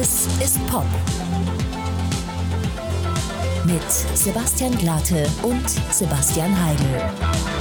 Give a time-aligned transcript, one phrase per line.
[0.00, 0.86] Alles ist Pop.
[3.66, 3.82] Mit
[4.14, 7.59] Sebastian Glate und Sebastian Heidel.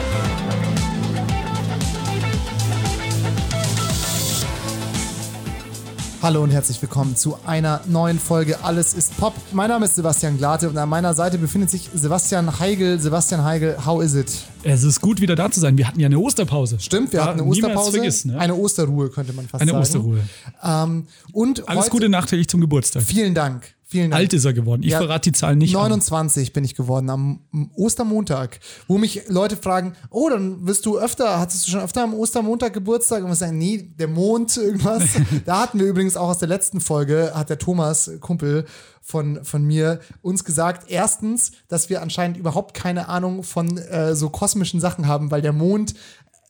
[6.21, 9.33] Hallo und herzlich willkommen zu einer neuen Folge Alles ist Pop.
[9.53, 12.99] Mein Name ist Sebastian Glate und an meiner Seite befindet sich Sebastian Heigel.
[12.99, 14.29] Sebastian Heigel, how is it?
[14.63, 15.77] Es ist gut, wieder da zu sein.
[15.77, 16.77] Wir hatten ja eine Osterpause.
[16.79, 17.91] Stimmt, wir Ja, hatten eine Osterpause.
[17.91, 18.39] vergessen, ne?
[18.39, 19.81] Eine Osterruhe, könnte man fast Eine sagen.
[19.81, 20.19] Osterruhe.
[20.61, 23.01] Ähm, und Alles heute, Gute nachträglich zum Geburtstag.
[23.03, 23.73] Vielen Dank.
[23.91, 24.21] Vielen Dank.
[24.21, 24.83] Alt ist er geworden.
[24.83, 25.75] Ich Ja, verrate die Zahlen nicht.
[25.75, 25.81] an.
[25.81, 27.39] 29 bin ich geworden am
[27.75, 32.13] Ostermontag, wo mich Leute fragen, oh, dann wirst du öfter, hattest du schon öfter am
[32.13, 33.23] Ostermontag Geburtstag?
[33.23, 35.03] Und wir sagen, nee, der Mond, irgendwas.
[35.45, 38.65] da hatten wir übrigens auch aus der letzten Folge, hat der Thomas, Kumpel
[39.01, 44.29] von, von mir, uns gesagt, erstens, dass wir anscheinend überhaupt keine Ahnung von äh, so
[44.29, 45.95] kosmischen Sachen haben, weil der Mond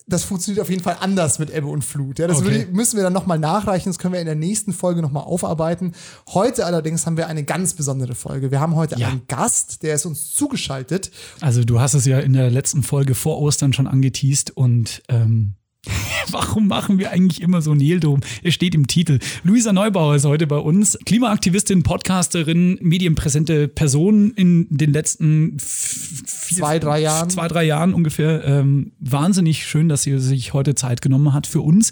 [0.10, 2.20] das funktioniert auf jeden Fall anders mit Ebbe und Flut.
[2.20, 2.68] Ja, das Okay.
[2.72, 3.90] müssen wir dann nochmal nachreichen.
[3.90, 5.94] Das können wir in der nächsten Folge nochmal aufarbeiten.
[6.34, 8.52] Heute allerdings haben wir eine ganz besondere Folge.
[8.52, 9.08] Wir haben heute Ja.
[9.10, 11.12] einen Gast, der ist uns zugeschaltet.
[11.42, 15.54] Also du hast es ja in der letzten Folge vor Ostern schon angeteased und ähm,
[16.32, 18.20] warum machen wir eigentlich immer so drum?
[18.44, 19.20] Es steht im Titel.
[19.44, 20.98] Luisa Neubauer ist heute bei uns.
[21.06, 27.30] Klimaaktivistin, Podcasterin, medienpräsente Person in den letzten vier, Zwei, drei Jahren.
[27.30, 28.44] Zwei, drei Jahren ungefähr.
[28.46, 31.92] Ähm, wahnsinnig schön, dass sie sich heute Zeit genommen hat für uns.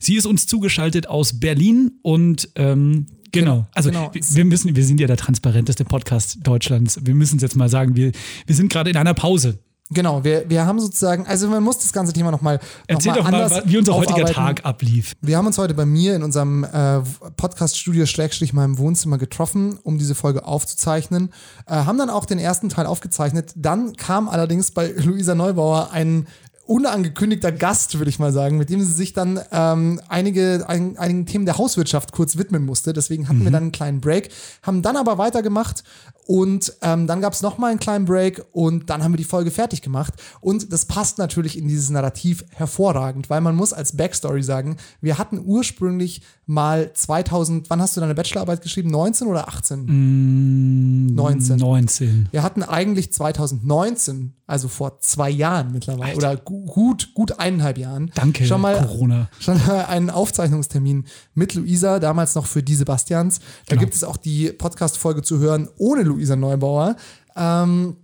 [0.00, 3.66] Sie ist uns zugeschaltet aus Berlin und ähm, Genau.
[3.74, 4.10] Also genau.
[4.14, 6.98] wir- wir müssen, wir sind ja der transparenteste Podcast Deutschlands.
[7.04, 7.94] Wir müssen es jetzt mal sagen.
[7.94, 8.10] Wir,
[8.46, 9.58] wir sind gerade in einer Pause.
[9.90, 13.18] Genau, wir, wir haben sozusagen, also man muss das ganze Thema nochmal noch Erzähl mal
[13.18, 14.26] doch mal, anders wie unser heutiger.
[14.26, 15.14] Tag ablief.
[15.22, 17.00] Wir haben uns heute bei mir in unserem äh,
[17.36, 21.32] Podcast-Studio Schrägstrich meinem Wohnzimmer getroffen, um diese Folge aufzuzeichnen.
[21.66, 23.52] Äh, haben dann auch den ersten Teil aufgezeichnet.
[23.56, 26.26] Dann kam allerdings bei Luisa Neubauer ein
[26.68, 31.26] unangekündigter Gast, würde ich mal sagen, mit dem sie sich dann ähm, einige, ein, einigen
[31.26, 32.92] Themen der Hauswirtschaft kurz widmen musste.
[32.92, 34.28] Deswegen hatten wir dann einen kleinen Break,
[34.62, 35.82] haben dann aber weitergemacht
[36.26, 39.50] und ähm, dann gab es nochmal einen kleinen Break und dann haben wir die Folge
[39.50, 40.12] fertig gemacht.
[40.42, 45.16] Und das passt natürlich in dieses Narrativ hervorragend, weil man muss als Backstory sagen, wir
[45.16, 48.90] hatten ursprünglich mal 2000, wann hast du deine Bachelorarbeit geschrieben?
[48.90, 49.86] 19 oder 18?
[51.14, 51.56] 19.
[51.56, 52.28] 19.
[52.30, 58.10] Wir hatten eigentlich 2019, also vor zwei Jahren mittlerweile, oder gu- gut, gut eineinhalb Jahren,
[58.14, 59.28] Danke, schon mal, Corona.
[59.38, 63.38] schon mal einen Aufzeichnungstermin mit Luisa, damals noch für die Sebastians.
[63.38, 63.80] Da Genau.
[63.80, 66.96] gibt es auch die Podcast-Folge zu hören ohne Luisa Neubauer.
[67.36, 67.96] Ähm,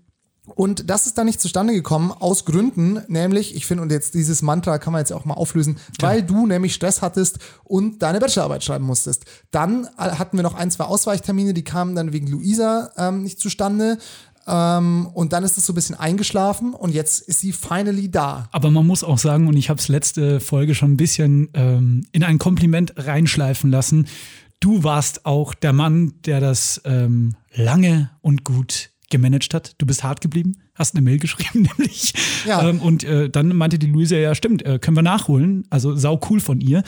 [0.56, 4.42] und das ist dann nicht zustande gekommen, aus Gründen, nämlich, ich finde, und jetzt dieses
[4.42, 8.62] Mantra kann man jetzt auch mal auflösen, weil du nämlich Stress hattest und deine Bachelorarbeit
[8.62, 9.24] schreiben musstest.
[9.52, 13.40] Dann äh, hatten wir noch ein, zwei Ausweichtermine, die kamen dann wegen Luisa ähm, nicht
[13.40, 13.96] zustande.
[14.46, 18.48] Ähm, und dann ist es so ein bisschen eingeschlafen und jetzt ist sie finally da.
[18.52, 22.06] Aber man muss auch sagen, und ich habe es letzte Folge schon ein bisschen ähm,
[22.12, 24.06] in ein Kompliment reinschleifen lassen.
[24.60, 29.74] Du warst auch der Mann, der das ähm, lange und gut gemanagt hat.
[29.78, 32.12] Du bist hart geblieben, hast eine Mail geschrieben, nämlich.
[32.46, 32.68] Ja.
[32.68, 35.66] Ähm, und äh, dann meinte die Luisa, ja, stimmt, äh, können wir nachholen.
[35.70, 36.82] Also sau cool von ihr.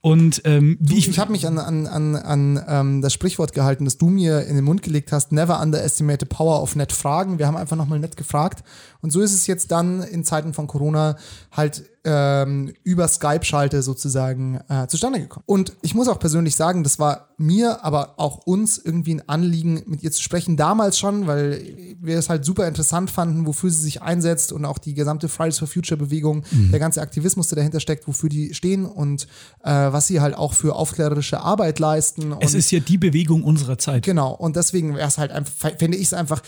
[0.00, 3.84] Und ähm, wie Ich, ich, habe mich an, an, an, an ähm, das Sprichwort gehalten,
[3.84, 7.38] das du mir in den Mund gelegt hast, never underestimate the power of nett fragen.
[7.38, 8.62] Wir haben einfach nochmal nett gefragt.
[9.00, 11.16] Und so ist es jetzt dann in Zeiten von Corona
[11.50, 15.42] halt ähm, über Skype-Schalte sozusagen äh, zustande gekommen.
[15.44, 19.82] Und ich muss auch persönlich sagen, das war mir, aber auch uns irgendwie ein Anliegen,
[19.86, 20.56] mit ihr zu sprechen.
[20.56, 24.78] Damals schon, weil wir es halt super interessant fanden, wofür sie sich einsetzt und auch
[24.78, 28.86] die gesamte Fridays for Future Bewegung, der ganze Aktivismus, der dahinter steckt, wofür die stehen
[28.86, 29.26] und
[29.64, 32.36] äh, was sie halt auch für aufklärerische Arbeit leisten.
[32.38, 34.04] Es ist ja die Bewegung unserer Zeit.
[34.04, 36.40] Genau, und deswegen wäre es halt einfach, finde ich es einfach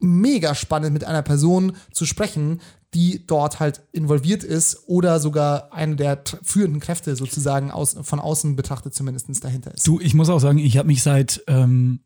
[0.00, 2.60] mega spannend, mit einer Person zu sprechen,
[2.94, 8.56] die dort halt involviert ist oder sogar eine der führenden Kräfte sozusagen aus, von außen
[8.56, 9.86] betrachtet zumindest dahinter ist.
[9.86, 12.00] Du, ich muss auch sagen, ich habe mich seit ähm,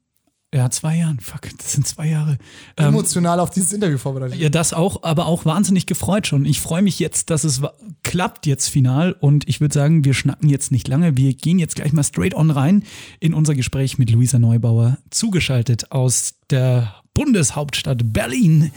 [0.53, 2.37] ja, zwei Jahren, fuck, das sind zwei Jahre.
[2.77, 4.37] Ähm, emotional auf dieses Interview vorbereitet.
[4.39, 6.45] Ja, das auch, aber auch wahnsinnig gefreut schon.
[6.45, 7.63] Ich freue mich jetzt, dass es
[8.03, 11.17] klappt jetzt final und ich würde sagen, wir schnacken jetzt nicht lange.
[11.17, 12.83] Wir gehen jetzt gleich mal straight on rein
[13.21, 18.73] in unser Gespräch mit Luisa Neubauer, zugeschaltet aus der Bundeshauptstadt Berlin.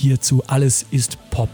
[0.00, 1.50] Hierzu Alles ist Pop.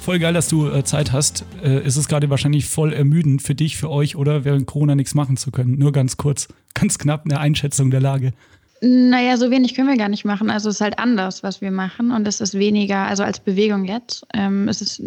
[0.00, 1.44] Voll geil, dass du äh, Zeit hast.
[1.62, 5.14] Äh, es ist gerade wahrscheinlich voll ermüdend für dich, für euch oder während Corona nichts
[5.14, 5.78] machen zu können.
[5.78, 8.32] Nur ganz kurz, ganz knapp eine Einschätzung der Lage.
[8.80, 10.50] Naja, so wenig können wir gar nicht machen.
[10.50, 12.10] Also es ist halt anders, was wir machen.
[12.10, 14.26] Und es ist weniger, also als Bewegung jetzt.
[14.34, 15.00] Ähm, es ist,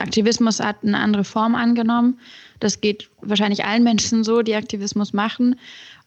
[0.00, 2.18] Aktivismus hat eine andere Form angenommen.
[2.58, 5.56] Das geht wahrscheinlich allen Menschen so, die Aktivismus machen.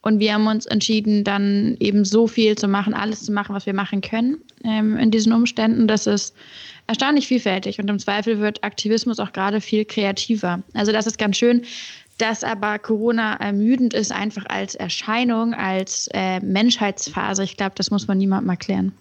[0.02, 3.68] Und wir haben uns entschieden, dann eben so viel zu machen, alles zu machen, was
[3.68, 5.88] wir machen können ähm, in diesen Umständen.
[5.88, 6.36] Das ist
[6.88, 7.80] erstaunlich vielfältig.
[7.80, 10.64] Und im Zweifel wird Aktivismus auch gerade viel kreativer.
[10.74, 11.64] Also das ist ganz schön.
[12.18, 17.44] dass aber Corona ermüdend ist, einfach als Erscheinung, als äh, Menschheitsphase.
[17.44, 18.92] Ich glaube, das muss man niemandem erklären.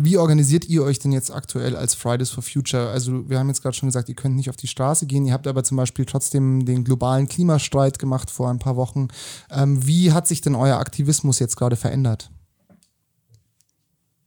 [0.00, 2.88] Wie organisiert ihr euch denn jetzt aktuell als Fridays for Future?
[2.90, 5.26] Also wir haben jetzt gerade schon gesagt, ihr könnt nicht auf die Straße gehen.
[5.26, 9.08] Ihr habt aber zum Beispiel trotzdem den globalen Klimastreit gemacht vor ein paar Wochen.
[9.50, 12.30] Ähm, wie hat sich denn euer Aktivismus jetzt gerade verändert?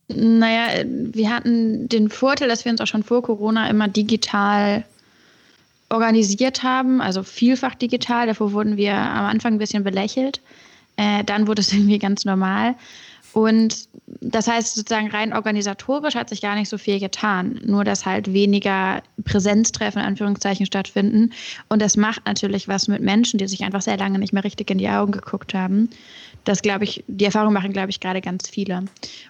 [0.09, 4.83] Naja, wir hatten den Vorteil, dass wir uns auch schon vor Corona immer digital
[5.87, 8.27] organisiert haben, also vielfach digital.
[8.27, 10.41] Davor wurden wir am Anfang ein bisschen belächelt.
[10.97, 12.75] Äh, dann wurde es irgendwie ganz normal.
[13.33, 13.87] Und
[14.21, 17.59] das heißt sozusagen rein organisatorisch hat sich gar nicht so viel getan.
[17.65, 21.31] Nur dass halt weniger Präsenztreffen in Anführungszeichen stattfinden.
[21.69, 24.69] Und das macht natürlich was mit Menschen, die sich einfach sehr lange nicht mehr richtig
[24.69, 25.89] in die Augen geguckt haben.
[26.43, 28.85] Das glaube ich, die Erfahrung machen, glaube ich, gerade ganz viele.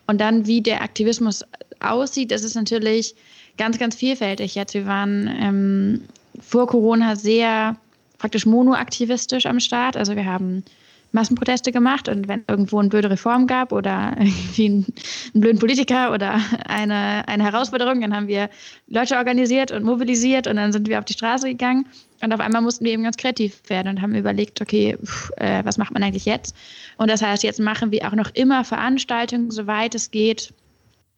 [0.07, 1.45] Und dann, wie der Aktivismus
[1.79, 3.15] aussieht, ist natürlich
[3.57, 4.73] ganz, ganz vielfältig jetzt.
[4.73, 6.01] Wir waren ähm,
[6.41, 7.77] vor Corona sehr
[8.17, 9.95] praktisch monoaktivistisch am Start.
[9.95, 10.63] Also wir haben
[11.11, 14.85] Massenproteste gemacht und wenn irgendwo eine blöde Reform gab oder irgendwie einen,
[15.33, 18.49] einen, blöden Politiker oder eine, eine Herausforderung, dann haben wir
[18.87, 21.87] Leute organisiert und mobilisiert und dann sind wir auf die Straße gegangen
[22.21, 25.65] und auf einmal mussten wir eben ganz kreativ werden und haben überlegt, okay, pff, äh,
[25.65, 26.55] was macht man eigentlich jetzt?
[26.97, 30.53] Und das heißt, jetzt machen wir auch noch immer Veranstaltungen, soweit es geht,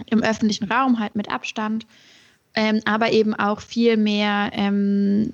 [0.10, 1.86] im öffentlichen Raum halt mit Abstand
[2.56, 5.32] ähm, aber eben auch viel mehr, ähm,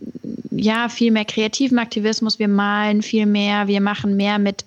[0.52, 2.40] ja, viel mehr kreativen Aktivismus.
[2.40, 4.66] Wir malen viel mehr, wir machen mehr mit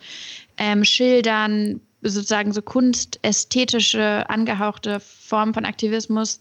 [0.59, 6.41] ähm, Schildern, sozusagen so kunstästhetische, angehauchte Formen von Aktivismus.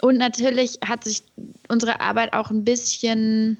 [0.00, 1.22] Und natürlich hat sich
[1.68, 3.58] unsere Arbeit auch ein bisschen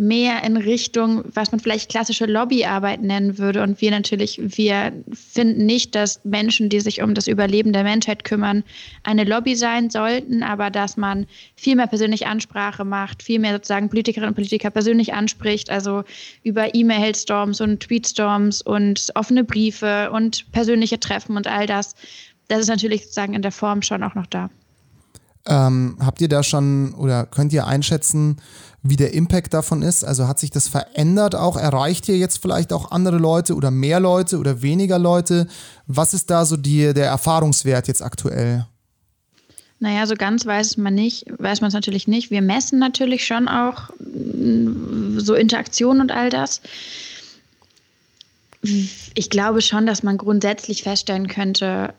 [0.00, 3.62] mehr in Richtung, was man vielleicht klassische Lobbyarbeit nennen würde.
[3.62, 8.24] Und wir natürlich, wir finden nicht, dass Menschen, die sich um das Überleben der Menschheit
[8.24, 8.64] kümmern,
[9.02, 13.90] eine Lobby sein sollten, aber dass man viel mehr persönliche Ansprache macht, viel mehr sozusagen
[13.90, 16.04] Politikerinnen und Politiker persönlich anspricht, also
[16.44, 21.94] über E-Mail-Storms und Tweetstorms und offene Briefe und persönliche Treffen und all das.
[22.48, 24.48] Das ist natürlich sozusagen in der Form schon auch noch da.
[25.46, 28.36] Ähm, habt ihr da schon oder könnt ihr einschätzen,
[28.82, 30.04] wie der Impact davon ist?
[30.04, 31.56] Also hat sich das verändert auch?
[31.56, 35.46] Erreicht ihr jetzt vielleicht auch andere Leute oder mehr Leute oder weniger Leute?
[35.86, 38.66] Was ist da so die, der Erfahrungswert jetzt aktuell?
[39.80, 42.30] Naja, so ganz weiß man nicht, weiß man es natürlich nicht.
[42.30, 46.60] Wir messen natürlich schon auch mm, so Interaktion und all das.
[48.62, 51.94] Ich glaube schon, dass man grundsätzlich feststellen könnte,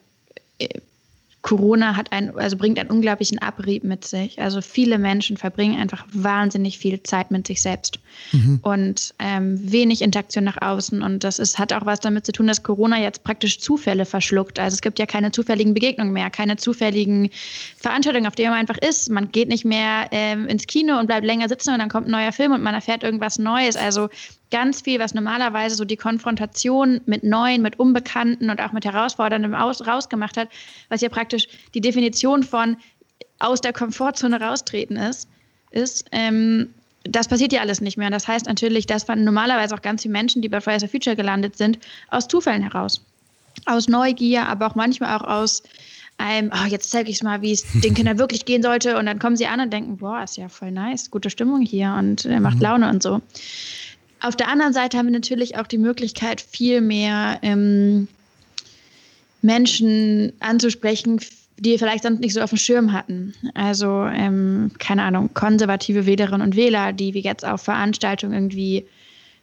[1.42, 4.40] Corona hat ein, also bringt einen unglaublichen Abrieb mit sich.
[4.40, 8.00] Also viele Menschen verbringen einfach wahnsinnig viel Zeit mit sich selbst
[8.32, 8.60] mhm.
[8.62, 11.02] und ähm, wenig Interaktion nach außen.
[11.02, 14.60] Und das ist, hat auch was damit zu tun, dass Corona jetzt praktisch Zufälle verschluckt.
[14.60, 17.30] Also es gibt ja keine zufälligen Begegnungen mehr, keine zufälligen
[17.78, 19.10] Veranstaltungen, auf denen man einfach ist.
[19.10, 22.12] Man geht nicht mehr ähm, ins Kino und bleibt länger sitzen und dann kommt ein
[22.12, 23.76] neuer Film und man erfährt irgendwas Neues.
[23.76, 24.10] Also
[24.52, 29.56] ganz viel, was normalerweise so die Konfrontation mit Neuen, mit Unbekannten und auch mit Herausforderndem
[29.56, 30.50] aus, rausgemacht hat,
[30.90, 32.78] was ja praktisch die Definition von
[33.40, 35.28] aus der Komfortzone raustreten ist,
[35.72, 38.08] ist, ähm, das passiert ja alles nicht mehr.
[38.08, 40.90] Und das heißt natürlich, dass man normalerweise auch ganz viele Menschen, die bei Fridays for
[40.90, 43.04] Future gelandet sind, aus Zufällen heraus.
[43.66, 45.64] Aus Neugier, aber auch manchmal auch aus
[46.18, 48.98] einem, oh, jetzt zeige ich es mal, wie es den Kindern wirklich gehen sollte.
[48.98, 51.96] Und dann kommen sie an und denken, boah, ist ja voll nice, gute Stimmung hier
[51.98, 52.64] und äh, macht mhm.
[52.64, 53.22] Laune und so.
[54.22, 58.08] Auf der anderen Seite haben wir natürlich auch die Möglichkeit, viel mehr ähm,
[59.42, 61.20] Menschen anzusprechen,
[61.58, 63.34] die vielleicht sonst nicht so auf dem Schirm hatten.
[63.54, 68.86] Also, ähm, keine Ahnung, konservative Wählerinnen und Wähler, die wir jetzt auf Veranstaltungen irgendwie,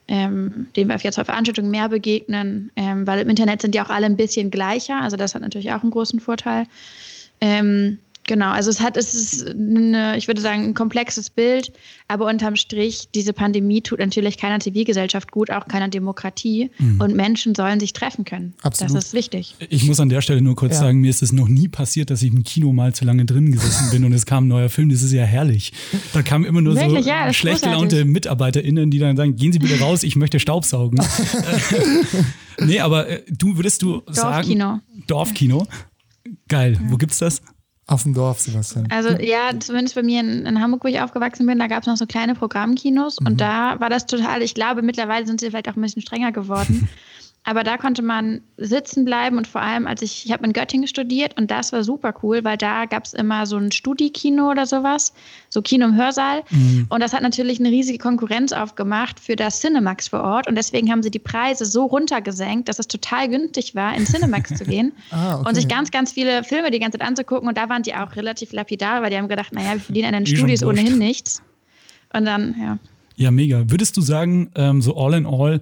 [0.07, 3.91] ähm, denen wir jetzt auf Veranstaltungen mehr begegnen, ähm, weil im Internet sind die auch
[3.91, 5.01] alle ein bisschen gleicher.
[5.01, 6.67] Also, das hat natürlich auch einen großen Vorteil.
[7.41, 11.73] Ähm, Genau, also es hat, es ist eine, ich würde sagen, ein komplexes Bild,
[12.09, 16.71] aber unterm Strich, diese Pandemie tut natürlich keiner Zivilgesellschaft gut, auch keiner Demokratie.
[16.79, 17.01] Mhm.
[17.01, 18.53] Und Menschen sollen sich treffen können.
[18.61, 18.95] Absolut.
[18.95, 19.57] Das ist wichtig.
[19.71, 20.81] Ich muss an der Stelle nur kurz ja.
[20.81, 23.51] sagen, mir ist es noch nie passiert, dass ich im Kino mal zu lange drin
[23.51, 24.91] gesessen bin und es kam ein neuer Film.
[24.91, 25.73] Das ist ja herrlich.
[26.13, 27.05] Da kamen immer nur Wirklich?
[27.05, 31.01] so ja, schlecht gelaunte MitarbeiterInnen, die dann sagen, gehen Sie bitte raus, ich möchte Staubsaugen.
[32.61, 34.15] nee, aber äh, du würdest du Dorfkino.
[34.15, 34.83] sagen.
[35.07, 35.59] Dorfkino.
[35.63, 35.67] Dorfkino.
[36.47, 36.75] Geil.
[36.75, 36.91] Ja.
[36.91, 37.41] Wo gibt's das?
[37.89, 38.87] Auf dem Dorf, Sebastian.
[38.91, 41.87] Also ja, zumindest bei mir in, in Hamburg, wo ich aufgewachsen bin, da gab es
[41.87, 43.27] noch so kleine Programmkinos mhm.
[43.27, 46.31] und da war das total, ich glaube, mittlerweile sind sie vielleicht auch ein bisschen strenger
[46.31, 46.87] geworden.
[47.49, 50.87] Aber da konnte man sitzen bleiben und vor allem, als ich, ich habe in Göttingen
[50.87, 54.67] studiert und das war super cool, weil da gab es immer so ein Studi-Kino oder
[54.67, 55.15] sowas,
[55.49, 56.43] so Kino im Hörsaal.
[56.51, 56.85] Mhm.
[56.91, 60.47] Und das hat natürlich eine riesige Konkurrenz aufgemacht für das Cinemax vor Ort.
[60.47, 64.55] Und deswegen haben sie die Preise so runtergesenkt, dass es total günstig war, in Cinemax
[64.55, 65.49] zu gehen ah, okay.
[65.49, 67.49] und sich ganz, ganz viele Filme die ganze Zeit anzugucken.
[67.49, 70.25] Und da waren die auch relativ lapidar, weil die haben gedacht, naja, wir verdienen an
[70.25, 71.41] den Studios ohnehin nichts.
[72.13, 72.79] Und dann, ja.
[73.17, 73.65] Ja, mega.
[73.71, 75.61] Würdest du sagen, ähm, so all in all,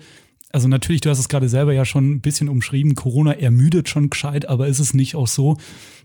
[0.57, 4.09] also natürlich, du hast es gerade selber ja schon ein bisschen umschrieben, Corona ermüdet schon
[4.09, 5.59] gescheit, aber ist es nicht auch so,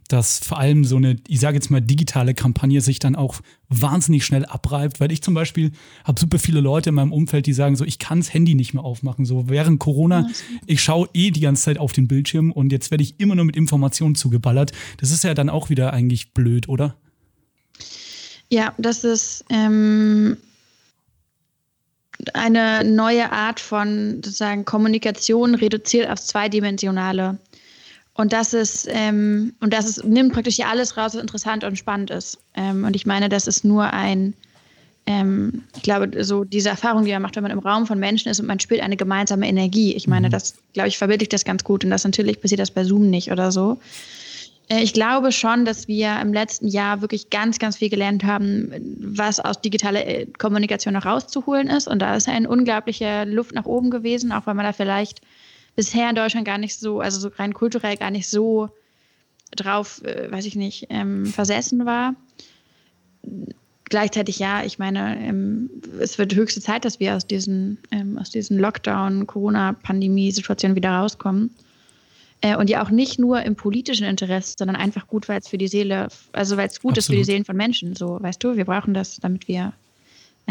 [0.10, 3.40] dass vor allem so eine, ich sage jetzt mal, digitale Kampagne sich dann auch
[3.70, 5.72] wahnsinnig schnell abreibt, weil ich zum Beispiel
[6.04, 8.74] habe super viele Leute in meinem Umfeld, die sagen so, ich kann das Handy nicht
[8.74, 9.24] mehr aufmachen.
[9.24, 10.28] So während Corona,
[10.66, 13.46] ich schaue eh die ganze Zeit auf den Bildschirm und jetzt werde ich immer nur
[13.46, 14.74] mit Informationen zugeballert.
[14.98, 16.98] Das ist ja dann auch wieder eigentlich blöd, oder?
[18.50, 20.36] Ja, das ist ähm,
[22.34, 27.38] eine neue Art von sozusagen Kommunikation reduziert aufs Zweidimensionale.
[28.14, 31.78] Und das ist, ähm, und das ist, nimmt praktisch ja alles raus, was interessant und
[31.78, 32.38] spannend ist.
[32.56, 34.34] Ähm, und ich meine, das ist nur ein,
[35.08, 38.30] ähm, ich glaube, so diese Erfahrung, die man macht, wenn man im Raum von Menschen
[38.30, 39.94] ist und man spürt eine gemeinsame Energie.
[39.94, 40.32] Ich meine, mhm.
[40.32, 41.84] das, glaube ich, verbildlicht das ganz gut.
[41.84, 43.80] Und das natürlich passiert das bei Zoom nicht oder so.
[44.72, 48.72] Äh, ich glaube schon, dass wir im letzten Jahr wirklich ganz, ganz viel gelernt haben,
[49.00, 51.88] was aus digitaler äh, Kommunikation noch rauszuholen ist.
[51.88, 55.22] Und da ist eine unglaubliche Luft nach oben gewesen, auch weil man da vielleicht
[55.76, 58.70] bisher in Deutschland gar nicht so, also so rein kulturell gar nicht so
[59.56, 62.16] drauf, äh, weiß ich nicht, ähm, versessen war.
[63.86, 68.30] Gleichzeitig ja, ich meine, ähm, es wird höchste Zeit, dass wir aus diesen, ähm, aus
[68.30, 71.54] diesen Lockdown, Corona-Pandemie-Situationen wieder rauskommen.
[72.42, 75.60] Äh, und ja auch nicht nur im politischen Interesse, sondern einfach gut, weil es für
[75.60, 76.98] die Seele, also weil es gut Absolut.
[76.98, 77.96] ist für die Seelen von Menschen.
[77.96, 79.74] So, weißt du, wir brauchen das, damit wir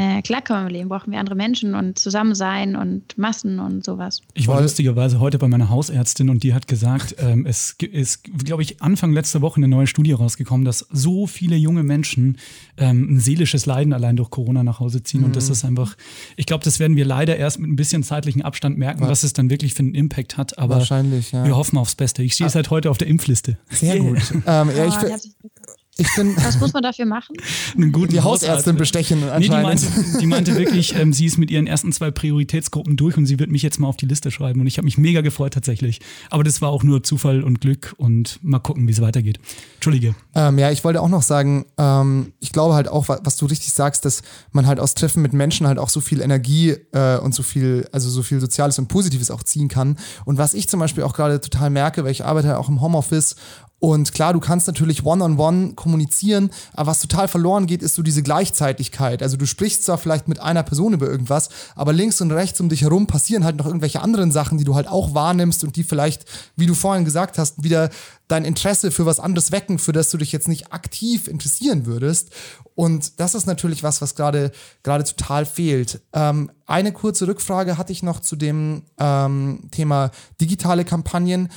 [0.01, 4.23] äh, klarkommen im Leben, brauchen wir andere Menschen und Zusammensein und Massen und sowas.
[4.33, 8.63] Ich war lustigerweise heute bei meiner Hausärztin und die hat gesagt, ähm, es ist, glaube
[8.63, 12.39] ich, Anfang letzter Woche eine neue Studie rausgekommen, dass so viele junge Menschen
[12.79, 15.21] ähm, ein seelisches Leiden allein durch Corona nach Hause ziehen.
[15.21, 15.27] Mhm.
[15.27, 15.95] Und das ist einfach,
[16.37, 19.35] ich glaube, das werden wir leider erst mit ein bisschen zeitlichen Abstand merken, was es
[19.35, 20.59] dann wirklich für einen Impact hat.
[20.59, 21.45] Aber Wahrscheinlich, ja.
[21.45, 22.23] wir hoffen aufs Beste.
[22.23, 22.51] Ich stehe ah.
[22.51, 23.59] seit heute auf der Impfliste.
[23.69, 24.33] Sehr gut.
[24.47, 25.71] ähm, ja, ich, oh,
[26.17, 27.37] bin, Was muss man dafür machen?
[27.77, 29.87] Einen guten die Hausärztin bestechen nee, die meinte,
[30.21, 33.51] die meinte wirklich, ähm, sie ist mit ihren ersten zwei Prioritätsgruppen durch und sie wird
[33.51, 34.61] mich jetzt mal auf die Liste schreiben.
[34.61, 36.01] Und ich habe mich mega gefreut tatsächlich.
[36.31, 39.39] Aber das war auch nur Zufall und Glück und mal gucken, wie es weitergeht.
[39.75, 40.15] Entschuldige.
[40.35, 43.73] Ähm, ja, ich wollte auch noch sagen, ähm, ich glaube halt auch, was du richtig
[43.73, 47.35] sagst, dass man halt aus Treffen mit Menschen halt auch so viel Energie äh, und
[47.35, 49.97] so viel, also so viel Soziales und Positives auch ziehen kann.
[50.25, 53.37] Und was ich zum Beispiel auch gerade total merke, weil ich arbeite auch im Homeoffice
[53.81, 57.95] und klar, du kannst natürlich one-on-one -on -one kommunizieren, aber was total verloren geht, ist
[57.95, 59.23] so diese Gleichzeitigkeit.
[59.23, 62.69] Also du sprichst zwar vielleicht mit einer Person über irgendwas, aber links und rechts um
[62.69, 65.85] dich herum passieren halt noch irgendwelche anderen Sachen, die du halt auch wahrnimmst und die
[65.85, 67.89] vielleicht, wie du vorhin gesagt hast, wieder
[68.29, 72.31] dein Interesse für was anderes wecken, für das du dich jetzt nicht aktiv interessieren würdest.
[72.75, 76.01] Und das ist natürlich was, was gerade gerade total fehlt.
[76.13, 80.11] Ähm, eine kurze Rückfrage hatte ich noch zu dem ähm, Thema
[80.41, 81.49] digitale Kampagnen.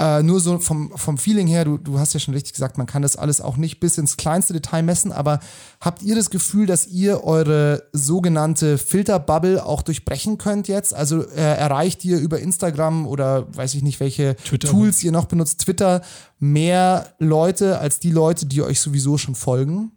[0.00, 2.86] Äh, nur so vom, vom Feeling her, du, du hast ja schon richtig gesagt, man
[2.86, 5.40] kann das alles auch nicht bis ins kleinste Detail messen, aber
[5.78, 10.94] habt ihr das Gefühl, dass ihr eure sogenannte Filterbubble auch durchbrechen könnt jetzt?
[10.94, 14.68] Also äh, erreicht ihr über Instagram oder weiß ich nicht, welche Twitter.
[14.68, 16.00] Tools ihr noch benutzt, Twitter,
[16.38, 19.92] mehr Leute als die Leute, die euch sowieso schon folgen?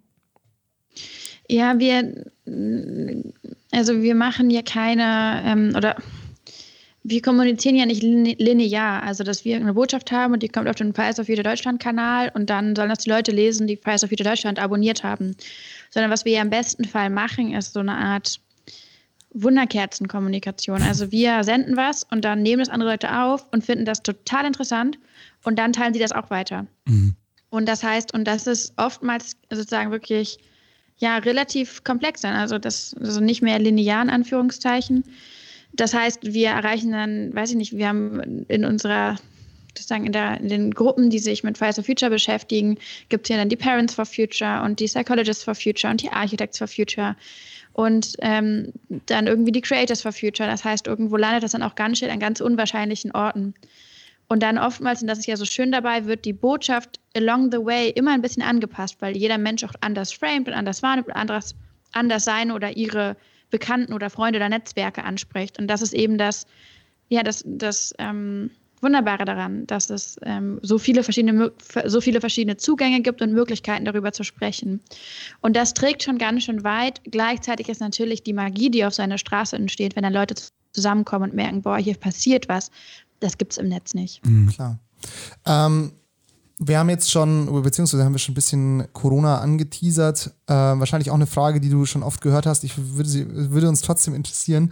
[1.48, 2.26] Ja, wir,
[3.72, 5.96] also wir machen ja keine, ähm, oder
[7.04, 10.78] wir kommunizieren ja nicht linear, also dass wir eine Botschaft haben und die kommt auf
[10.78, 14.04] den Preis auf Video Deutschland Kanal und dann sollen das die Leute lesen, die Preis
[14.04, 15.36] auf Video Deutschland abonniert haben.
[15.90, 18.40] Sondern was wir ja im besten Fall machen, ist so eine Art
[19.34, 20.82] Wunderkerzenkommunikation.
[20.82, 24.46] Also wir senden was und dann nehmen das andere Leute auf und finden das total
[24.46, 24.98] interessant
[25.44, 26.68] und dann teilen sie das auch weiter.
[26.86, 27.16] Mhm.
[27.50, 30.38] Und das heißt, und das ist oftmals sozusagen wirklich
[30.98, 35.04] ja relativ komplex dann, also das also nicht mehr linear in Anführungszeichen,
[35.74, 39.18] das heißt, wir erreichen dann, weiß ich nicht, wir haben in unserer
[39.76, 42.78] sozusagen in, der, in den Gruppen, die sich mit Fridays for Future beschäftigen,
[43.10, 46.12] gibt es ja dann die Parents for Future und die Psychologists for Future und die
[46.12, 47.16] Architects for Future
[47.74, 48.72] und ähm,
[49.08, 50.48] dann irgendwie die Creators for Future.
[50.48, 53.56] Das heißt, irgendwo landet das dann auch ganz schnell an ganz unwahrscheinlichen Orten.
[54.28, 57.58] Und dann oftmals, und das ist ja so schön dabei, wird die Botschaft along the
[57.58, 61.16] way immer ein bisschen angepasst, weil jeder Mensch auch anders framed und anders wahrnimmt und
[61.16, 61.56] anders,
[61.92, 63.16] anders seine oder ihre
[63.54, 65.60] Bekannten oder Freunde oder Netzwerke anspricht.
[65.60, 66.48] Und das ist eben das,
[67.10, 68.50] ja, das, das ähm,
[68.82, 71.52] Wunderbare daran, dass es ähm, so, viele verschiedene,
[71.86, 74.82] so viele verschiedene Zugänge gibt und Möglichkeiten, darüber zu sprechen.
[75.42, 77.00] Und das trägt schon ganz schön weit.
[77.04, 80.34] Gleichzeitig ist natürlich die Magie, die auf seiner Straße entsteht, wenn dann Leute
[80.72, 82.72] zusammenkommen und merken, boah, hier passiert was.
[83.20, 84.26] Das gibt es im Netz nicht.
[84.26, 84.50] Mhm.
[84.50, 84.80] Klar.
[85.46, 85.92] Ähm,
[86.68, 90.32] wir haben jetzt schon, beziehungsweise haben wir schon ein bisschen Corona angeteasert.
[90.48, 92.64] Äh, wahrscheinlich auch eine Frage, die du schon oft gehört hast.
[92.64, 94.72] Ich würde, würde uns trotzdem interessieren.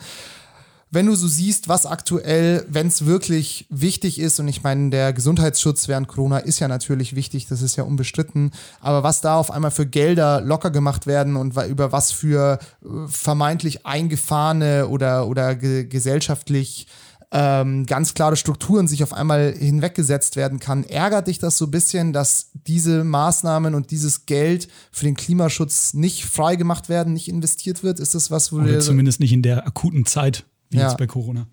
[0.93, 5.13] wenn du so siehst, was aktuell, wenn es wirklich wichtig ist, und ich meine, der
[5.13, 9.51] Gesundheitsschutz während Corona ist ja natürlich wichtig, das ist ja unbestritten, aber was da auf
[9.51, 15.55] einmal für Gelder locker gemacht werden und über was für äh, vermeintlich eingefahrene oder, oder
[15.55, 16.87] ge gesellschaftlich
[17.31, 20.83] ähm, ganz klare Strukturen sich auf einmal hinweggesetzt werden kann.
[20.83, 25.93] Ärgert dich das so ein bisschen, dass diese Maßnahmen und dieses Geld für den Klimaschutz
[25.93, 27.99] nicht freigemacht werden, nicht investiert wird?
[27.99, 30.89] Ist das was, wo Oder zumindest nicht in der akuten Zeit, wie ja.
[30.89, 31.47] jetzt bei Corona?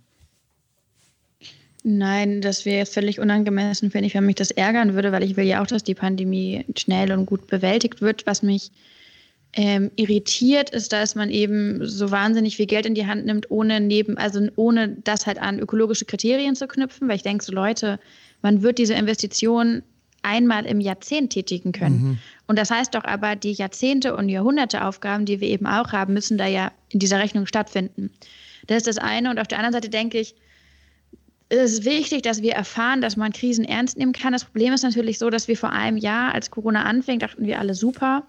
[1.84, 5.36] Nein, das wäre jetzt völlig unangemessen, finde ich, wenn mich das ärgern würde, weil ich
[5.36, 8.26] will ja auch, dass die Pandemie schnell und gut bewältigt wird.
[8.26, 8.72] Was mich
[9.54, 13.80] ähm, irritiert ist, dass man eben so wahnsinnig viel Geld in die Hand nimmt, ohne
[13.80, 17.98] neben, also ohne das halt an ökologische Kriterien zu knüpfen, weil ich denke so, Leute,
[18.42, 19.82] man wird diese Investition
[20.22, 22.02] einmal im Jahrzehnt tätigen können.
[22.02, 22.18] Mhm.
[22.46, 26.12] Und das heißt doch aber, die Jahrzehnte und Jahrhunderte Aufgaben, die wir eben auch haben,
[26.12, 28.10] müssen da ja in dieser Rechnung stattfinden.
[28.66, 29.30] Das ist das eine.
[29.30, 30.34] Und auf der anderen Seite denke ich,
[31.48, 34.34] es ist wichtig, dass wir erfahren, dass man Krisen ernst nehmen kann.
[34.34, 37.58] Das Problem ist natürlich so, dass wir vor einem Jahr, als Corona anfing, dachten wir
[37.58, 38.24] alle super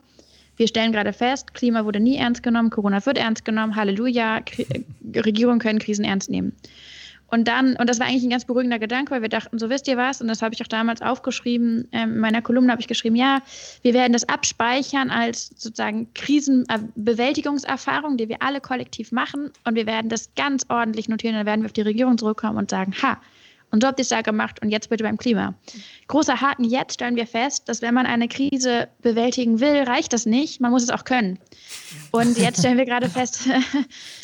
[0.59, 4.67] wir stellen gerade fest, Klima wurde nie ernst genommen, Corona wird ernst genommen, Halleluja, Kri
[5.15, 6.53] Regierungen können Krisen ernst nehmen.
[7.31, 9.87] Und dann, und das war eigentlich ein ganz beruhigender Gedanke, weil wir dachten, so wisst
[9.87, 12.87] ihr was, und das habe ich auch damals aufgeschrieben, ähm, in meiner Kolumne habe ich
[12.87, 13.41] geschrieben, ja,
[13.83, 20.09] wir werden das abspeichern als sozusagen Krisenbewältigungserfahrung, die wir alle kollektiv machen, und wir werden
[20.09, 23.19] das ganz ordentlich notieren, dann werden wir auf die Regierung zurückkommen und sagen, ha,
[23.71, 25.53] und so habt ihr es da gemacht und jetzt bitte beim Klima.
[26.07, 30.25] Großer Haken, jetzt stellen wir fest, dass wenn man eine Krise bewältigen will, reicht das
[30.25, 31.39] nicht, man muss es auch können.
[32.11, 33.47] Und jetzt stellen wir gerade fest,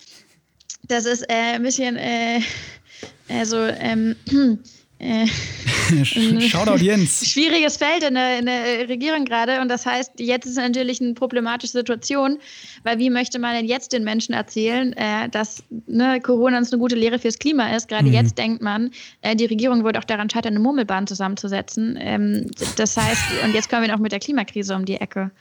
[0.83, 2.41] das ist äh, ein bisschen, äh,
[3.29, 4.15] also, ähm,
[4.99, 5.27] äh,
[6.03, 7.27] Shoutout Jens.
[7.27, 9.59] Schwieriges Feld in der, in der Regierung gerade.
[9.59, 12.39] Und das heißt, jetzt ist natürlich eine problematische Situation,
[12.83, 16.79] weil wie möchte man denn jetzt den Menschen erzählen, äh, dass ne, Corona uns eine
[16.79, 17.89] gute Lehre fürs Klima ist?
[17.89, 18.13] Gerade mhm.
[18.13, 21.97] jetzt denkt man, äh, die Regierung wird auch daran scheitern, eine Murmelbahn zusammenzusetzen.
[21.99, 25.31] Ähm, das heißt, und jetzt kommen wir noch mit der Klimakrise um die Ecke.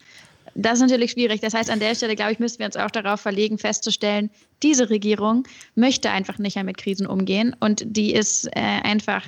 [0.56, 1.40] Das ist natürlich schwierig.
[1.40, 4.30] Das heißt, an der Stelle, glaube ich, müssen wir uns auch darauf verlegen, festzustellen,
[4.62, 5.44] diese Regierung
[5.74, 9.24] möchte einfach nicht mehr mit Krisen umgehen und die ist äh, einfach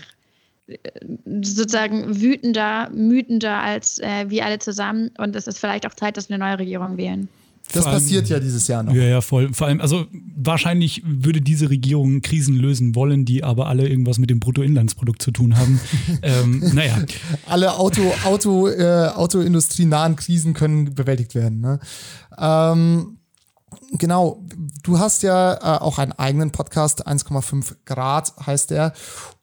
[1.43, 5.11] sozusagen wütender, mütender als äh, wir alle zusammen.
[5.19, 7.29] Und es ist vielleicht auch Zeit, dass wir eine neue Regierung wählen.
[7.73, 8.95] Das allem, passiert ja dieses Jahr noch.
[8.95, 9.53] Ja, ja, voll.
[9.53, 14.31] Vor allem, also wahrscheinlich würde diese Regierung Krisen lösen wollen, die aber alle irgendwas mit
[14.31, 15.81] dem Bruttoinlandsprodukt zu tun haben.
[16.23, 16.99] ähm, naja.
[17.47, 21.61] Alle Auto, Auto, äh, Autoindustrienahen Krisen können bewältigt werden.
[21.61, 21.81] Ne?
[22.39, 23.19] Ähm,
[23.93, 24.45] genau,
[24.85, 28.93] du hast ja äh, auch einen eigenen Podcast, 1,5 Grad heißt der.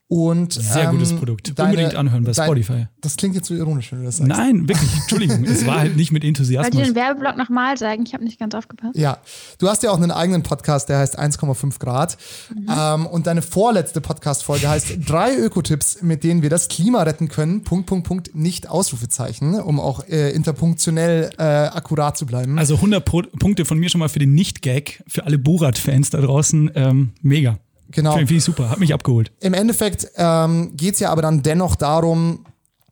[0.10, 1.58] Und, Sehr ähm, gutes Produkt.
[1.58, 2.74] Deine, Unbedingt anhören bei Spotify.
[2.74, 4.30] Dein, das klingt jetzt so ironisch, wenn du das sagst.
[4.30, 4.94] Nein, wirklich.
[4.96, 5.44] Entschuldigung.
[5.46, 6.76] es war halt nicht mit Enthusiasmus.
[6.76, 8.04] Wollt ihr den Werbeblock nochmal sagen?
[8.06, 8.96] Ich habe nicht ganz aufgepasst.
[8.96, 9.18] Ja.
[9.58, 12.18] Du hast ja auch einen eigenen Podcast, der heißt 1,5 Grad.
[12.54, 12.68] Mhm.
[12.70, 17.64] Ähm, und deine vorletzte Podcast-Folge heißt drei Ökotipps, mit denen wir das Klima retten können.
[17.64, 22.60] Punkt, Punkt, Punkt, nicht Ausrufezeichen, um auch äh, interpunktionell äh, akkurat zu bleiben.
[22.60, 26.22] Also 100 Pro Punkte von mir schon mal für den Nicht-Gag, für alle Borat-Fans da
[26.22, 26.72] draußen.
[26.76, 27.58] Ähm, mega.
[27.94, 28.16] Genau.
[28.16, 29.32] Finde ich super, hat mich abgeholt.
[29.40, 32.46] Im Endeffekt ähm, geht es ja aber dann dennoch darum,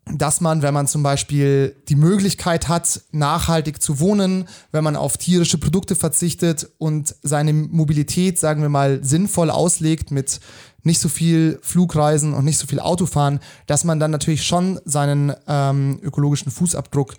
[0.05, 5.17] dass man, wenn man zum Beispiel die Möglichkeit hat, nachhaltig zu wohnen, wenn man auf
[5.17, 10.39] tierische Produkte verzichtet und seine Mobilität, sagen wir mal, sinnvoll auslegt mit
[10.83, 15.33] nicht so viel Flugreisen und nicht so viel Autofahren, dass man dann natürlich schon seinen
[15.47, 17.15] ähm, ökologischen Fußabdruck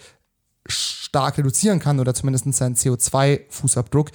[0.66, 4.08] stark reduzieren kann oder zumindest seinen CO2-Fußabdruck.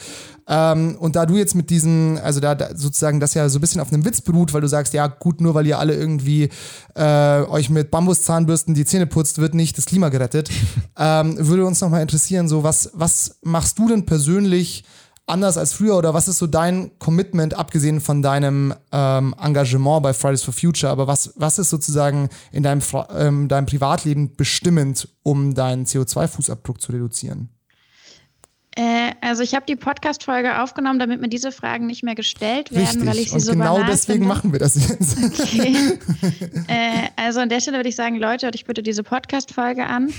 [0.48, 3.62] Ähm, und da du jetzt mit diesen, also da, da, sozusagen das ja so ein
[3.62, 6.50] bisschen auf einem Witz beruht, weil du sagst, ja gut, nur weil ihr alle irgendwie
[6.96, 10.50] äh, euch mit Bambuszahnbürsten die Zähne putzt, wird nicht das Klima gerettet.
[10.98, 14.86] ähm, würde uns nochmal interessieren, so was, was machst du denn persönlich
[15.26, 20.14] anders als früher oder was ist so dein Commitment, abgesehen von deinem ähm, Engagement bei
[20.14, 22.82] Fridays for Future, aber was, was ist sozusagen in deinem,
[23.16, 27.50] ähm, deinem Privatleben bestimmend, um deinen CO2-Fußabdruck zu reduzieren?
[28.78, 32.86] Äh, also ich habe die Podcast-Folge aufgenommen, damit mir diese Fragen nicht mehr gestellt werden,
[32.86, 33.06] Richtig.
[33.08, 34.28] weil ich sie Und so genau deswegen finde.
[34.28, 35.18] machen wir das jetzt.
[35.18, 35.76] Okay.
[36.68, 40.14] äh, also an der Stelle würde ich sagen, Leute, hört euch bitte diese Podcast-Folge an,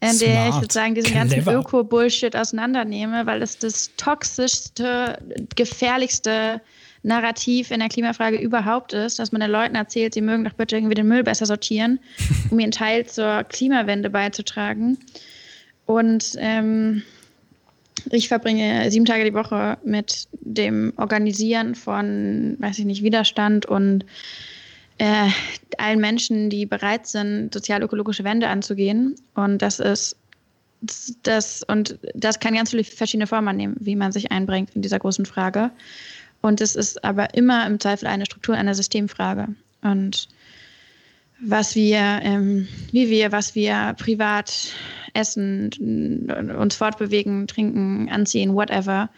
[0.00, 1.28] in der ich sozusagen diesen Clever.
[1.28, 5.18] ganzen Öko-Bullshit auseinandernehme, weil es das toxischste,
[5.56, 6.60] gefährlichste
[7.02, 10.76] Narrativ in der Klimafrage überhaupt ist, dass man den Leuten erzählt, sie mögen doch bitte
[10.76, 11.98] irgendwie den Müll besser sortieren,
[12.50, 14.98] um ihren Teil zur Klimawende beizutragen.
[15.84, 17.02] Und ähm,
[18.10, 24.04] ich verbringe sieben Tage die Woche mit dem Organisieren von, weiß ich nicht, Widerstand und
[24.98, 25.28] äh,
[25.78, 29.16] allen Menschen, die bereit sind, sozial-ökologische Wende anzugehen.
[29.34, 30.16] Und das ist
[31.22, 34.98] das, und das kann ganz viele verschiedene Formen annehmen, wie man sich einbringt in dieser
[34.98, 35.70] großen Frage.
[36.42, 39.48] Und es ist aber immer im Zweifel eine Struktur, eine Systemfrage.
[39.82, 40.28] Und
[41.40, 44.68] was wir, ähm, wie wir, was wir privat
[45.14, 45.70] essen,
[46.58, 49.08] uns fortbewegen, trinken, anziehen, whatever,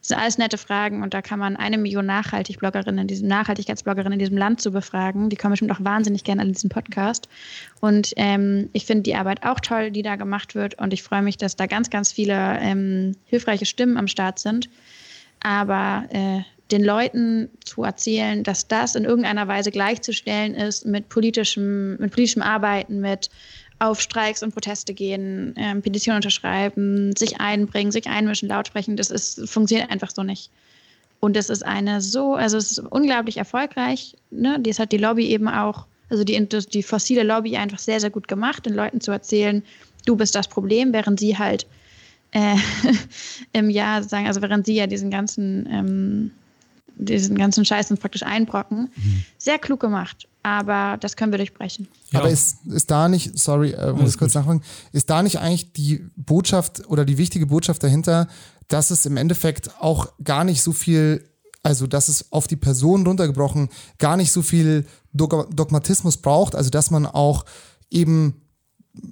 [0.00, 4.18] das sind alles nette Fragen und da kann man eine Million Nachhaltigbloggerinnen, diese Nachhaltigkeitsbloggerinnen in
[4.18, 5.28] diesem Land zu befragen.
[5.28, 7.28] Die kommen bestimmt auch wahnsinnig gerne an diesen Podcast.
[7.80, 10.78] Und ähm, ich finde die Arbeit auch toll, die da gemacht wird.
[10.78, 14.70] Und ich freue mich, dass da ganz, ganz viele ähm, hilfreiche Stimmen am Start sind.
[15.42, 21.98] Aber äh, den Leuten zu erzählen, dass das in irgendeiner Weise gleichzustellen ist mit politischem,
[21.98, 23.28] mit politischem Arbeiten, mit
[23.80, 28.96] auf Streiks und Proteste gehen, ähm, Petitionen unterschreiben, sich einbringen, sich einmischen, laut sprechen.
[28.96, 30.50] Das ist, funktioniert einfach so nicht.
[31.18, 34.16] Und das ist eine so, also es ist unglaublich erfolgreich.
[34.30, 34.58] Ne?
[34.60, 38.28] Die hat die Lobby eben auch, also die, die fossile Lobby einfach sehr, sehr gut
[38.28, 39.62] gemacht, den Leuten zu erzählen,
[40.06, 41.66] du bist das Problem, während sie halt
[42.32, 42.56] äh,
[43.52, 46.30] im Jahr sagen, also während sie ja diesen ganzen, ähm,
[47.04, 48.90] diesen ganzen Scheiß uns praktisch einbrocken.
[48.94, 49.24] Mhm.
[49.38, 51.88] Sehr klug gemacht aber das können wir durchbrechen.
[52.12, 52.20] Ja.
[52.20, 56.06] Aber ist, ist da nicht, sorry, äh, muss kurz nachfragen, ist da nicht eigentlich die
[56.16, 58.28] Botschaft oder die wichtige Botschaft dahinter,
[58.68, 61.24] dass es im Endeffekt auch gar nicht so viel,
[61.62, 66.90] also dass es auf die Person runtergebrochen gar nicht so viel Dogmatismus braucht, also dass
[66.90, 67.44] man auch
[67.90, 68.40] eben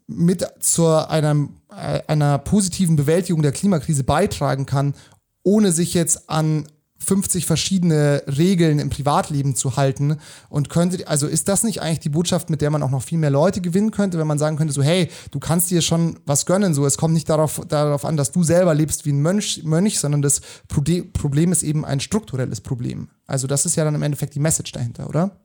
[0.07, 4.95] mit zu einer, äh, einer positiven Bewältigung der Klimakrise beitragen kann,
[5.43, 6.67] ohne sich jetzt an
[7.09, 10.19] 50 verschiedene Regeln im Privatleben zu halten
[10.51, 13.17] und könnte, also ist das nicht eigentlich die Botschaft, mit der man auch noch viel
[13.17, 16.45] mehr Leute gewinnen könnte, wenn man sagen könnte, so hey, du kannst dir schon was
[16.45, 19.63] gönnen, so es kommt nicht darauf, darauf an, dass du selber lebst wie ein Mönch,
[19.65, 23.09] Mönch sondern das Problem ist eben ein strukturelles Problem.
[23.27, 25.39] Also das ist ja dann im Endeffekt die Message dahinter, oder?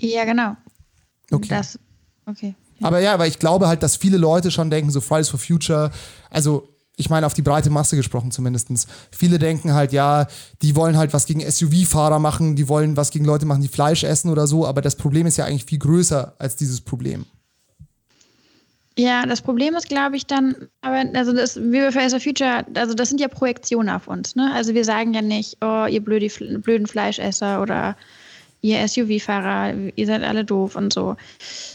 [0.00, 0.56] Ja, genau.
[1.30, 1.48] Okay.
[1.50, 1.78] Das,
[2.24, 2.54] okay.
[2.80, 5.90] Aber ja, weil ich glaube halt, dass viele Leute schon denken, so Fridays for Future,
[6.30, 6.69] also
[7.00, 8.86] ich meine auf die breite Masse gesprochen zumindestens.
[9.10, 10.26] Viele denken halt, ja,
[10.62, 14.04] die wollen halt was gegen SUV-Fahrer machen, die wollen was gegen Leute machen, die Fleisch
[14.04, 17.26] essen oder so, aber das Problem ist ja eigentlich viel größer als dieses Problem.
[18.98, 23.08] Ja, das Problem ist, glaube ich, dann, aber also das Fridays for Future, also das
[23.08, 24.52] sind ja Projektionen auf uns, ne?
[24.52, 27.96] Also wir sagen ja nicht, oh, ihr blöde, blöden Fleischesser oder
[28.62, 31.16] ihr SUV-Fahrer, ihr seid alle doof und so.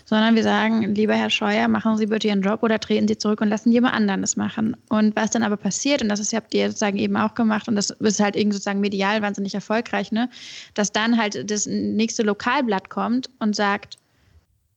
[0.05, 3.41] Sondern wir sagen, lieber Herr Scheuer, machen Sie bitte Ihren Job oder treten Sie zurück
[3.41, 4.77] und lassen jemand anderen das machen.
[4.89, 7.75] Und was dann aber passiert, und das ist, habt ihr sozusagen eben auch gemacht, und
[7.75, 10.29] das ist halt irgendwie sozusagen medial wahnsinnig erfolgreich, ne,
[10.73, 13.97] dass dann halt das nächste Lokalblatt kommt und sagt,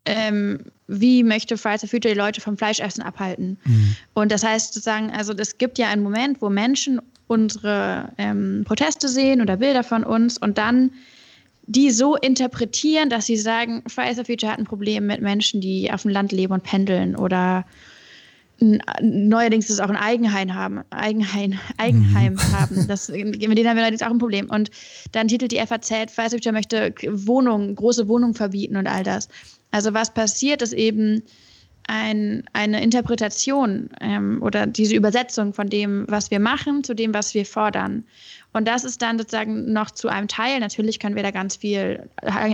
[0.07, 3.59] ähm, wie möchte Fridays for Future die Leute vom Fleischessen abhalten?
[3.65, 3.97] Mhm.
[4.15, 9.09] Und das heißt sozusagen, also es gibt ja einen Moment, wo Menschen unsere ähm, Proteste
[9.09, 10.91] sehen oder Bilder von uns und dann
[11.69, 15.93] die so interpretieren, dass sie sagen, Fridays for Future hat ein Problem mit Menschen, die
[15.93, 17.65] auf dem Land leben und pendeln oder
[19.01, 22.53] neuerdings ist es auch ein Eigenheim haben, Eigenheim, Eigenheim mhm.
[22.53, 22.89] haben.
[22.89, 24.51] Das, mit denen haben wir allerdings auch ein Problem.
[24.51, 24.71] Und
[25.13, 29.29] dann titelt die FAZ, Fridays for Future möchte Wohnungen, große Wohnungen verbieten und all das.
[29.71, 31.23] Also was passiert, ist eben
[31.87, 37.35] ein, eine Interpretation ähm, oder diese Übersetzung von dem, was wir machen, zu dem, was
[37.35, 38.05] wir fordern.
[38.53, 40.59] Und das ist dann sozusagen noch zu einem Teil.
[40.61, 42.09] Natürlich können wir da ganz viel,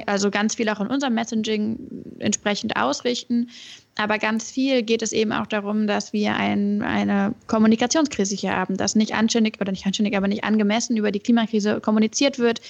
[0.06, 1.78] also ganz viel auch in unserem Messaging
[2.18, 3.48] entsprechend ausrichten.
[3.96, 8.76] Aber ganz viel geht es eben auch darum, dass wir ein, eine Kommunikationskrise hier haben,
[8.76, 12.60] dass nicht anständig oder nicht anständig, aber nicht angemessen über die Klimakrise kommuniziert wird,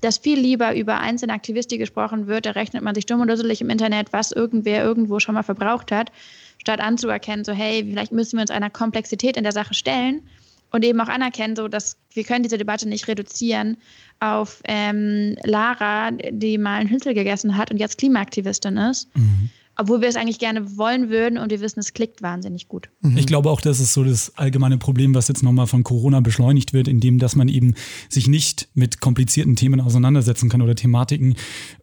[0.00, 2.46] dass viel lieber über einzelne Aktivisten gesprochen wird.
[2.46, 5.92] Da rechnet man sich dumm und dusselig im Internet, was irgendwer irgendwo schon mal verbraucht
[5.92, 6.10] hat,
[6.58, 10.22] statt anzuerkennen, so hey, vielleicht müssen wir uns einer Komplexität in der Sache stellen
[10.72, 13.76] und eben auch anerkennen, so dass wir können diese Debatte nicht reduzieren
[14.20, 19.14] auf ähm, Lara, die mal einen Hünsel gegessen hat und jetzt Klimaaktivistin ist.
[19.16, 22.90] Mhm obwohl wir es eigentlich gerne wollen würden und wir wissen, es klickt wahnsinnig gut.
[23.00, 23.16] Mhm.
[23.16, 26.74] Ich glaube auch, das ist so das allgemeine Problem, was jetzt nochmal von Corona beschleunigt
[26.74, 27.74] wird, indem dass man eben
[28.10, 31.36] sich nicht mit komplizierten Themen auseinandersetzen kann oder Thematiken.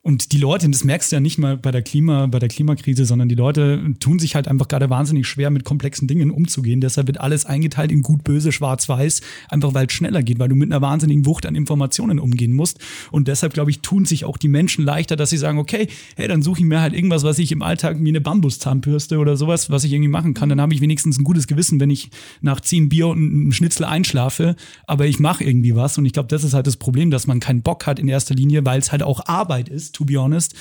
[0.03, 3.05] Und die Leute, das merkst du ja nicht mal bei der Klima, bei der Klimakrise,
[3.05, 6.81] sondern die Leute tun sich halt einfach gerade wahnsinnig schwer, mit komplexen Dingen umzugehen.
[6.81, 10.49] Deshalb wird alles eingeteilt in gut, böse, schwarz, weiß, einfach weil es schneller geht, weil
[10.49, 12.79] du mit einer wahnsinnigen Wucht an Informationen umgehen musst.
[13.11, 16.27] Und deshalb, glaube ich, tun sich auch die Menschen leichter, dass sie sagen, okay, hey,
[16.27, 19.37] dann suche ich mir halt irgendwas, was ich im Alltag Alltag wie eine Bambuszahnbürste oder
[19.37, 22.09] sowas, was ich irgendwie machen kann, dann habe ich wenigstens ein gutes Gewissen, wenn ich
[22.41, 26.27] nach zehn Bier und einem Schnitzel einschlafe, aber ich mache irgendwie was und ich glaube,
[26.27, 28.91] das ist halt das Problem, dass man keinen Bock hat in erster Linie, weil es
[28.91, 30.55] halt auch Arbeit ist, to be honest,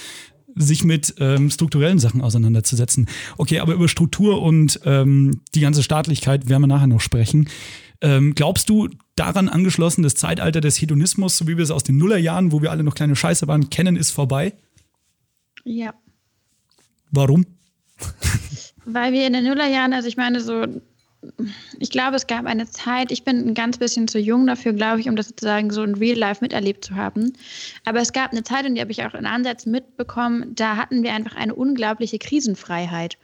[0.54, 3.08] sich mit ähm, strukturellen Sachen auseinanderzusetzen.
[3.36, 7.48] Okay, aber über Struktur und ähm, die ganze Staatlichkeit werden wir nachher noch sprechen.
[8.00, 11.96] Ähm, glaubst du, daran angeschlossen, das Zeitalter des Hedonismus, so wie wir es aus den
[11.96, 14.52] Nullerjahren, wo wir alle noch kleine Scheiße waren, kennen, ist vorbei?
[15.64, 15.94] Ja.
[17.10, 17.44] Warum?
[18.84, 20.64] Weil wir in den Nullerjahren, also ich meine, so
[21.88, 25.00] ich glaube, es gab eine Zeit, ich bin ein ganz bisschen zu jung dafür, glaube
[25.00, 27.32] ich, um das sozusagen so in Real Life miterlebt zu haben.
[27.86, 31.02] Aber es gab eine Zeit, und die habe ich auch in Ansätzen mitbekommen, da hatten
[31.02, 33.16] wir einfach eine unglaubliche Krisenfreiheit.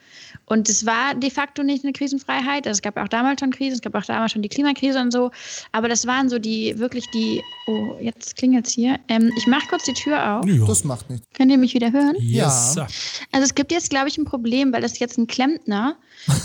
[0.46, 2.66] Und es war de facto nicht eine Krisenfreiheit.
[2.66, 5.12] Also es gab auch damals schon Krisen, es gab auch damals schon die Klimakrise und
[5.12, 5.30] so.
[5.72, 8.98] Aber das waren so die, wirklich die, oh, jetzt klingelt es hier.
[9.08, 10.46] Ähm, ich mache kurz die Tür auf.
[10.46, 10.64] Ja.
[10.64, 11.26] Das macht nichts.
[11.34, 12.16] Könnt ihr mich wieder hören?
[12.18, 12.76] Yes.
[12.76, 12.86] Ja.
[13.30, 15.96] Also es gibt jetzt, glaube ich, ein Problem, weil das ist jetzt ein Klempner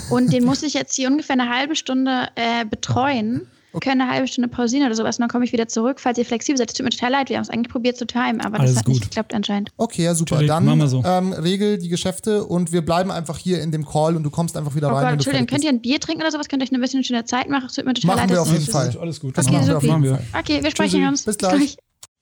[0.10, 3.48] und den muss ich jetzt hier ungefähr eine halbe Stunde äh, betreuen.
[3.72, 6.18] Wir können eine halbe Stunde pausieren oder sowas und dann komme ich wieder zurück, falls
[6.18, 6.70] ihr flexibel seid.
[6.70, 8.80] Es tut mir total leid, wir haben es eigentlich probiert zu timen, aber Alles das
[8.80, 8.96] hat gut.
[8.96, 9.70] nicht geklappt anscheinend.
[9.78, 10.42] Okay, ja, super.
[10.44, 11.04] Dann machen wir so.
[11.06, 14.58] ähm, regel die Geschäfte und wir bleiben einfach hier in dem Call und du kommst
[14.58, 15.04] einfach wieder Oh rein.
[15.04, 16.48] Gott, Entschuldigung, könnt ihr ein Bier trinken oder sowas?
[16.50, 17.68] Könnt ihr euch ein bisschen schöne Zeit machen?
[17.68, 18.38] Es tut mir total Machen leid.
[18.38, 18.92] wir auf es- jeden Alles Fall.
[18.94, 19.38] gut, alles gut.
[19.38, 19.78] Das Okay, machen wir super.
[19.78, 20.40] auf jeden Machen wir.
[20.40, 21.08] Okay, wir sprechen Tschüssi.
[21.08, 21.24] uns.
[21.26, 21.78] Bis gleich.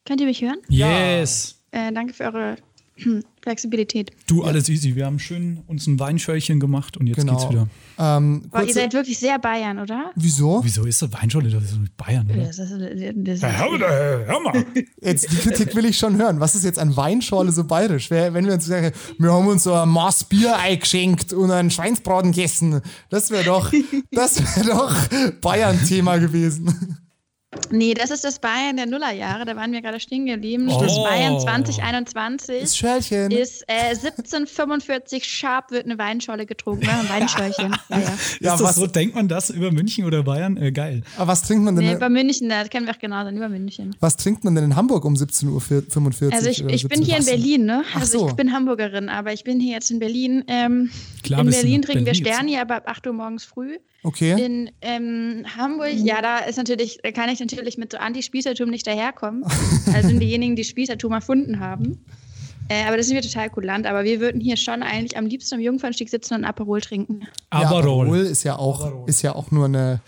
[0.06, 0.58] Könnt ihr mich hören?
[0.68, 1.56] Yes.
[1.72, 2.58] Äh, danke für eure
[3.42, 4.12] Flexibilität.
[4.28, 4.96] Du, alles easy.
[4.96, 7.38] Wir haben schön uns ein Weinschörchen gemacht und jetzt Genau.
[7.38, 7.68] geht's wieder.
[7.98, 10.12] Ähm, Boah, ihr seid wirklich sehr Bayern, oder?
[10.16, 10.60] wieso?
[10.64, 11.50] Wieso ist das Weinschorle?
[11.50, 12.44] Das ist mit Bayern, oder?
[12.46, 14.66] Das ist, das ist, Hör, hör mal.
[15.02, 16.40] Jetzt, die Kritik will ich schon hören.
[16.40, 18.10] Was ist jetzt an Weinschorle so bayerisch?
[18.12, 22.32] Wenn wir uns sagen, wir haben uns so ein Maß Bier eingeschenkt und einen Schweinsbraten
[22.34, 23.72] gegessen, das wäre doch,
[24.12, 24.96] das wäre doch
[25.42, 26.98] Bayern-Thema gewesen.
[27.72, 29.46] Nee, das ist das Bayern der Nullerjahre.
[29.46, 30.68] Da waren wir gerade stehen geblieben.
[30.70, 30.80] Oh.
[30.82, 33.32] Das Bayern 2021 Das Schälchen.
[33.32, 36.86] ist äh, 1745 Sharp wird eine Weinscholle getrunken.
[36.86, 36.92] Ne?
[37.00, 37.76] Ein Weinschörchen.
[37.90, 38.00] Ja, ja.
[38.00, 38.88] Ja, ist das was- so?
[38.88, 40.58] Denkt man das über München oder Bayern?
[40.58, 41.04] Äh, geil.
[41.18, 41.86] Aber was trinkt man denn?
[41.86, 43.96] Nee, über München, das kennen wir auch genau, dann über München.
[44.00, 46.34] was trinkt man denn in Hamburg um 17.45 Uhr?
[46.34, 47.26] Also ich, ich bin 17 hier in?
[47.26, 47.84] Berlin, ne?
[47.94, 48.28] Ach Also so.
[48.30, 50.44] ich bin Hamburgerin, aber ich bin hier jetzt in Berlin.
[50.48, 50.90] Ähm,
[51.24, 52.34] Klar, in Berlin trinken wir Berlin jetzt.
[52.36, 53.78] Sterni, aber ab 8 Uhr morgens früh.
[54.08, 54.42] Okay.
[54.42, 58.88] In ähm, Hamburg, ja, da ist natürlich, da kann ich natürlich mit so Anti-Spießertum nicht
[58.88, 59.44] daherkommen.
[59.94, 62.06] Also sind diejenigen, die Spießertum erfunden haben.
[62.70, 63.86] Äh, aber das sind wir total kulant.
[63.86, 67.28] Aber wir würden hier schon eigentlich am liebsten am Jungfernstieg sitzen und ein Aperol trinken.
[67.52, 68.08] ja, Aperol.
[68.08, 70.00] Aperol ist ja auch, ist ja auch nur eine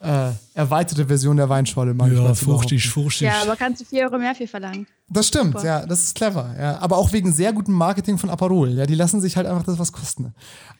[0.00, 1.92] äh, erweiterte Version der Weinschorle.
[1.94, 3.22] mag ich Ja, fruchtig, fruchtig.
[3.22, 4.86] Ja, aber kannst du 4 Euro mehr für verlangen.
[5.08, 5.64] Das stimmt, Super.
[5.64, 6.54] ja, das ist clever.
[6.58, 6.78] Ja.
[6.78, 8.70] Aber auch wegen sehr gutem Marketing von Aperol.
[8.70, 10.34] Ja, die lassen sich halt einfach das was kosten.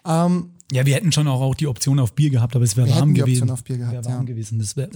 [0.07, 2.87] Ähm, Ja, wir hätten schon auch, auch die Option auf Bier gehabt, aber es wäre
[2.87, 3.43] Wir warm hätten die gewesen.
[3.43, 4.33] Option auf Bier gehabt, Wäre warm ja.
[4.33, 4.59] gewesen.
[4.59, 4.91] Das wäre.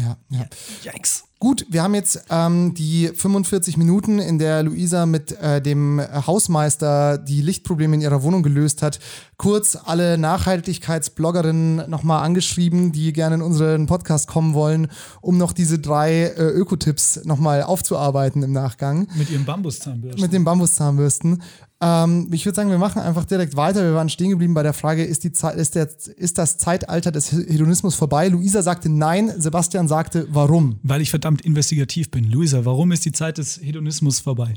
[0.00, 0.46] Ja, ja.
[0.84, 1.24] Yikes.
[1.38, 7.16] Gut, wir haben jetzt ähm, die 45 Minuten, in der Luisa mit äh, dem Hausmeister
[7.16, 9.00] die Lichtprobleme in ihrer Wohnung gelöst hat,
[9.38, 14.88] kurz alle Nachhaltigkeitsbloggerinnen nochmal angeschrieben, die gerne in unseren Podcast kommen wollen,
[15.22, 20.20] um noch diese drei äh, Ökotipps nochmal aufzuarbeiten im Nachgang Mit ihrem Bambuszahnbürsten.
[20.22, 21.42] mit den Bambuszahnbürsten.
[21.82, 23.82] Ähm, ich würde sagen, wir machen einfach direkt weiter.
[23.82, 27.10] Wir waren stehen geblieben bei der Frage, ist, die Zeit, ist, der, ist das Zeitalter
[27.10, 28.28] des Hedonismus vorbei?
[28.28, 30.78] Luisa sagte nein, Sebastian sagte warum.
[30.82, 32.30] Weil ich verdammt investigativ bin.
[32.30, 34.54] Luisa, warum ist die Zeit des Hedonismus vorbei?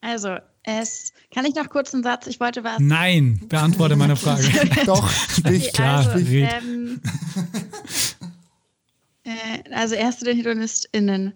[0.00, 2.78] Also, es kann ich noch kurz einen Satz, ich wollte was.
[2.78, 4.44] Nein, beantworte meine Frage.
[4.84, 5.72] Doch, sprich.
[5.72, 6.48] klar, also, red.
[6.62, 7.60] ähm, äh,
[9.72, 11.32] also erst zu den HedonistInnen.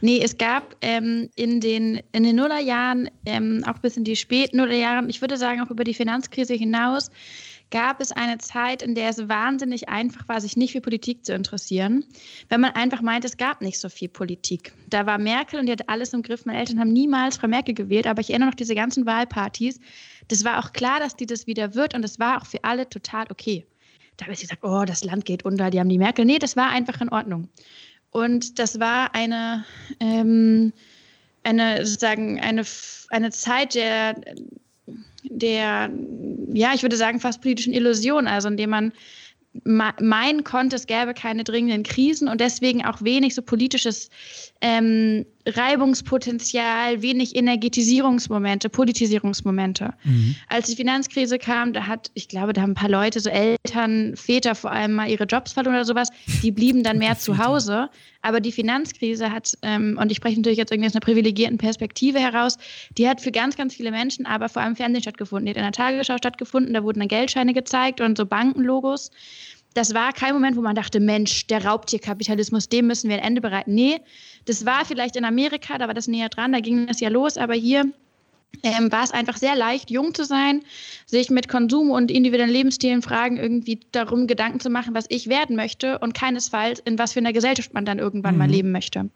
[0.00, 4.58] Nee, es gab ähm, in, den, in den Nullerjahren, ähm, auch bis in die späten
[4.58, 7.10] Nullerjahren, ich würde sagen auch über die Finanzkrise hinaus,
[7.72, 11.32] gab es eine Zeit, in der es wahnsinnig einfach war, sich nicht für Politik zu
[11.32, 12.04] interessieren,
[12.48, 14.72] wenn man einfach meint, es gab nicht so viel Politik.
[14.88, 16.44] Da war Merkel und die hatte alles im Griff.
[16.44, 19.80] Meine Eltern haben niemals Frau Merkel gewählt, aber ich erinnere noch diese ganzen Wahlpartys.
[20.28, 22.88] Das war auch klar, dass die das wieder wird und es war auch für alle
[22.88, 23.64] total okay.
[24.16, 26.24] Da habe ich gesagt, oh, das Land geht unter, die haben die Merkel.
[26.24, 27.48] Nee, das war einfach in Ordnung.
[28.10, 29.64] Und das war eine,
[30.00, 30.72] ähm,
[31.44, 32.62] eine sozusagen eine,
[33.08, 34.20] eine Zeit der,
[35.24, 35.90] der,
[36.52, 38.92] ja, ich würde sagen, fast politischen Illusion, also indem man
[39.64, 44.10] ma- meinen konnte, es gäbe keine dringenden Krisen und deswegen auch wenig so politisches
[44.62, 49.92] ähm, Reibungspotenzial, wenig Energetisierungsmomente, Politisierungsmomente.
[50.48, 54.14] Als die Finanzkrise kam, da hat, ich glaube, da haben ein paar Leute, so Eltern,
[54.16, 56.08] Väter vor allem mal ihre Jobs verloren oder sowas,
[56.42, 57.90] die blieben dann mehr zu Hause.
[58.22, 62.20] Aber die Finanzkrise hat, ähm, und ich spreche natürlich jetzt irgendwie aus einer privilegierten Perspektive
[62.20, 62.56] heraus,
[62.96, 65.46] die hat für ganz, ganz viele Menschen, aber vor allem Fernsehen stattgefunden.
[65.46, 69.10] Die hat in der Tagesschau stattgefunden, da wurden dann Geldscheine gezeigt und so Bankenlogos.
[69.74, 73.40] Das war kein Moment, wo man dachte, Mensch, der Raubtierkapitalismus, dem müssen wir ein Ende
[73.40, 73.74] bereiten.
[73.74, 74.00] Nee,
[74.44, 77.36] das war vielleicht in Amerika, da war das näher dran, da ging das ja los,
[77.36, 77.84] aber hier
[78.62, 80.62] ähm, war es einfach sehr leicht, jung zu sein,
[81.06, 85.56] sich mit Konsum und individuellen Lebensstilen Fragen irgendwie darum Gedanken zu machen, was ich werden
[85.56, 89.08] möchte und keinesfalls in was für einer Gesellschaft man dann irgendwann mal leben möchte.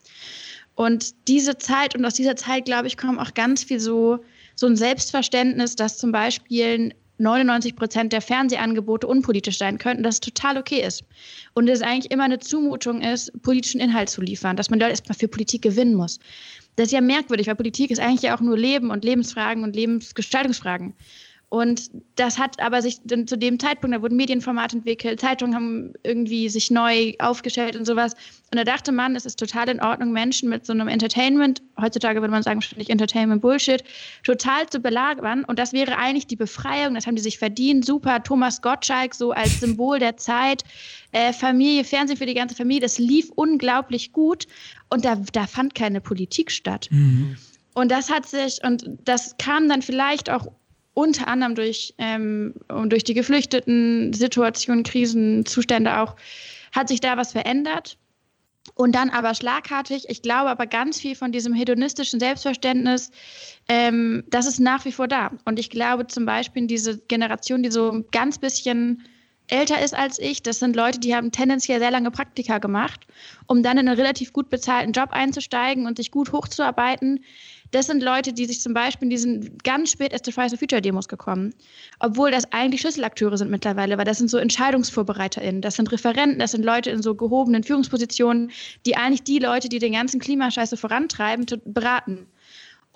[0.75, 4.19] Und diese Zeit und aus dieser Zeit, glaube ich, kommt auch ganz viel so,
[4.55, 10.21] so ein Selbstverständnis, dass zum Beispiel 99 Prozent der Fernsehangebote unpolitisch sein könnten, dass es
[10.21, 11.05] total okay ist.
[11.55, 15.17] Und es eigentlich immer eine Zumutung ist, politischen Inhalt zu liefern, dass man dort erstmal
[15.17, 16.19] für Politik gewinnen muss.
[16.77, 19.75] Das ist ja merkwürdig, weil Politik ist eigentlich ja auch nur Leben und Lebensfragen und
[19.75, 20.95] Lebensgestaltungsfragen.
[21.49, 25.93] Und das hat aber sich dann zu dem Zeitpunkt, da wurden Medienformate entwickelt, Zeitungen haben
[26.03, 28.15] irgendwie sich neu aufgestellt und sowas.
[28.51, 32.21] Und da dachte man, es ist total in Ordnung, Menschen mit so einem Entertainment, heutzutage
[32.21, 33.85] würde man sagen, wahrscheinlich Entertainment-Bullshit,
[34.25, 35.45] total zu belagern.
[35.45, 37.85] Und das wäre eigentlich die Befreiung, das haben die sich verdient.
[37.85, 40.65] Super, Thomas Gottschalk so als Symbol der Zeit,
[41.13, 44.49] äh, Familie, Fernsehen für die ganze Familie, das lief unglaublich gut.
[44.91, 46.89] Und da, da fand keine Politik statt.
[46.91, 47.37] Mhm.
[47.75, 50.49] Und das hat sich, und das kam dann vielleicht auch
[50.97, 52.55] unter anderem durch, ähm,
[52.87, 56.17] durch die geflüchteten Situationen, Krisen, Zustände auch,
[56.73, 57.99] hat sich da was verändert.
[58.75, 63.11] Und dann aber schlagartig, ich glaube aber ganz viel von diesem hedonistischen Selbstverständnis,
[63.69, 65.33] ähm, das ist nach wie vor da.
[65.45, 69.05] Und ich glaube zum Beispiel in diese Generation, die so ein ganz bisschen
[69.49, 73.07] älter ist als ich, das sind Leute, die haben tendenziell sehr lange Praktika gemacht,
[73.47, 77.21] um dann in einen relativ gut bezahlten Job einzusteigen und sich gut hochzuarbeiten.
[77.71, 80.81] Das sind Leute, die sich zum Beispiel in diesen ganz spät erst Fridays for Future
[80.81, 81.55] Demos gekommen,
[82.01, 86.53] obwohl das eigentlich Schlüsselakteure sind mittlerweile, weil das sind so EntscheidungsvorbereiterInnen, das sind Referenten, das
[86.53, 88.51] sind Leute in so gehobenen Führungspositionen,
[88.85, 92.27] die eigentlich die Leute, die den ganzen Klimascheiße vorantreiben, beraten.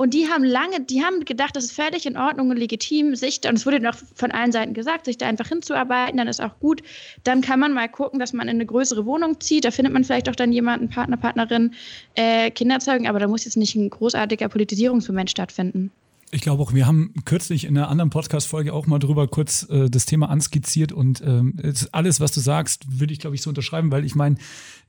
[0.01, 3.43] Und die haben lange, die haben gedacht, das ist völlig in Ordnung und legitim, sich,
[3.47, 6.59] und es wurde noch von allen Seiten gesagt, sich da einfach hinzuarbeiten, dann ist auch
[6.59, 6.81] gut.
[7.23, 9.67] Dann kann man mal gucken, dass man in eine größere Wohnung zieht.
[9.67, 11.75] Da findet man vielleicht auch dann jemanden, Partner, Partnerin,
[12.15, 15.93] äh, Kinder zeugen, aber da muss jetzt nicht ein großartiger Politisierungsmoment stattfinden.
[16.33, 19.91] Ich glaube auch, wir haben kürzlich in einer anderen Podcast-Folge auch mal drüber kurz äh,
[19.91, 21.55] das Thema anskizziert und ähm,
[21.91, 24.37] alles, was du sagst, würde ich, glaube ich, so unterschreiben, weil ich meine,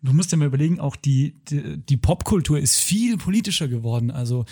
[0.04, 4.12] du musst dir mal überlegen, auch die, die, die Popkultur ist viel politischer geworden.
[4.12, 4.45] Also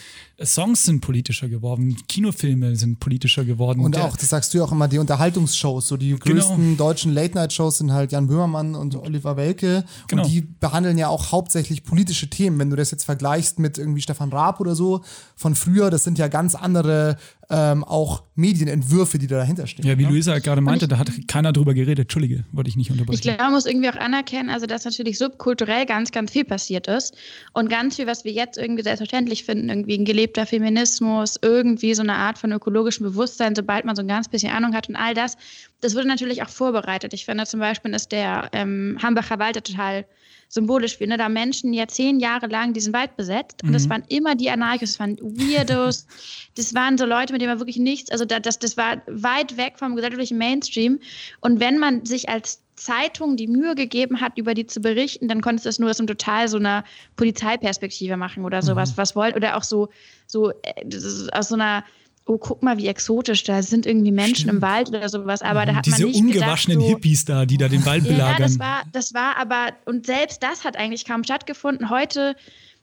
[0.44, 3.82] Songs sind politischer geworden, Kinofilme sind politischer geworden.
[3.82, 6.20] Und auch, das sagst du ja auch immer, die Unterhaltungsshows, so die genau.
[6.20, 9.86] größten deutschen Late-Night-Shows sind halt Jan Böhmermann und Oliver Welke.
[10.08, 10.24] Genau.
[10.24, 12.58] Und die behandeln ja auch hauptsächlich politische Themen.
[12.58, 15.02] Wenn du das jetzt vergleichst mit irgendwie Stefan Raab oder so
[15.36, 17.18] von früher, das sind ja ganz andere andere
[17.52, 19.86] ähm, auch Medienentwürfe, die da dahinter stehen.
[19.86, 20.10] Ja, wie ne?
[20.10, 22.00] Luisa gerade meinte, da hat keiner drüber geredet.
[22.00, 23.16] Entschuldige, wollte ich nicht unterbrechen.
[23.16, 26.88] Ich glaube, man muss irgendwie auch anerkennen, also dass natürlich subkulturell ganz, ganz viel passiert
[26.88, 27.16] ist
[27.54, 32.04] und ganz viel, was wir jetzt irgendwie selbstverständlich finden, irgendwie ein gelebter Feminismus, irgendwie so
[32.04, 35.14] eine Art von ökologischem Bewusstsein, sobald man so ein ganz bisschen Ahnung hat und all
[35.14, 35.36] das,
[35.82, 37.14] das wurde natürlich auch vorbereitet.
[37.14, 40.06] Ich finde zum Beispiel ist der ähm, Hambacher Wald total
[40.50, 43.62] symbolisch finde, da Menschen ja zehn Jahre lang diesen Wald besetzt.
[43.64, 43.74] Und mhm.
[43.74, 46.08] das waren immer die Anarchos, das waren Weirdos,
[46.56, 49.78] das waren so Leute, mit denen man wirklich nichts, also das, das war weit weg
[49.78, 51.00] vom gesellschaftlichen Mainstream.
[51.40, 55.42] Und wenn man sich als Zeitung die Mühe gegeben hat, über die zu berichten, dann
[55.42, 56.84] konntest du das nur aus einem total so einer
[57.16, 58.98] Polizeiperspektive machen oder sowas, mhm.
[58.98, 59.90] was wollt, oder auch so,
[60.26, 60.86] so äh,
[61.32, 61.84] aus so einer
[62.30, 64.54] oh, guck mal, wie exotisch, da sind irgendwie Menschen Stimmt.
[64.54, 65.42] im Wald oder sowas.
[65.42, 68.04] Aber da hat Diese man nicht ungewaschenen gedacht, so, Hippies da, die da den Wald
[68.04, 68.38] belagern.
[68.38, 71.90] Ja, das war, das war aber, und selbst das hat eigentlich kaum stattgefunden.
[71.90, 72.36] Heute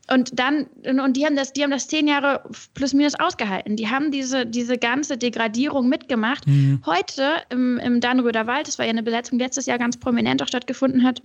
[0.09, 2.43] und dann, und die haben das, die haben das zehn Jahre
[2.75, 3.77] plus minus ausgehalten.
[3.77, 6.47] Die haben diese, diese ganze Degradierung mitgemacht.
[6.47, 6.81] Mhm.
[6.87, 10.43] Heute im, im Dannröder Wald, das war ja eine Besetzung, die letztes Jahr ganz prominent
[10.43, 11.23] auch stattgefunden hat,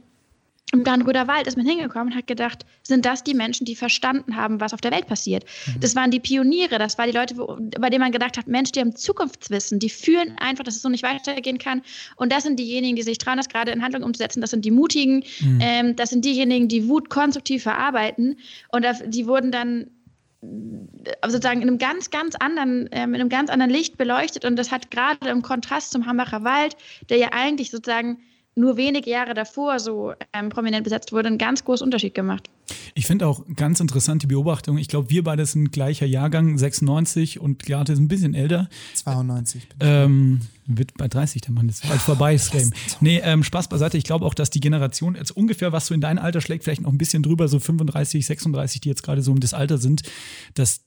[0.72, 4.36] im Garnröder Wald ist man hingekommen und hat gedacht, sind das die Menschen, die verstanden
[4.36, 5.44] haben, was auf der Welt passiert?
[5.68, 5.80] Mhm.
[5.82, 8.80] Das waren die Pioniere, das waren die Leute, bei denen man gedacht hat, Mensch, die
[8.80, 11.82] haben Zukunftswissen, die fühlen einfach, dass es so nicht weitergehen kann.
[12.16, 14.42] Und das sind diejenigen, die sich trauen, das gerade in Handlung umzusetzen.
[14.42, 15.60] Das sind die Mutigen, mhm.
[15.62, 18.38] ähm, das sind diejenigen, die Wut konstruktiv verarbeiten.
[18.70, 19.88] Und die wurden dann
[20.42, 20.48] äh,
[21.26, 24.46] sozusagen in einem ganz, ganz anderen, ähm, in einem ganz anderen Licht beleuchtet.
[24.46, 26.78] Und das hat gerade im Kontrast zum Hambacher Wald,
[27.10, 28.20] der ja eigentlich sozusagen
[28.56, 32.50] nur wenige Jahre davor so ähm, prominent besetzt wurde, einen ganz großen Unterschied gemacht.
[32.94, 34.78] Ich finde auch ganz interessant die Beobachtung.
[34.78, 38.70] Ich glaube, wir beide sind gleicher Jahrgang, 96 und Garte ist ein bisschen älter.
[38.96, 39.68] 92.
[39.80, 42.72] Ähm, wird bei 30 der Mann, ist bald vorbei, das Game.
[43.00, 43.98] Nee, ähm, Spaß beiseite.
[43.98, 46.82] Ich glaube auch, dass die Generation jetzt ungefähr, was so in dein Alter schlägt, vielleicht
[46.82, 50.04] noch ein bisschen drüber, so 35, 36, die jetzt gerade so um das Alter sind,
[50.54, 50.82] dass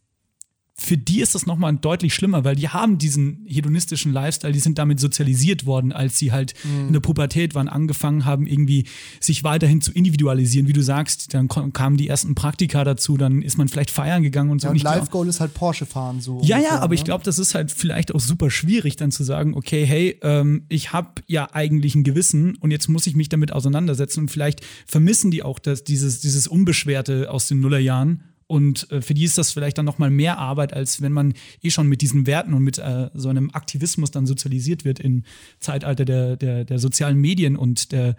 [0.77, 4.77] für die ist das nochmal deutlich schlimmer, weil die haben diesen hedonistischen Lifestyle, die sind
[4.77, 6.89] damit sozialisiert worden, als sie halt mhm.
[6.89, 8.87] in der Pubertät waren, angefangen haben, irgendwie
[9.21, 10.67] sich weiterhin zu individualisieren.
[10.67, 14.51] Wie du sagst, dann kamen die ersten Praktika dazu, dann ist man vielleicht feiern gegangen
[14.51, 14.67] und so.
[14.67, 16.41] Ja, und Life Goal ist halt Porsche fahren so.
[16.43, 16.95] Ja, ja, aber ne?
[16.97, 20.65] ich glaube, das ist halt vielleicht auch super schwierig, dann zu sagen, okay, hey, ähm,
[20.69, 24.61] ich habe ja eigentlich ein Gewissen und jetzt muss ich mich damit auseinandersetzen und vielleicht
[24.87, 29.37] vermissen die auch das, dieses, dieses Unbeschwerte aus den Nullerjahren und äh, für die ist
[29.37, 32.63] das vielleicht dann nochmal mehr Arbeit, als wenn man eh schon mit diesen Werten und
[32.63, 35.25] mit äh, so einem Aktivismus dann sozialisiert wird im
[35.59, 38.15] Zeitalter der, der, der sozialen Medien und der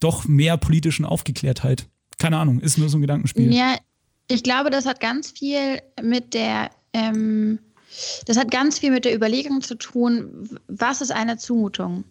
[0.00, 1.86] doch mehr politischen Aufgeklärtheit.
[2.18, 3.52] Keine Ahnung, ist nur so ein Gedankenspiel.
[3.52, 3.76] Ja,
[4.28, 7.58] ich glaube, das hat ganz viel mit der, ähm,
[8.24, 12.04] das hat ganz viel mit der Überlegung zu tun, was ist eine Zumutung?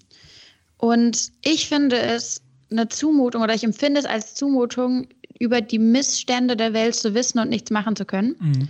[0.77, 5.07] Und ich finde es eine Zumutung oder ich empfinde es als Zumutung,
[5.39, 8.35] über die Missstände der Welt zu wissen und nichts machen zu können.
[8.39, 8.67] Mhm.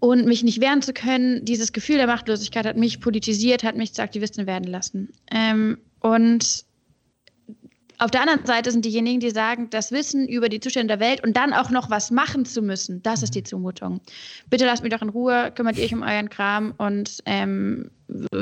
[0.00, 3.92] und mich nicht wehren zu können, dieses Gefühl der Machtlosigkeit hat mich politisiert, hat mich
[3.92, 5.10] zur Aktivistin werden lassen.
[5.30, 6.64] Ähm, und
[8.00, 11.22] auf der anderen Seite sind diejenigen, die sagen, das Wissen über die Zustände der Welt
[11.22, 14.00] und dann auch noch was machen zu müssen, das ist die Zumutung.
[14.48, 17.90] Bitte lasst mich doch in Ruhe, kümmert ihr euch um euren Kram und ähm,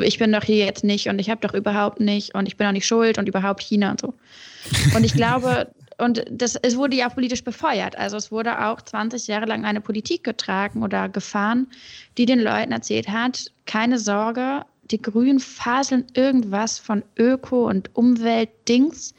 [0.00, 2.68] ich bin doch hier jetzt nicht und ich habe doch überhaupt nicht und ich bin
[2.68, 4.14] auch nicht schuld und überhaupt China und so.
[4.94, 7.96] Und ich glaube, und das, es wurde ja politisch befeuert.
[7.96, 11.66] Also es wurde auch 20 Jahre lang eine Politik getragen oder gefahren,
[12.16, 19.12] die den Leuten erzählt hat, keine Sorge, die Grünen faseln irgendwas von Öko- und Umweltdings.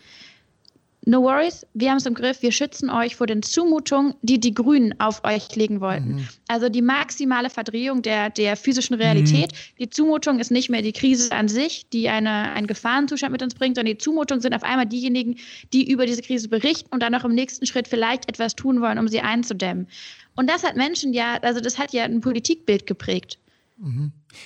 [1.05, 4.53] No worries, wir haben es im Griff, wir schützen euch vor den Zumutungen, die die
[4.53, 6.15] Grünen auf euch legen wollten.
[6.15, 6.27] Mhm.
[6.47, 9.53] Also die maximale Verdrehung der, der physischen Realität.
[9.53, 9.77] Mhm.
[9.79, 13.55] Die Zumutung ist nicht mehr die Krise an sich, die eine, einen Gefahrenzustand mit uns
[13.55, 15.37] bringt, sondern die Zumutung sind auf einmal diejenigen,
[15.71, 18.99] die über diese Krise berichten und dann noch im nächsten Schritt vielleicht etwas tun wollen,
[18.99, 19.87] um sie einzudämmen.
[20.35, 23.39] Und das hat Menschen ja, also das hat ja ein Politikbild geprägt.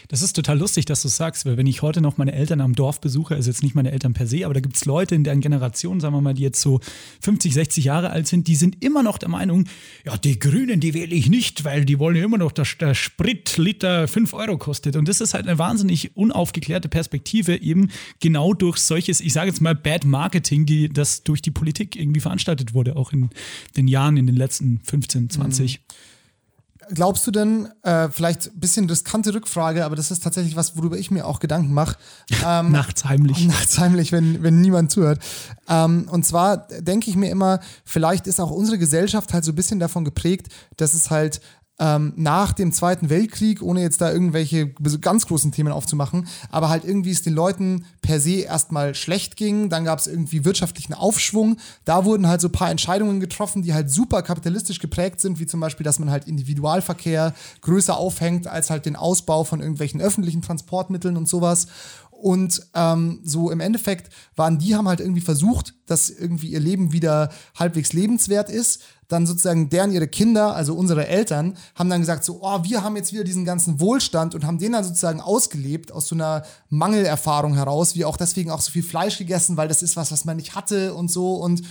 [0.08, 2.76] Das ist total lustig, dass du sagst, weil wenn ich heute noch meine Eltern am
[2.76, 5.24] Dorf besuche, also jetzt nicht meine Eltern per se, aber da gibt es Leute in
[5.24, 6.80] deren Generation, sagen wir mal, die jetzt so
[7.22, 9.66] 50, 60 Jahre alt sind, die sind immer noch der Meinung,
[10.06, 12.94] ja, die Grünen, die wähle ich nicht, weil die wollen ja immer noch, dass der
[12.94, 14.96] Spritliter 5 Euro kostet.
[14.96, 19.62] Und das ist halt eine wahnsinnig unaufgeklärte Perspektive, eben genau durch solches, ich sage jetzt
[19.62, 23.30] mal, Bad Marketing, die das durch die Politik irgendwie veranstaltet wurde, auch in
[23.76, 25.80] den Jahren, in den letzten 15, 20.
[25.80, 26.13] Mhm.
[26.94, 30.98] Glaubst du denn, äh, vielleicht ein bisschen riskante Rückfrage, aber das ist tatsächlich was, worüber
[30.98, 31.98] ich mir auch Gedanken mache.
[32.46, 33.48] Ähm, nachts heimlich.
[33.48, 35.20] Nachts heimlich, wenn, wenn niemand zuhört.
[35.70, 39.56] Ähm, und zwar denke ich mir immer, vielleicht ist auch unsere Gesellschaft halt so ein
[39.56, 41.40] bisschen davon geprägt, dass es halt
[41.80, 44.70] ähm, nach dem Zweiten Weltkrieg, ohne jetzt da irgendwelche
[45.02, 49.70] ganz großen Themen aufzumachen, aber halt irgendwie es den Leuten per se erstmal schlecht ging,
[49.70, 53.74] dann gab es irgendwie wirtschaftlichen Aufschwung, da wurden halt so ein paar Entscheidungen getroffen, die
[53.74, 58.70] halt super kapitalistisch geprägt sind, wie zum Beispiel, dass man halt Individualverkehr größer aufhängt als
[58.70, 61.68] halt den Ausbau von irgendwelchen öffentlichen Transportmitteln und sowas.
[62.22, 66.94] Und ähm, so im Endeffekt waren die, haben halt irgendwie versucht, dass irgendwie ihr Leben
[66.94, 68.82] wieder halbwegs lebenswert ist.
[69.10, 72.96] Dann sozusagen deren ihre Kinder, also unsere Eltern, haben dann gesagt, so, oh, wir haben
[72.96, 77.56] jetzt wieder diesen ganzen Wohlstand und haben den dann sozusagen ausgelebt aus so einer Mangelerfahrung
[77.56, 80.38] heraus, wie auch deswegen auch so viel Fleisch gegessen, weil das ist was, was man
[80.38, 81.36] nicht hatte und so.
[81.36, 81.64] Und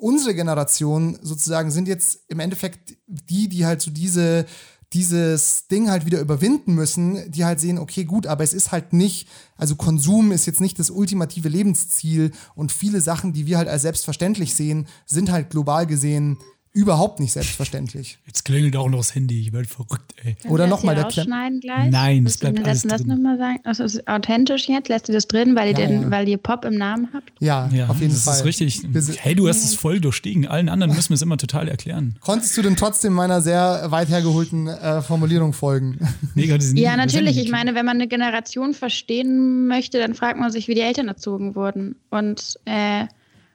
[0.00, 4.46] unsere Generation sozusagen sind jetzt im Endeffekt die, die halt so diese
[4.92, 8.92] dieses Ding halt wieder überwinden müssen, die halt sehen, okay, gut, aber es ist halt
[8.92, 13.68] nicht, also Konsum ist jetzt nicht das ultimative Lebensziel und viele Sachen, die wir halt
[13.68, 16.38] als selbstverständlich sehen, sind halt global gesehen
[16.72, 18.18] überhaupt nicht selbstverständlich.
[18.26, 20.34] Jetzt klingelt auch noch das Handy, ich werde verrückt, ey.
[20.34, 21.60] Können Oder nochmal der Klemm.
[21.60, 21.90] gleich?
[21.90, 23.08] Nein, das bleibt alles das drin.
[23.08, 23.58] Noch mal sagen?
[23.64, 24.88] Also ist authentisch jetzt?
[24.88, 26.10] Lässt du das drin, weil, ja, ihr, den, ja.
[26.10, 27.32] weil ihr Pop im Namen habt?
[27.40, 28.34] Ja, ja auf jeden das Fall.
[28.34, 29.18] Das ist richtig.
[29.20, 30.46] Hey, du hast es voll durchstiegen.
[30.46, 32.16] Allen anderen müssen wir es immer total erklären.
[32.20, 35.98] Konntest du denn trotzdem meiner sehr weit hergeholten äh, Formulierung folgen?
[36.34, 37.38] Mega, ja, natürlich.
[37.38, 41.08] Ich meine, wenn man eine Generation verstehen möchte, dann fragt man sich, wie die Eltern
[41.08, 41.96] erzogen wurden.
[42.10, 43.06] Und äh,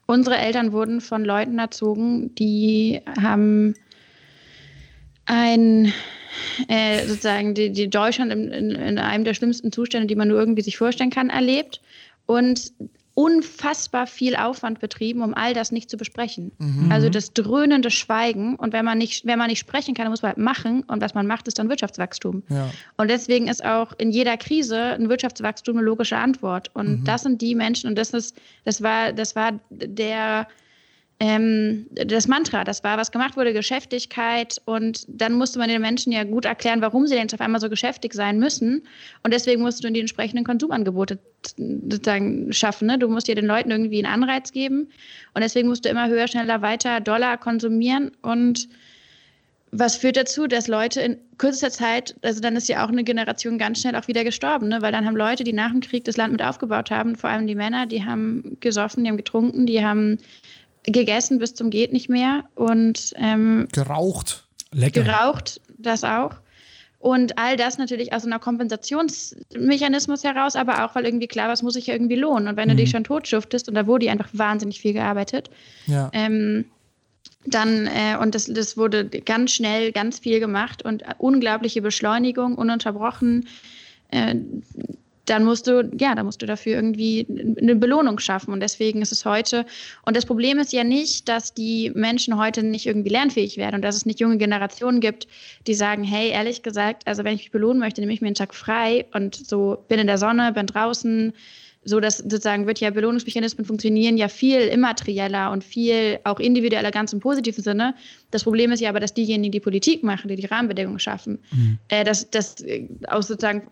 [0.06, 3.74] unsere Eltern wurden von Leuten erzogen, die haben
[5.26, 5.94] ein
[6.68, 10.40] äh, sozusagen die, die Deutschland in, in, in, einem der schlimmsten Zustände, die man nur
[10.40, 11.82] irgendwie sich vorstellen kann, erlebt.
[12.26, 12.74] Und
[13.16, 16.52] unfassbar viel Aufwand betrieben, um all das nicht zu besprechen.
[16.58, 16.92] Mhm.
[16.92, 20.22] Also das dröhnende Schweigen und wenn man nicht, wenn man nicht sprechen kann, dann muss
[20.22, 22.44] man halt machen und was man macht, ist dann Wirtschaftswachstum.
[22.50, 22.70] Ja.
[22.98, 26.70] Und deswegen ist auch in jeder Krise ein Wirtschaftswachstum eine logische Antwort.
[26.74, 27.04] Und mhm.
[27.06, 30.48] das sind die Menschen und das ist, das war, das war der
[31.20, 34.62] ähm, das Mantra, das war, was gemacht wurde, Geschäftigkeit.
[34.66, 37.70] Und dann musste man den Menschen ja gut erklären, warum sie denn auf einmal so
[37.70, 38.84] geschäftig sein müssen.
[39.24, 41.20] Und deswegen musst du die entsprechenden Konsumangebote
[41.58, 42.88] sozusagen schaffen.
[42.88, 43.00] Ne?
[43.00, 44.90] Du musst dir den Leuten irgendwie einen Anreiz geben.
[45.34, 48.12] Und deswegen musst du immer höher, schneller, weiter Dollar konsumieren.
[48.22, 48.68] Und
[49.72, 53.58] was führt dazu, dass Leute in kürzester Zeit, also dann ist ja auch eine Generation
[53.58, 54.82] ganz schnell auch wieder gestorben, ne?
[54.82, 57.46] weil dann haben Leute, die nach dem Krieg das Land mit aufgebaut haben, vor allem
[57.48, 60.18] die Männer, die haben gesoffen, die haben getrunken, die haben
[60.86, 64.46] gegessen bis zum geht nicht mehr und ähm, geraucht.
[64.72, 65.04] Lecker.
[65.04, 66.36] Geraucht, das auch.
[67.00, 71.62] Und all das natürlich aus einer Kompensationsmechanismus heraus, aber auch, weil irgendwie klar war, es
[71.62, 72.48] muss sich ja irgendwie lohnen.
[72.48, 72.72] Und wenn mhm.
[72.72, 75.52] du dich schon totschuftest, und da wurde einfach wahnsinnig viel gearbeitet,
[75.86, 76.10] ja.
[76.14, 76.66] ähm,
[77.46, 83.48] dann, äh, und das, das wurde ganz schnell ganz viel gemacht und unglaubliche Beschleunigung, ununterbrochen.
[84.10, 84.36] Äh,
[85.26, 87.26] dann musst du, ja, dann musst du dafür irgendwie
[87.60, 88.54] eine Belohnung schaffen.
[88.54, 89.66] Und deswegen ist es heute,
[90.04, 93.82] und das Problem ist ja nicht, dass die Menschen heute nicht irgendwie lernfähig werden und
[93.82, 95.28] dass es nicht junge Generationen gibt,
[95.68, 98.36] die sagen, hey, ehrlich gesagt, also wenn ich mich belohnen möchte, nehme ich mir einen
[98.36, 101.34] Tag frei und so bin in der Sonne, bin draußen,
[101.86, 107.14] so dass sozusagen wird ja Belohnungsmechanismen funktionieren ja viel immaterieller und viel auch individueller, ganz
[107.14, 107.94] im positiven Sinne.
[108.32, 111.78] Das Problem ist ja aber, dass diejenigen, die Politik machen, die die Rahmenbedingungen schaffen, mhm.
[111.90, 113.64] äh, das, das äh, aus sozusagen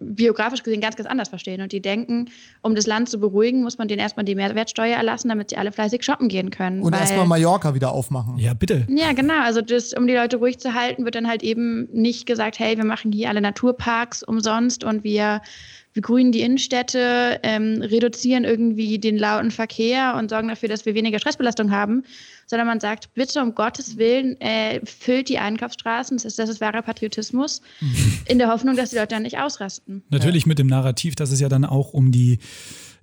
[0.00, 1.62] biografisch gesehen ganz, ganz anders verstehen.
[1.62, 2.28] Und die denken,
[2.62, 5.70] um das Land zu beruhigen, muss man denen erstmal die Mehrwertsteuer erlassen, damit sie alle
[5.70, 6.82] fleißig shoppen gehen können.
[6.82, 8.36] Und erstmal Mallorca wieder aufmachen.
[8.38, 8.86] Ja, bitte.
[8.88, 9.40] Ja, genau.
[9.42, 12.76] Also das, um die Leute ruhig zu halten, wird dann halt eben nicht gesagt, hey,
[12.76, 15.40] wir machen hier alle Naturparks umsonst und wir
[15.94, 20.94] wir grünen die Innenstädte, ähm, reduzieren irgendwie den lauten Verkehr und sorgen dafür, dass wir
[20.94, 22.02] weniger Stressbelastung haben,
[22.46, 26.60] sondern man sagt, bitte um Gottes Willen, äh, füllt die Einkaufsstraßen, das ist, das ist
[26.60, 27.62] wahrer Patriotismus,
[28.26, 30.02] in der Hoffnung, dass die Leute dann nicht ausrasten.
[30.10, 30.48] Natürlich ja.
[30.48, 32.40] mit dem Narrativ, dass es ja dann auch um die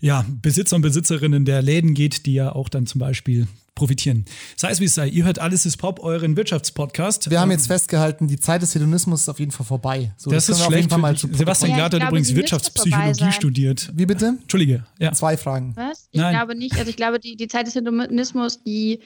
[0.01, 4.25] ja, Besitzer und Besitzerinnen der Läden geht, die ja auch dann zum Beispiel profitieren.
[4.57, 7.29] Sei es wie es sei, ihr hört Alles ist Pop, euren Wirtschaftspodcast.
[7.29, 10.11] Wir haben jetzt festgehalten, die Zeit des Hedonismus ist auf jeden Fall vorbei.
[10.17, 10.95] So, das, das ist schlecht.
[10.97, 13.91] Mal zu Sebastian ja, hat übrigens Wirtschaftspsychologie studiert.
[13.95, 14.37] Wie bitte?
[14.41, 14.85] Entschuldige.
[14.99, 15.13] Ja.
[15.13, 15.73] Zwei Fragen.
[15.75, 16.09] Was?
[16.11, 16.33] Ich Nein.
[16.33, 16.77] glaube nicht.
[16.77, 18.99] Also ich glaube, die, die Zeit des Hedonismus, die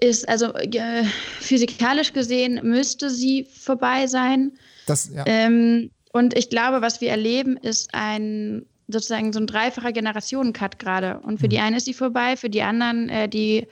[0.00, 1.04] ist, also äh,
[1.40, 4.52] physikalisch gesehen, müsste sie vorbei sein.
[4.86, 5.24] Das, ja.
[5.26, 11.18] Ähm, und ich glaube, was wir erleben, ist ein sozusagen so ein dreifacher Generationen-Cut gerade.
[11.20, 11.50] Und für mhm.
[11.50, 13.66] die einen ist sie vorbei, für die anderen, äh, die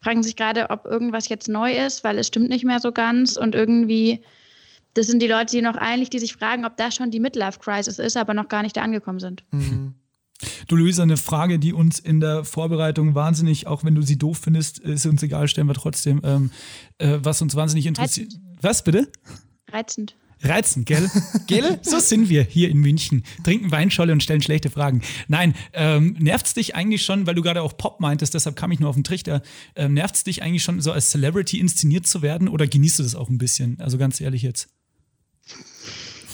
[0.00, 3.36] fragen sich gerade, ob irgendwas jetzt neu ist, weil es stimmt nicht mehr so ganz.
[3.36, 4.22] Und irgendwie,
[4.94, 7.98] das sind die Leute, die noch eigentlich, die sich fragen, ob das schon die Midlife-Crisis
[7.98, 9.44] ist, aber noch gar nicht da angekommen sind.
[9.52, 9.94] Mhm.
[10.68, 14.38] Du, Luisa, eine Frage, die uns in der Vorbereitung wahnsinnig, auch wenn du sie doof
[14.38, 16.50] findest, ist uns egal, stellen wir trotzdem, ähm,
[16.98, 18.34] äh, was uns wahnsinnig interessiert.
[18.60, 19.10] Was bitte?
[19.70, 20.14] Reizend.
[20.42, 21.10] Reizend, gell?
[21.46, 21.78] gell?
[21.82, 23.24] So sind wir hier in München.
[23.42, 25.02] Trinken Weinscholle und stellen schlechte Fragen.
[25.28, 28.80] Nein, ähm, es dich eigentlich schon, weil du gerade auch Pop meintest, deshalb kam ich
[28.80, 29.42] nur auf den Trichter,
[29.74, 33.14] ähm, es dich eigentlich schon, so als Celebrity inszeniert zu werden oder genießt du das
[33.14, 33.80] auch ein bisschen?
[33.80, 34.68] Also ganz ehrlich jetzt.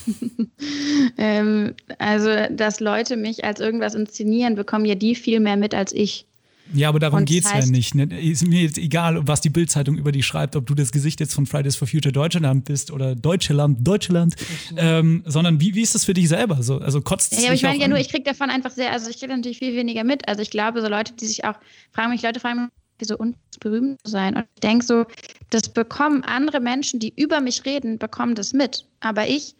[1.16, 5.92] ähm, also, dass Leute mich als irgendwas inszenieren, bekommen ja die viel mehr mit als
[5.92, 6.26] ich.
[6.74, 7.94] Ja, aber darum geht es ja nicht.
[7.94, 8.04] Ne?
[8.18, 11.34] Ist mir jetzt egal, was die Bildzeitung über dich schreibt, ob du das Gesicht jetzt
[11.34, 14.34] von Fridays for Future Deutschland bist oder Deutschland, Deutschland,
[14.76, 16.62] ähm, sondern wie, wie ist das für dich selber?
[16.62, 18.92] So, also kotzt es Ja, aber ich meine ja nur, ich kriege davon einfach sehr,
[18.92, 20.26] also ich kriege natürlich viel weniger mit.
[20.28, 21.56] Also ich glaube, so Leute, die sich auch
[21.92, 23.16] fragen mich, Leute fragen mich, wie so
[23.60, 24.36] berühmt zu sein.
[24.36, 25.04] Und ich denke so,
[25.50, 28.86] das bekommen andere Menschen, die über mich reden, bekommen das mit.
[29.00, 29.54] Aber ich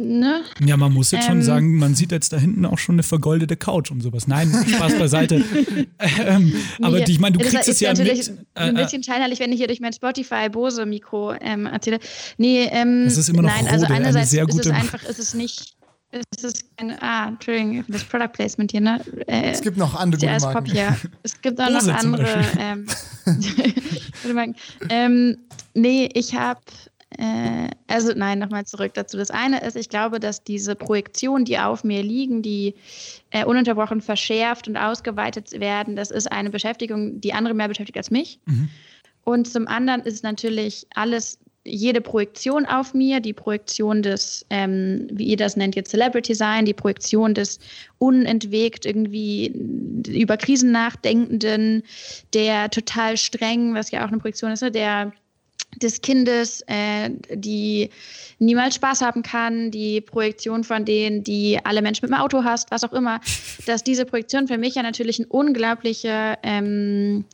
[0.00, 0.44] Ne?
[0.64, 3.02] Ja, man muss jetzt ähm, schon sagen, man sieht jetzt da hinten auch schon eine
[3.02, 4.28] vergoldete Couch und sowas.
[4.28, 5.44] Nein, Spaß beiseite.
[6.24, 8.38] ähm, aber die, ich meine, du kriegst es ja natürlich mit.
[8.54, 11.98] Äh, ein äh, bisschen scheinheilig, wenn ich hier durch mein Spotify Bose Mikro ähm, erzähle.
[12.36, 14.72] Nee, ähm, es ist immer noch nein, Rode, also einerseits eine sehr gute ist es
[14.72, 15.74] einfach, ist es nicht
[16.10, 19.00] es ist ein, ah, Entschuldigung, das Product Placement hier, ne?
[19.26, 20.72] Äh, es gibt noch andere gute Marken.
[20.72, 21.10] Pop.
[21.22, 22.44] Es gibt auch noch andere.
[22.58, 22.86] Ähm,
[24.88, 25.38] ähm,
[25.74, 26.60] nee, ich habe
[27.16, 29.16] äh, also nein, nochmal zurück dazu.
[29.16, 32.74] Das eine ist, ich glaube, dass diese Projektionen, die auf mir liegen, die
[33.30, 38.10] äh, ununterbrochen verschärft und ausgeweitet werden, das ist eine Beschäftigung, die andere mehr beschäftigt als
[38.10, 38.40] mich.
[38.44, 38.68] Mhm.
[39.24, 45.24] Und zum anderen ist natürlich alles, jede Projektion auf mir, die Projektion des, ähm, wie
[45.24, 47.58] ihr das nennt, jetzt Celebrity sein, die Projektion des
[47.98, 49.48] unentwegt irgendwie
[50.08, 51.82] über Krisen nachdenkenden,
[52.32, 55.12] der total streng, was ja auch eine Projektion ist, ne, der
[55.76, 57.90] des Kindes, äh, die
[58.38, 62.70] niemals Spaß haben kann, die Projektion von denen, die alle Menschen mit dem Auto hast,
[62.70, 63.20] was auch immer,
[63.66, 67.24] dass diese Projektion für mich ja natürlich ein unglaublicher, ähm,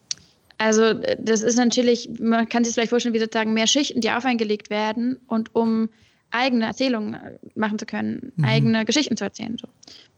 [0.58, 4.24] also das ist natürlich, man kann sich vielleicht vorstellen, wie sozusagen mehr Schichten, die auf
[4.24, 5.88] eingelegt werden und um
[6.34, 8.44] eigene Erzählungen äh, machen zu können, mhm.
[8.44, 9.56] eigene Geschichten zu erzählen.
[9.58, 9.68] So.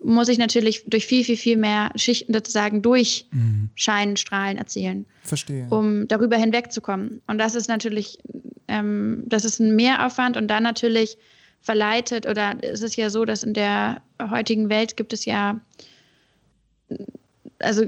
[0.02, 3.70] Muss ich natürlich durch viel, viel, viel mehr Schichten sozusagen durch mhm.
[3.76, 5.04] Strahlen erzählen.
[5.22, 5.66] Verstehe.
[5.70, 7.20] Um darüber hinwegzukommen.
[7.26, 8.18] Und das ist natürlich,
[8.68, 11.18] ähm, das ist ein Mehraufwand und dann natürlich
[11.60, 14.00] verleitet, oder es ist ja so, dass in der
[14.30, 15.60] heutigen Welt gibt es ja,
[17.58, 17.84] also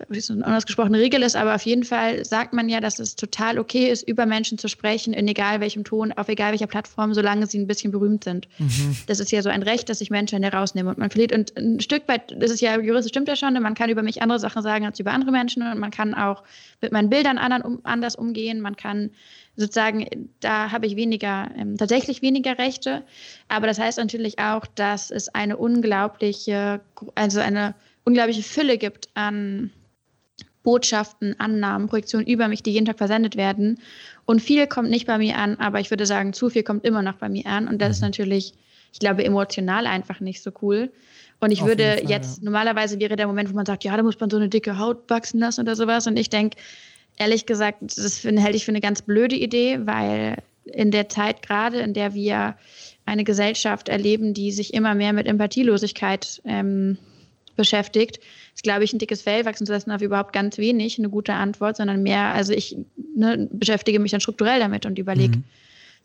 [0.00, 3.88] eine ausgesprochene Regel ist, aber auf jeden Fall sagt man ja, dass es total okay
[3.88, 7.58] ist, über Menschen zu sprechen, in egal welchem Ton, auf egal welcher Plattform, solange sie
[7.58, 8.48] ein bisschen berühmt sind.
[8.58, 8.96] Mhm.
[9.06, 11.32] Das ist ja so ein Recht, dass sich Menschen herausnehmen und man verliert.
[11.32, 14.22] Und ein Stück weit, das ist ja juristisch stimmt ja schon, man kann über mich
[14.22, 16.42] andere Sachen sagen als über andere Menschen und man kann auch
[16.80, 18.60] mit meinen Bildern anderen um, anders umgehen.
[18.60, 19.10] Man kann
[19.56, 23.04] sozusagen, da habe ich weniger, ähm, tatsächlich weniger Rechte.
[23.48, 26.80] Aber das heißt natürlich auch, dass es eine unglaubliche,
[27.14, 27.74] also eine
[28.04, 29.70] unglaubliche Fülle gibt an
[30.64, 33.78] Botschaften, Annahmen, Projektionen über mich, die jeden Tag versendet werden.
[34.24, 37.02] Und viel kommt nicht bei mir an, aber ich würde sagen, zu viel kommt immer
[37.02, 37.68] noch bei mir an.
[37.68, 38.08] Und das ist mhm.
[38.08, 38.54] natürlich,
[38.92, 40.90] ich glaube, emotional einfach nicht so cool.
[41.38, 42.44] Und ich Auf würde Fall, jetzt, ja.
[42.44, 45.08] normalerweise wäre der Moment, wo man sagt, ja, da muss man so eine dicke Haut
[45.08, 46.06] wachsen lassen oder sowas.
[46.06, 46.56] Und ich denke,
[47.18, 51.80] ehrlich gesagt, das halte ich für eine ganz blöde Idee, weil in der Zeit gerade,
[51.80, 52.56] in der wir
[53.04, 56.96] eine Gesellschaft erleben, die sich immer mehr mit Empathielosigkeit ähm,
[57.56, 58.20] beschäftigt,
[58.54, 61.34] ist, glaube ich, ein dickes Fell wachsen zu lassen auf überhaupt ganz wenig eine gute
[61.34, 62.76] Antwort, sondern mehr, also ich
[63.16, 65.44] ne, beschäftige mich dann strukturell damit und überlege, mhm.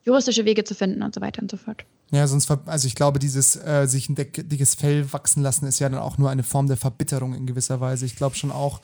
[0.06, 1.86] juristische Wege zu finden und so weiter und so fort.
[2.12, 5.89] Ja, sonst, also ich glaube, dieses äh, sich ein dickes Fell wachsen lassen ist ja
[5.89, 8.06] dann auch nur eine Form der Verbitterung in gewisser Weise.
[8.06, 8.82] Ich glaube schon auch,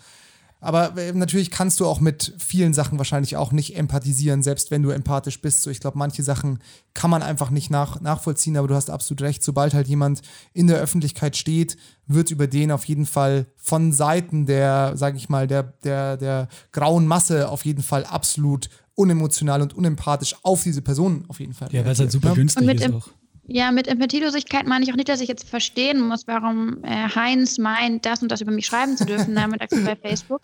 [0.59, 4.81] aber äh, natürlich kannst du auch mit vielen Sachen wahrscheinlich auch nicht empathisieren, selbst wenn
[4.81, 5.61] du empathisch bist.
[5.61, 6.59] So, ich glaube, manche Sachen
[6.93, 9.43] kann man einfach nicht nach, nachvollziehen, aber du hast absolut recht.
[9.43, 10.21] Sobald halt jemand
[10.53, 11.77] in der Öffentlichkeit steht,
[12.07, 16.47] wird über den auf jeden Fall von Seiten der, sag ich mal, der, der, der
[16.71, 21.69] grauen Masse auf jeden Fall absolut unemotional und unempathisch auf diese Person auf jeden Fall.
[21.71, 23.09] Ja, weil es halt super günstig ist auch.
[23.47, 27.57] Ja, mit Empathielosigkeit meine ich auch nicht, dass ich jetzt verstehen muss, warum äh, Heinz
[27.57, 30.41] meint, das und das über mich schreiben zu dürfen, nachmittags bei Facebook.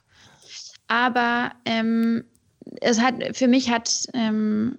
[0.88, 2.24] Aber ähm,
[2.80, 4.78] es hat, für mich hat, ähm,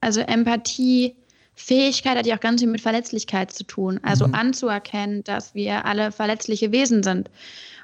[0.00, 1.16] also Empathie,
[1.54, 3.98] Fähigkeit hat ja auch ganz viel mit Verletzlichkeit zu tun.
[4.02, 4.34] Also mhm.
[4.34, 7.30] anzuerkennen, dass wir alle verletzliche Wesen sind.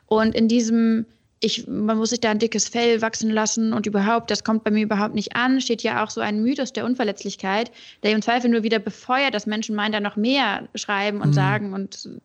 [0.06, 1.06] Und in diesem,
[1.40, 4.70] ich, man muss sich da ein dickes Fell wachsen lassen und überhaupt, das kommt bei
[4.70, 7.72] mir überhaupt nicht an, steht ja auch so ein Mythos der Unverletzlichkeit,
[8.02, 11.34] der im Zweifel nur wieder befeuert, dass Menschen meinen, da noch mehr schreiben und mhm.
[11.34, 12.20] sagen und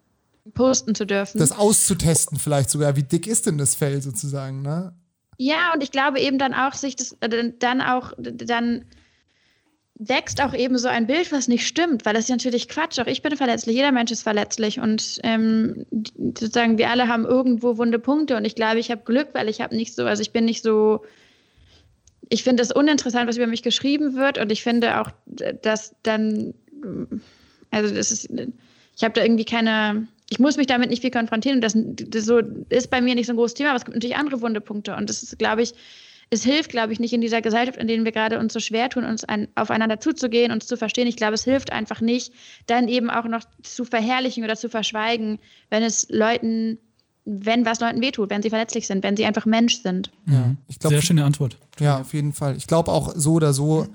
[0.53, 1.39] posten zu dürfen.
[1.39, 4.93] Das auszutesten vielleicht sogar, wie dick ist denn das Fell sozusagen, ne?
[5.37, 8.85] Ja, und ich glaube eben dann auch, sich das äh, dann auch, dann
[9.97, 12.99] wächst auch eben so ein Bild, was nicht stimmt, weil das ist natürlich Quatsch.
[12.99, 15.85] Auch ich bin verletzlich, jeder Mensch ist verletzlich und ähm,
[16.17, 19.61] sozusagen wir alle haben irgendwo wunde Punkte und ich glaube, ich habe Glück, weil ich
[19.61, 21.03] habe nicht so, also ich bin nicht so,
[22.29, 26.53] ich finde es uninteressant, was über mich geschrieben wird und ich finde auch, dass dann,
[27.71, 28.29] also das ist,
[28.97, 31.57] ich habe da irgendwie keine, ich muss mich damit nicht viel konfrontieren.
[31.57, 33.95] Und das, das so ist bei mir nicht so ein großes Thema, aber es gibt
[33.95, 34.95] natürlich andere Wundepunkte.
[34.95, 35.73] Und das ist, glaube ich,
[36.29, 38.89] es hilft, glaube ich, nicht in dieser Gesellschaft, in der wir gerade uns so schwer
[38.89, 41.07] tun, uns ein, aufeinander zuzugehen, uns zu verstehen.
[41.07, 42.33] Ich glaube, es hilft einfach nicht,
[42.67, 46.79] dann eben auch noch zu verherrlichen oder zu verschweigen, wenn es Leuten
[47.25, 50.11] wenn was Leuten wehtut, wenn sie verletzlich sind, wenn sie einfach Mensch sind.
[50.27, 51.57] Ja, ich glaub, Sehr schöne Antwort.
[51.79, 52.55] Ja, auf jeden Fall.
[52.55, 53.87] Ich glaube auch so oder so,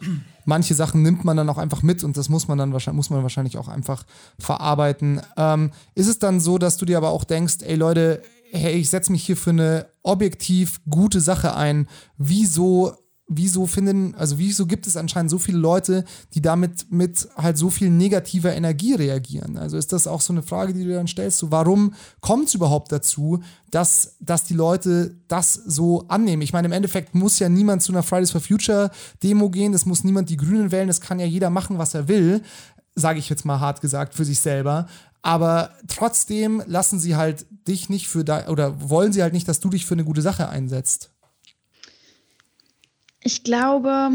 [0.45, 3.11] manche Sachen nimmt man dann auch einfach mit und das muss man dann wahrscheinlich, muss
[3.11, 4.05] man wahrscheinlich auch einfach
[4.39, 5.21] verarbeiten.
[5.37, 8.21] Ähm, ist es dann so, dass du dir aber auch denkst, ey Leute,
[8.53, 11.89] hey, ich setze mich hier für eine objektiv gute Sache ein.
[12.17, 12.97] Wieso
[13.33, 17.71] wieso finden, also wieso gibt es anscheinend so viele Leute, die damit mit halt so
[17.71, 19.57] viel negativer Energie reagieren?
[19.57, 22.55] Also ist das auch so eine Frage, die du dann stellst, so warum kommt es
[22.55, 23.41] überhaupt dazu,
[23.71, 26.43] dass, dass die Leute das so annehmen?
[26.43, 28.91] Ich meine, im Endeffekt muss ja niemand zu einer Fridays for Future
[29.23, 32.09] Demo gehen, es muss niemand die Grünen wählen, das kann ja jeder machen, was er
[32.09, 32.43] will,
[32.97, 34.89] sage ich jetzt mal hart gesagt, für sich selber.
[35.23, 39.61] Aber trotzdem lassen sie halt dich nicht für da oder wollen sie halt nicht, dass
[39.61, 41.11] du dich für eine gute Sache einsetzt.
[43.23, 44.11] Ich glaube,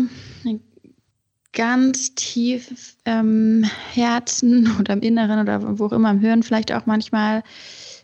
[1.54, 6.86] ganz tief im Herzen oder im Inneren oder wo auch immer im Hirn vielleicht auch
[6.86, 7.44] manchmal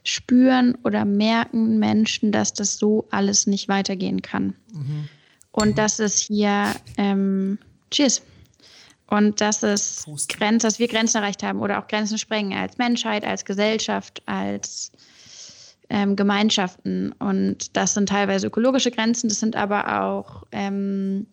[0.04, 4.56] spüren oder merken Menschen, dass das so alles nicht weitergehen kann.
[4.74, 5.10] Mhm.
[5.52, 7.60] Und dass es hier, ähm,
[7.91, 8.22] cheers,
[9.12, 13.26] und dass es Grenzen, dass wir Grenzen erreicht haben oder auch Grenzen sprengen als Menschheit,
[13.26, 14.93] als Gesellschaft, als
[15.89, 17.12] ähm, Gemeinschaften.
[17.20, 21.28] Und das sind teilweise ökologische Grenzen, das sind aber auch, ähm,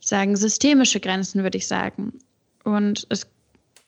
[0.00, 2.14] sagen, systemische Grenzen, würde ich sagen.
[2.64, 3.26] Und es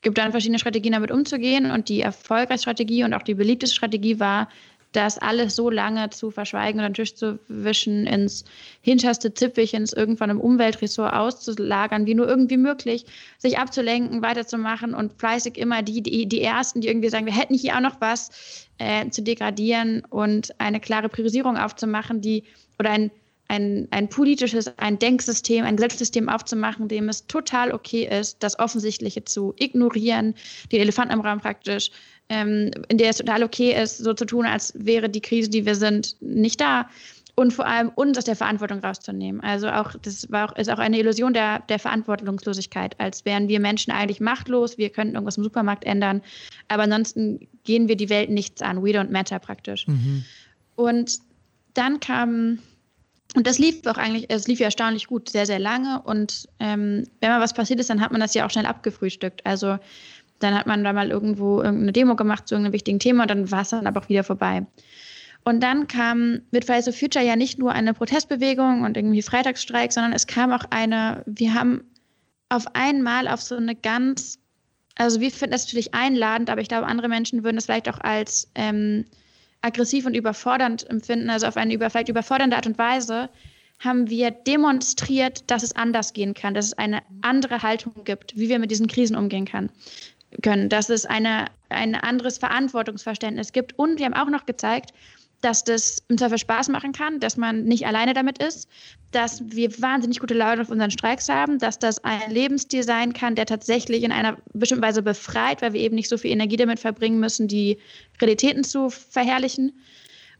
[0.02, 1.70] gibt dann verschiedene Strategien, damit umzugehen.
[1.70, 4.50] Und die erfolgreiche Strategie und auch die beliebteste Strategie war,
[4.92, 8.44] das alles so lange zu verschweigen und den Tisch zu wischen, ins
[8.80, 13.04] hinterste Zipfelchens irgendwann im Umweltressort auszulagern, wie nur irgendwie möglich,
[13.38, 17.54] sich abzulenken, weiterzumachen und fleißig immer die, die, die Ersten, die irgendwie sagen, wir hätten
[17.54, 22.44] hier auch noch was, äh, zu degradieren und eine klare Priorisierung aufzumachen, die
[22.78, 23.10] oder ein
[23.48, 29.24] ein, ein politisches, ein Denksystem, ein Gesetzessystem aufzumachen, dem es total okay ist, das Offensichtliche
[29.24, 30.34] zu ignorieren,
[30.70, 31.90] den Elefanten im Raum praktisch,
[32.28, 35.66] ähm, in der es total okay ist, so zu tun, als wäre die Krise, die
[35.66, 36.88] wir sind, nicht da.
[37.34, 39.40] Und vor allem uns aus der Verantwortung rauszunehmen.
[39.40, 43.60] Also auch, das war auch, ist auch eine Illusion der, der Verantwortungslosigkeit, als wären wir
[43.60, 46.20] Menschen eigentlich machtlos, wir könnten irgendwas im Supermarkt ändern,
[46.66, 48.82] aber ansonsten gehen wir die Welt nichts an.
[48.82, 49.86] We don't matter praktisch.
[49.86, 50.24] Mhm.
[50.74, 51.20] Und
[51.74, 52.58] dann kam
[53.36, 56.00] und das lief auch eigentlich, es lief ja erstaunlich gut, sehr, sehr lange.
[56.02, 59.44] Und ähm, wenn mal was passiert ist, dann hat man das ja auch schnell abgefrühstückt.
[59.44, 59.78] Also
[60.38, 63.50] dann hat man da mal irgendwo irgendeine Demo gemacht zu irgendeinem wichtigen Thema und dann
[63.50, 64.66] war es dann aber auch wieder vorbei.
[65.44, 69.92] Und dann kam mit Fridays for Future ja nicht nur eine Protestbewegung und irgendwie Freitagsstreik,
[69.92, 71.84] sondern es kam auch eine, wir haben
[72.48, 74.38] auf einmal auf so eine ganz,
[74.96, 78.00] also wir finden das natürlich einladend, aber ich glaube, andere Menschen würden das vielleicht auch
[78.00, 79.04] als ähm,
[79.62, 83.28] aggressiv und überfordernd empfinden, also auf eine über, vielleicht überfordernde Art und Weise,
[83.78, 88.48] haben wir demonstriert, dass es anders gehen kann, dass es eine andere Haltung gibt, wie
[88.48, 89.70] wir mit diesen Krisen umgehen kann,
[90.42, 93.78] können, dass es eine, ein anderes Verantwortungsverständnis gibt.
[93.78, 94.92] Und wir haben auch noch gezeigt,
[95.40, 98.68] dass das im Zweifel Spaß machen kann, dass man nicht alleine damit ist,
[99.12, 103.36] dass wir wahnsinnig gute Laune auf unseren Streiks haben, dass das ein Lebensstil sein kann,
[103.36, 106.80] der tatsächlich in einer bestimmten Weise befreit, weil wir eben nicht so viel Energie damit
[106.80, 107.78] verbringen müssen, die
[108.20, 109.78] Realitäten zu verherrlichen.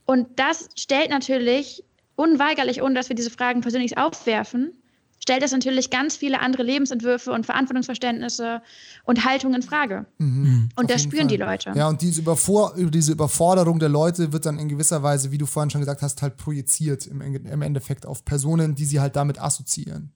[0.05, 1.83] Und das stellt natürlich
[2.15, 4.73] unweigerlich, ohne dass wir diese Fragen persönlich aufwerfen,
[5.19, 8.61] stellt das natürlich ganz viele andere Lebensentwürfe und Verantwortungsverständnisse
[9.03, 10.05] und Haltungen in Frage.
[10.17, 10.69] Mhm.
[10.75, 11.27] Und das spüren Fall.
[11.27, 11.73] die Leute.
[11.75, 15.45] Ja, und diese, Überfor diese Überforderung der Leute wird dann in gewisser Weise, wie du
[15.45, 19.41] vorhin schon gesagt hast, halt projiziert im, im Endeffekt auf Personen, die sie halt damit
[19.41, 20.11] assoziieren.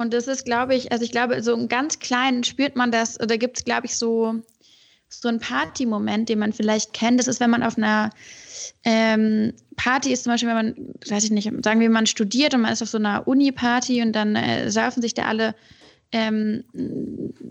[0.00, 3.20] Und das ist, glaube ich, also ich glaube, so im ganz Kleinen spürt man das,
[3.20, 4.36] oder gibt es, glaube ich, so,
[5.10, 7.18] so einen Party-Moment, den man vielleicht kennt.
[7.18, 8.10] Das ist, wenn man auf einer
[8.84, 10.74] ähm, Party ist zum Beispiel, wenn man,
[11.08, 14.12] weiß ich nicht, sagen wir, man studiert und man ist auf so einer Uni-Party und
[14.12, 15.54] dann äh, saufen sich da alle
[16.12, 16.64] ähm,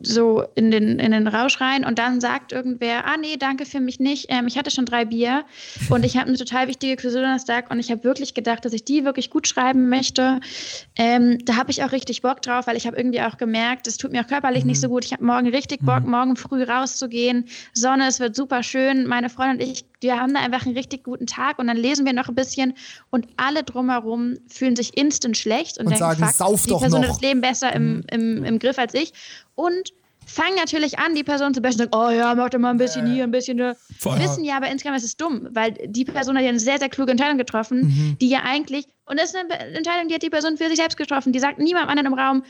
[0.02, 3.80] so in den, in den Rausch rein und dann sagt irgendwer, ah nee, danke für
[3.80, 5.46] mich nicht, ähm, ich hatte schon drei Bier
[5.90, 8.84] und ich habe eine total wichtige Klausur Donnerstag und ich habe wirklich gedacht, dass ich
[8.84, 10.40] die wirklich gut schreiben möchte.
[10.98, 13.98] Ähm, da habe ich auch richtig Bock drauf, weil ich habe irgendwie auch gemerkt, es
[13.98, 14.70] tut mir auch körperlich mhm.
[14.72, 15.06] nicht so gut.
[15.06, 16.12] Ich habe morgen richtig Bock, mhm.
[16.12, 17.46] morgen früh rauszugehen.
[17.74, 19.08] Sonne, es wird super schön.
[19.08, 22.06] Meine Freundin und ich, wir haben da einfach einen richtig guten Tag und dann lesen
[22.06, 22.74] wir noch ein bisschen
[23.10, 26.82] und alle drumherum fühlen sich instant schlecht und, und denken, sagen, fuck, sauf die doch
[26.82, 27.10] Person noch.
[27.10, 28.04] hat das Leben besser im, mhm.
[28.12, 29.12] im, im Griff als ich.
[29.56, 29.94] Und
[30.30, 33.24] fangen natürlich an, die Person zu bashen, oh ja, mach doch mal ein bisschen hier,
[33.24, 33.76] ein bisschen da.
[34.04, 36.90] Wissen ja, aber insgesamt ist es dumm, weil die Person hat ja eine sehr, sehr
[36.90, 38.18] kluge Entscheidung getroffen, mhm.
[38.22, 40.98] die ja eigentlich, und das ist eine Entscheidung, die hat die Person für sich selbst
[40.98, 41.34] getroffen.
[41.34, 42.44] Die sagt niemandem anderen im Raum,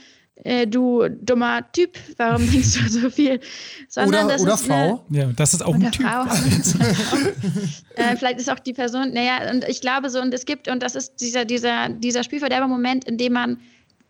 [0.43, 3.39] äh, du dummer Typ, warum denkst du so viel?
[3.87, 5.05] Sondern oder das oder ist Frau.
[5.09, 6.05] Eine, ja, das ist auch ein Typ.
[6.05, 6.23] Frau,
[7.95, 10.81] äh, vielleicht ist auch die Person, naja, und ich glaube so, und es gibt, und
[10.81, 13.59] das ist dieser, dieser, dieser spielverderber Moment, in dem man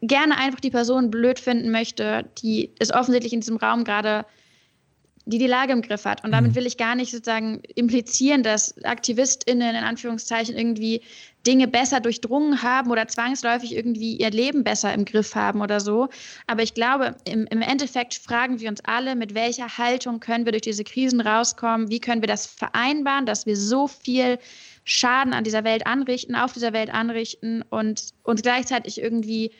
[0.02, 4.26] gerne einfach die Person blöd finden möchte, die es offensichtlich in diesem Raum gerade
[5.30, 6.24] die die Lage im Griff hat.
[6.24, 6.56] Und damit mhm.
[6.56, 11.02] will ich gar nicht sozusagen implizieren, dass AktivistInnen in Anführungszeichen irgendwie
[11.48, 16.10] Dinge besser durchdrungen haben oder zwangsläufig irgendwie ihr Leben besser im Griff haben oder so.
[16.48, 20.52] Aber ich glaube, im, im Endeffekt fragen wir uns alle, mit welcher Haltung können wir
[20.52, 21.90] durch diese Krisen rauskommen?
[21.90, 24.38] Wie können wir das vereinbaren, dass wir so viel
[24.84, 29.52] Schaden an dieser Welt anrichten, auf dieser Welt anrichten und uns gleichzeitig irgendwie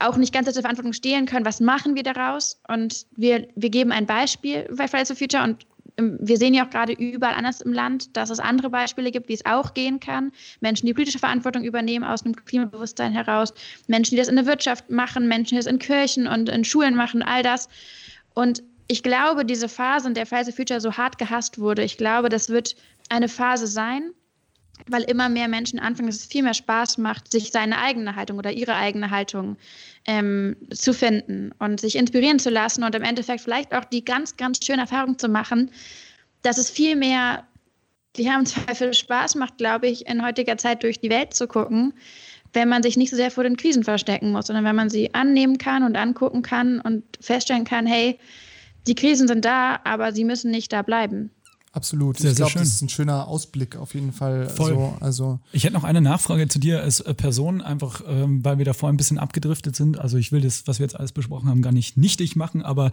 [0.00, 2.60] auch nicht ganz zur Verantwortung stehen können, was machen wir daraus?
[2.68, 5.66] Und wir, wir geben ein Beispiel bei Fridays for Future und
[5.98, 9.34] wir sehen ja auch gerade überall anders im Land, dass es andere Beispiele gibt, wie
[9.34, 10.32] es auch gehen kann.
[10.60, 13.54] Menschen, die politische Verantwortung übernehmen aus einem Klimabewusstsein heraus,
[13.86, 16.94] Menschen, die das in der Wirtschaft machen, Menschen, die das in Kirchen und in Schulen
[16.94, 17.68] machen, all das.
[18.34, 22.28] Und ich glaube, diese Phase, in der for Future so hart gehasst wurde, ich glaube,
[22.28, 22.76] das wird
[23.08, 24.12] eine Phase sein,
[24.88, 28.38] weil immer mehr Menschen anfangen, dass es viel mehr Spaß macht, sich seine eigene Haltung
[28.38, 29.56] oder ihre eigene Haltung
[30.06, 34.36] ähm, zu finden und sich inspirieren zu lassen und im Endeffekt vielleicht auch die ganz,
[34.36, 35.70] ganz schöne Erfahrung zu machen,
[36.42, 37.44] dass es viel mehr,
[38.16, 41.48] die haben zwar viel Spaß macht, glaube ich, in heutiger Zeit durch die Welt zu
[41.48, 41.94] gucken,
[42.52, 45.12] wenn man sich nicht so sehr vor den Krisen verstecken muss, sondern wenn man sie
[45.14, 48.18] annehmen kann und angucken kann und feststellen kann, hey,
[48.86, 51.30] die Krisen sind da, aber sie müssen nicht da bleiben.
[51.76, 52.16] Absolut.
[52.16, 54.48] Sehr, ich glaube, das ist ein schöner Ausblick auf jeden Fall.
[54.48, 54.70] Voll.
[54.70, 58.56] So, also ich hätte noch eine Nachfrage zu dir als äh, Person, einfach ähm, weil
[58.56, 59.98] wir da vorhin ein bisschen abgedriftet sind.
[59.98, 62.92] Also ich will das, was wir jetzt alles besprochen haben, gar nicht nichtig machen, aber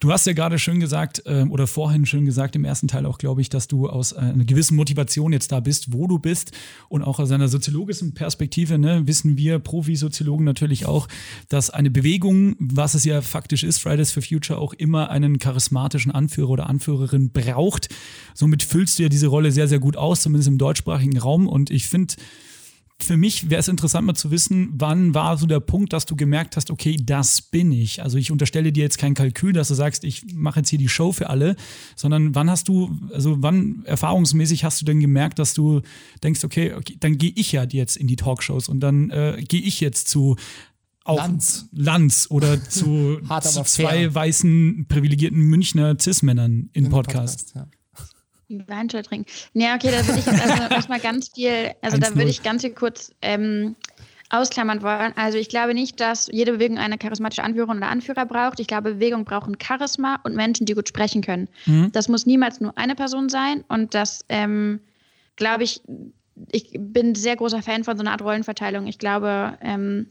[0.00, 3.18] Du hast ja gerade schön gesagt, ähm, oder vorhin schön gesagt, im ersten Teil auch,
[3.18, 6.52] glaube ich, dass du aus äh, einer gewissen Motivation jetzt da bist, wo du bist.
[6.88, 11.08] Und auch aus einer soziologischen Perspektive ne, wissen wir Profisoziologen natürlich auch,
[11.48, 16.12] dass eine Bewegung, was es ja faktisch ist, Fridays for Future, auch immer einen charismatischen
[16.12, 17.88] Anführer oder Anführerin braucht.
[18.34, 21.46] Somit füllst du ja diese Rolle sehr, sehr gut aus, zumindest im deutschsprachigen Raum.
[21.46, 22.14] Und ich finde,
[23.00, 26.16] für mich wäre es interessant mal zu wissen, wann war so der Punkt, dass du
[26.16, 28.02] gemerkt hast, okay, das bin ich.
[28.02, 30.88] Also ich unterstelle dir jetzt kein Kalkül, dass du sagst, ich mache jetzt hier die
[30.88, 31.56] Show für alle,
[31.96, 35.82] sondern wann hast du, also wann erfahrungsmäßig hast du denn gemerkt, dass du
[36.22, 39.62] denkst, okay, okay dann gehe ich ja jetzt in die Talkshows und dann äh, gehe
[39.62, 40.36] ich jetzt zu
[41.04, 41.68] auch Lanz.
[41.72, 47.52] Lanz oder zu, zu zwei weißen privilegierten Münchner Cis-Männern in, in Podcast.
[47.52, 47.73] Podcast ja.
[48.66, 49.26] Weinschall trinken.
[49.54, 52.62] Ja, okay, da würde ich jetzt also erstmal ganz viel, also da würde ich ganz
[52.62, 53.76] viel kurz ähm,
[54.30, 55.12] ausklammern wollen.
[55.16, 58.60] Also ich glaube nicht, dass jede Bewegung eine charismatische Anführerin oder Anführer braucht.
[58.60, 61.48] Ich glaube, Bewegungen brauchen Charisma und Menschen, die gut sprechen können.
[61.66, 61.92] Mhm.
[61.92, 64.80] Das muss niemals nur eine Person sein und das ähm,
[65.36, 65.82] glaube ich,
[66.50, 68.86] ich bin sehr großer Fan von so einer Art Rollenverteilung.
[68.86, 70.06] Ich glaube, ähm,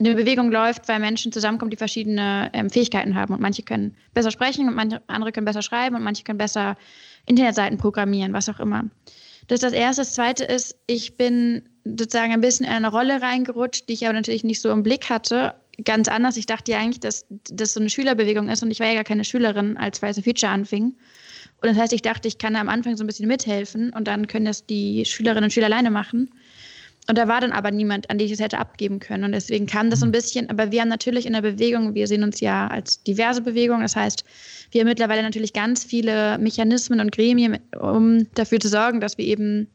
[0.00, 3.32] eine Bewegung läuft, weil Menschen zusammenkommen, die verschiedene ähm, Fähigkeiten haben.
[3.32, 6.76] Und manche können besser sprechen und manche andere können besser schreiben und manche können besser
[7.26, 8.84] Internetseiten programmieren, was auch immer.
[9.46, 10.02] Das ist das Erste.
[10.02, 14.14] Das Zweite ist, ich bin sozusagen ein bisschen in eine Rolle reingerutscht, die ich aber
[14.14, 15.54] natürlich nicht so im Blick hatte.
[15.84, 16.36] Ganz anders.
[16.36, 19.04] Ich dachte ja eigentlich, dass das so eine Schülerbewegung ist und ich war ja gar
[19.04, 20.94] keine Schülerin, als for Future anfing.
[21.60, 24.26] Und das heißt, ich dachte, ich kann am Anfang so ein bisschen mithelfen und dann
[24.26, 26.30] können das die Schülerinnen und Schüler alleine machen.
[27.06, 29.24] Und da war dann aber niemand, an den ich es hätte abgeben können.
[29.24, 30.48] Und deswegen kam das so ein bisschen.
[30.48, 33.82] Aber wir haben natürlich in der Bewegung, wir sehen uns ja als diverse Bewegung.
[33.82, 34.24] Das heißt,
[34.70, 39.26] wir haben mittlerweile natürlich ganz viele Mechanismen und Gremien, um dafür zu sorgen, dass wir
[39.26, 39.68] eben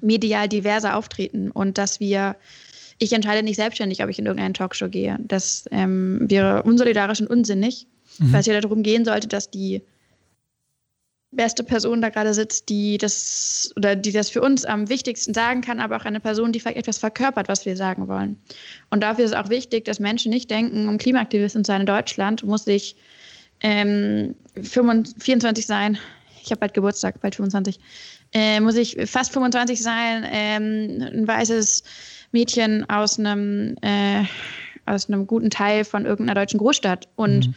[0.00, 2.34] medial diverser auftreten und dass wir,
[2.98, 5.16] ich entscheide nicht selbstständig, ob ich in irgendeine Talkshow gehe.
[5.20, 7.86] Das ähm, wäre unsolidarisch und unsinnig,
[8.18, 8.32] mhm.
[8.32, 9.82] weil es ja darum gehen sollte, dass die
[11.34, 15.60] beste Person da gerade sitzt, die das oder die das für uns am wichtigsten sagen
[15.60, 18.38] kann, aber auch eine Person, die etwas verkörpert, was wir sagen wollen.
[18.90, 21.86] Und dafür ist es auch wichtig, dass Menschen nicht denken, um Klimaaktivistin zu sein in
[21.86, 22.96] Deutschland muss ich
[23.60, 25.98] ähm, 24 sein.
[26.42, 27.78] Ich habe bald Geburtstag, bald 25.
[28.32, 31.84] Äh, muss ich fast 25 sein, ähm, ein weißes
[32.32, 34.24] Mädchen aus einem äh,
[34.86, 37.54] aus einem guten Teil von irgendeiner deutschen Großstadt und mhm.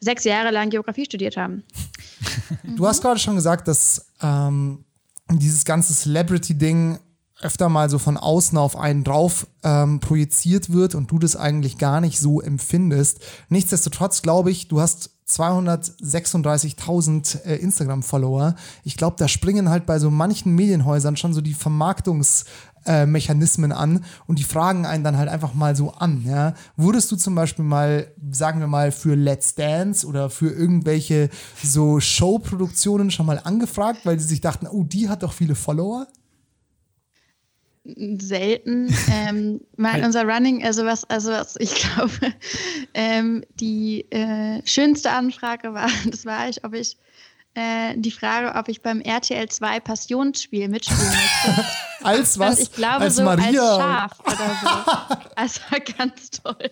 [0.00, 1.62] Sechs Jahre lang Geografie studiert haben.
[2.76, 4.84] Du hast gerade schon gesagt, dass ähm,
[5.30, 6.98] dieses ganze Celebrity-Ding
[7.40, 11.78] öfter mal so von außen auf einen drauf ähm, projiziert wird und du das eigentlich
[11.78, 13.20] gar nicht so empfindest.
[13.48, 18.54] Nichtsdestotrotz glaube ich, du hast 236.000 äh, Instagram-Follower.
[18.82, 24.04] Ich glaube, da springen halt bei so manchen Medienhäusern schon so die Vermarktungsmechanismen äh, an
[24.26, 26.22] und die fragen einen dann halt einfach mal so an.
[26.24, 26.54] Ja?
[26.76, 31.30] Wurdest du zum Beispiel mal, sagen wir mal, für Let's Dance oder für irgendwelche
[31.62, 36.06] so Showproduktionen schon mal angefragt, weil sie sich dachten, oh, die hat doch viele Follower?
[38.18, 38.94] selten.
[39.12, 42.34] ähm, mein, unser Running, also was, also was ich glaube,
[42.94, 46.96] ähm, die äh, schönste Anfrage war, das war ich, ob ich
[47.54, 51.64] äh, die Frage, ob ich beim RTL 2 Passionsspiel mitspielen möchte.
[52.02, 52.58] als was?
[52.60, 53.62] ich glaube als so Maria.
[53.62, 55.18] als Schaf oder so.
[55.36, 55.60] Also
[55.96, 56.70] ganz toll.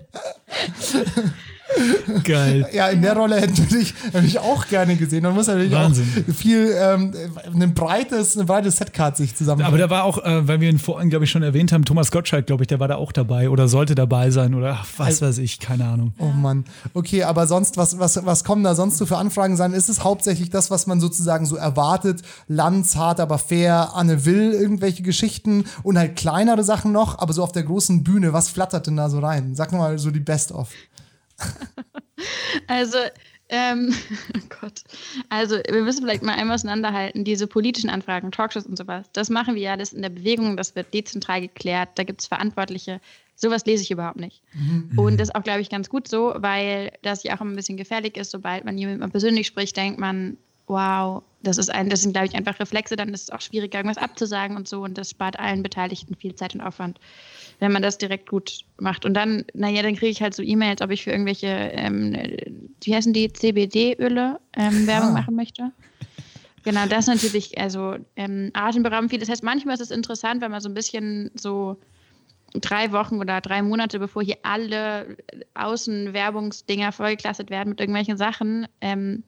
[2.24, 2.68] Geil.
[2.72, 5.22] Ja, in der Rolle hätte ich, hätte ich auch gerne gesehen.
[5.22, 6.24] Man muss natürlich Wahnsinn.
[6.28, 7.12] auch viel, ähm,
[7.52, 9.62] ein breites, eine breite Setcard sich zusammen.
[9.62, 12.10] Aber da war auch, äh, weil wir ihn vorhin, glaube ich, schon erwähnt haben, Thomas
[12.10, 15.20] Gottschalk, glaube ich, der war da auch dabei oder sollte dabei sein oder ach, was
[15.20, 16.12] weiß ich, keine Ahnung.
[16.18, 16.64] Oh Mann.
[16.94, 19.72] Okay, aber sonst, was, was, was kommen da sonst so für Anfragen sein?
[19.72, 22.22] Ist es hauptsächlich das, was man sozusagen so erwartet?
[22.48, 27.42] Lanz, hart, aber fair, Anne Will, irgendwelche Geschichten und halt kleinere Sachen noch, aber so
[27.42, 29.54] auf der großen Bühne, was flattert denn da so rein?
[29.54, 30.68] Sag mal so die Best-of.
[32.68, 32.99] Also,
[33.49, 33.95] ähm,
[34.37, 34.82] oh Gott.
[35.28, 37.24] Also, wir müssen vielleicht mal einmal auseinanderhalten.
[37.24, 40.74] Diese politischen Anfragen, Talkshows und sowas, das machen wir ja alles in der Bewegung, das
[40.74, 43.01] wird dezentral geklärt, da gibt es Verantwortliche.
[43.34, 44.43] Sowas lese ich überhaupt nicht.
[44.55, 44.99] Mhm.
[44.99, 47.57] Und das ist auch, glaube ich, ganz gut so, weil das ja auch immer ein
[47.57, 48.30] bisschen gefährlich ist.
[48.30, 52.34] Sobald man jemandem persönlich spricht, denkt man, wow, das ist ein, das sind, glaube ich,
[52.34, 54.82] einfach Reflexe, dann ist es auch schwieriger, irgendwas abzusagen und so.
[54.82, 56.99] Und das spart allen Beteiligten viel Zeit und Aufwand
[57.59, 59.04] wenn man das direkt gut macht.
[59.04, 62.16] Und dann, naja, dann kriege ich halt so E-Mails, ob ich für irgendwelche, ähm,
[62.82, 65.20] wie heißen die, CBD-Öle ähm, Werbung ah.
[65.20, 65.72] machen möchte.
[66.64, 69.20] Genau, das natürlich, also ähm, atemberaubend viel.
[69.20, 71.78] Das heißt, manchmal ist es interessant, wenn man so ein bisschen so
[72.54, 75.16] drei Wochen oder drei Monate, bevor hier alle
[75.54, 79.22] Außenwerbungsdinger vollgeklasset werden mit irgendwelchen Sachen, ähm,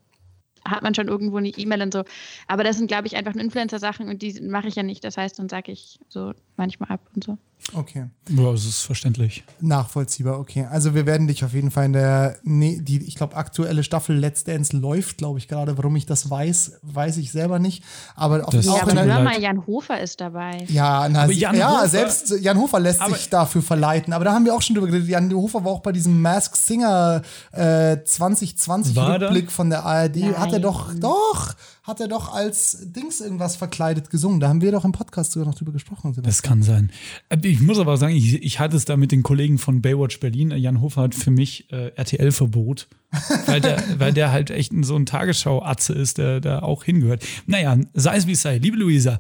[0.65, 2.05] hat man schon irgendwo eine E-Mail und so.
[2.47, 5.05] Aber das sind, glaube ich, einfach Influencer-Sachen und die mache ich ja nicht.
[5.05, 7.39] Das heißt, dann sage ich so manchmal ab und so.
[7.75, 8.07] Okay.
[8.31, 9.45] Ja, das ist verständlich.
[9.61, 10.67] Nachvollziehbar, okay.
[10.71, 14.17] Also wir werden dich auf jeden Fall in der, nee, die, ich glaube, aktuelle Staffel
[14.17, 15.77] Let's Dance läuft, glaube ich, gerade.
[15.77, 17.85] Warum ich das weiß, weiß ich selber nicht.
[18.17, 20.65] Aber auf, das auch ja, aber hör mal, Jan Hofer ist dabei.
[20.69, 24.15] Ja, na, Jan ja Hofer, selbst Jan Hofer lässt sich dafür verleiten.
[24.15, 25.09] Aber da haben wir auch schon drüber geredet.
[25.09, 30.17] Jan Hofer war auch bei diesem Mask Singer äh, 2020 Rückblick von der ARD.
[30.17, 30.39] Nein.
[30.39, 31.55] Hat er doch, doch,
[31.89, 34.41] hat er doch als Dings irgendwas verkleidet gesungen.
[34.41, 36.13] Da haben wir doch im Podcast sogar noch drüber gesprochen.
[36.13, 36.25] Sebastian.
[36.25, 36.93] Das kann sein.
[37.31, 40.21] Äh, ich muss aber sagen, ich, ich hatte es da mit den Kollegen von Baywatch
[40.21, 40.51] Berlin.
[40.51, 42.89] Jan Hofer hat für mich äh, RTL-Verbot,
[43.47, 47.25] weil der, weil der halt echt so ein Tagesschau-Atze ist, der da auch hingehört.
[47.47, 48.59] Naja, sei es wie es sei.
[48.59, 49.19] Liebe Luisa,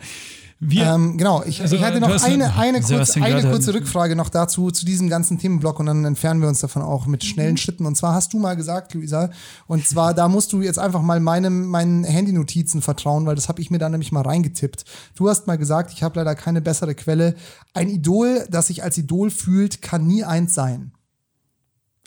[0.60, 4.28] wir, ähm, genau, ich, also, ich hatte noch eine, eine, kurz, eine kurze Rückfrage noch
[4.28, 7.58] dazu, zu diesem ganzen Themenblock und dann entfernen wir uns davon auch mit schnellen mhm.
[7.58, 7.86] Schritten.
[7.86, 9.30] Und zwar hast du mal gesagt, Luisa,
[9.68, 13.60] und zwar, da musst du jetzt einfach mal meinem, meinen Handynotizen vertrauen, weil das habe
[13.60, 14.84] ich mir da nämlich mal reingetippt.
[15.14, 17.36] Du hast mal gesagt, ich habe leider keine bessere Quelle.
[17.72, 20.90] Ein Idol, das sich als Idol fühlt, kann nie eins sein.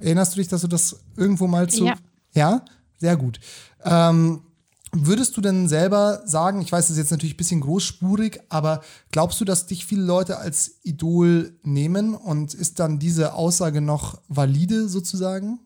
[0.01, 1.85] Erinnerst du dich, dass du das irgendwo mal zu.
[1.85, 1.95] Ja,
[2.33, 2.65] ja?
[2.97, 3.39] sehr gut.
[3.85, 4.41] Ähm,
[4.93, 8.81] Würdest du denn selber sagen, ich weiß, das ist jetzt natürlich ein bisschen großspurig, aber
[9.11, 14.19] glaubst du, dass dich viele Leute als Idol nehmen und ist dann diese Aussage noch
[14.27, 15.59] valide sozusagen?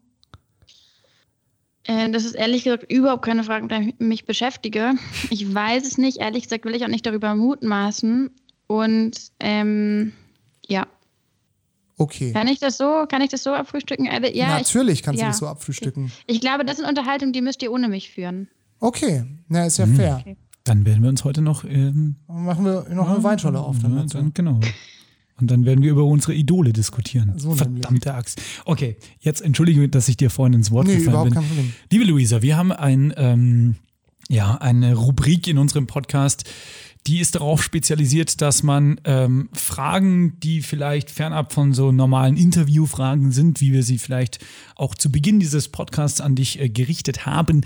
[1.85, 4.93] Äh, das ist ehrlich gesagt überhaupt keine Frage, mit der ich mich beschäftige.
[5.31, 6.17] Ich weiß es nicht.
[6.17, 8.29] Ehrlich gesagt will ich auch nicht darüber mutmaßen.
[8.67, 10.13] Und ähm,
[10.67, 10.87] ja.
[11.97, 12.33] Okay.
[12.33, 14.05] Kann ich das so, kann ich das so abfrühstücken?
[14.05, 15.27] Äh, ja, Natürlich ich, kannst ja.
[15.27, 16.11] du das so abfrühstücken.
[16.27, 18.49] Ich glaube, das sind Unterhaltungen, die müsst ihr ohne mich führen.
[18.85, 20.17] Okay, na, ist ja fair.
[20.21, 20.37] Okay.
[20.63, 21.63] Dann werden wir uns heute noch.
[21.63, 23.79] Ähm, Dann machen wir noch eine Weinschorle auf.
[23.79, 24.59] Dann ja, dann, genau.
[25.39, 27.33] Und dann werden wir über unsere Idole diskutieren.
[27.37, 27.55] So.
[27.55, 28.41] Verdammte Axt.
[28.63, 31.33] Okay, jetzt entschuldige, dass ich dir vorhin ins Wort Nee, gefallen überhaupt bin.
[31.39, 31.73] kein Problem.
[31.91, 33.75] Liebe Luisa, wir haben ein, ähm,
[34.29, 36.43] ja, eine Rubrik in unserem Podcast,
[37.07, 43.31] die ist darauf spezialisiert, dass man ähm, Fragen, die vielleicht fernab von so normalen Interviewfragen
[43.31, 44.39] sind, wie wir sie vielleicht
[44.75, 47.61] auch zu Beginn dieses Podcasts an dich äh, gerichtet haben,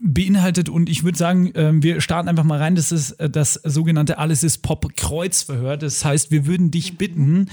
[0.00, 0.68] beinhaltet.
[0.68, 2.74] Und ich würde sagen, ähm, wir starten einfach mal rein.
[2.74, 5.76] Das ist äh, das sogenannte Alles ist Pop Kreuzverhör.
[5.76, 7.48] Das heißt, wir würden dich bitten,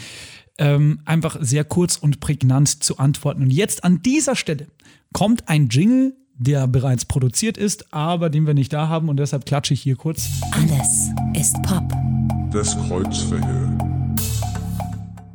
[0.58, 3.44] ähm, einfach sehr kurz und prägnant zu antworten.
[3.44, 4.68] Und jetzt an dieser Stelle
[5.14, 9.10] kommt ein Jingle, der bereits produziert ist, aber den wir nicht da haben.
[9.10, 10.28] Und deshalb klatsche ich hier kurz.
[10.52, 11.84] Alles ist Pop.
[12.52, 13.78] Das Kreuzverhör.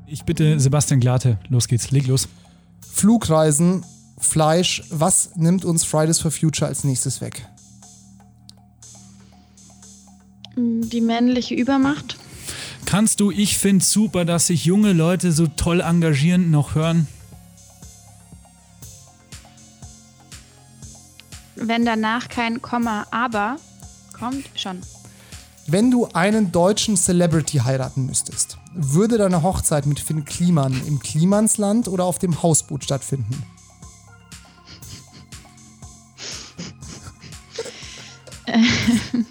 [0.06, 2.28] Ich bitte Sebastian Glate, los geht's, leg los.
[2.80, 3.84] Flugreisen,
[4.18, 7.46] Fleisch, was nimmt uns Fridays for Future als nächstes weg?
[10.56, 12.16] Die männliche Übermacht.
[12.86, 17.08] Kannst du, ich finde super, dass sich junge Leute so toll engagieren, noch hören?
[21.56, 23.56] Wenn danach kein Komma, aber
[24.12, 24.80] kommt schon.
[25.66, 31.88] Wenn du einen deutschen Celebrity heiraten müsstest, würde deine Hochzeit mit Finn Kliman im Klimansland
[31.88, 33.42] oder auf dem Hausboot stattfinden?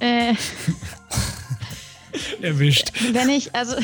[0.00, 0.34] Äh,
[2.42, 2.92] Erwischt.
[3.12, 3.76] wenn ich, also,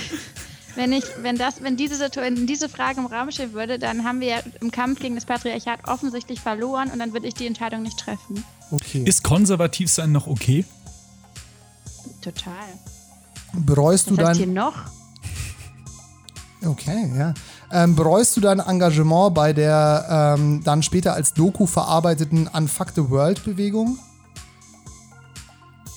[0.75, 4.21] wenn ich, wenn das, wenn diese Situation, diese Frage im Raum stehen würde, dann haben
[4.21, 7.83] wir ja im Kampf gegen das Patriarchat offensichtlich verloren und dann würde ich die Entscheidung
[7.83, 8.45] nicht treffen.
[8.71, 9.03] Okay.
[9.05, 10.65] Ist konservativ sein noch okay?
[12.21, 12.53] Total.
[13.55, 14.75] Bereust du Was hier dein noch?
[16.63, 17.33] Okay, ja.
[17.73, 23.09] Ähm, bereust du dein Engagement bei der ähm, dann später als Doku verarbeiteten Unfuck the
[23.09, 23.99] World Bewegung?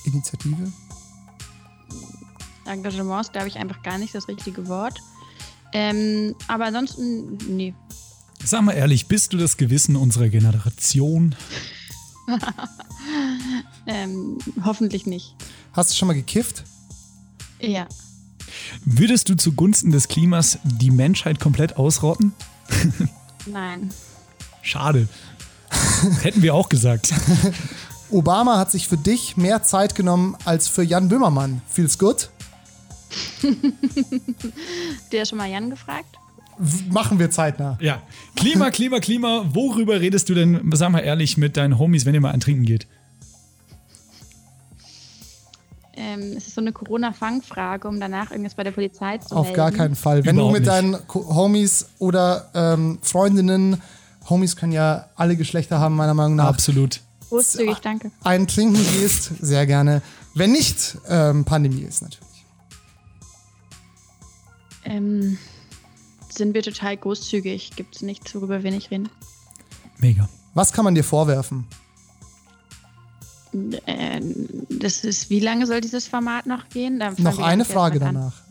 [0.04, 0.72] Initiative?
[2.66, 5.00] Engagement ist, glaube ich, einfach gar nicht das richtige Wort.
[5.72, 7.74] Ähm, aber ansonsten, nee.
[8.44, 11.34] Sag mal ehrlich, bist du das Gewissen unserer Generation?
[13.86, 15.34] Ähm, hoffentlich nicht.
[15.72, 16.64] Hast du schon mal gekifft?
[17.60, 17.86] Ja.
[18.84, 22.34] Würdest du zugunsten des Klimas die Menschheit komplett ausrotten?
[23.46, 23.90] Nein.
[24.62, 25.08] Schade.
[26.22, 27.12] Hätten wir auch gesagt.
[28.10, 31.62] Obama hat sich für dich mehr Zeit genommen als für Jan Böhmermann.
[31.68, 32.30] Feels good?
[35.12, 36.16] Der schon mal Jan gefragt?
[36.90, 37.78] Machen wir zeitnah.
[37.80, 38.02] Ja.
[38.36, 39.46] Klima, Klima, Klima.
[39.52, 42.64] Worüber redest du denn, sag mal ehrlich, mit deinen Homies, wenn ihr mal ein Trinken
[42.64, 42.86] geht?
[45.96, 49.56] Ähm, es ist so eine Corona-Fangfrage, um danach irgendwas bei der Polizei zu Auf melden.
[49.56, 50.24] gar keinen Fall.
[50.24, 50.72] Wenn Überhaupt du mit nicht.
[50.72, 53.80] deinen Homies oder ähm, Freundinnen,
[54.28, 57.00] Homies können ja alle Geschlechter haben, meiner Meinung nach, Absolut.
[57.28, 58.10] Großzügig, danke.
[58.22, 60.02] einen trinken gehst, sehr gerne.
[60.34, 62.44] Wenn nicht ähm, Pandemie ist natürlich.
[64.84, 65.38] Ähm,
[66.28, 67.72] sind wir total großzügig.
[67.76, 69.08] Gibt es nichts, worüber wir nicht reden.
[69.98, 70.28] Mega.
[70.54, 71.66] Was kann man dir vorwerfen?
[73.86, 77.02] Ähm, das ist, wie lange soll dieses Format noch gehen?
[77.18, 78.32] Noch eine Frage danach.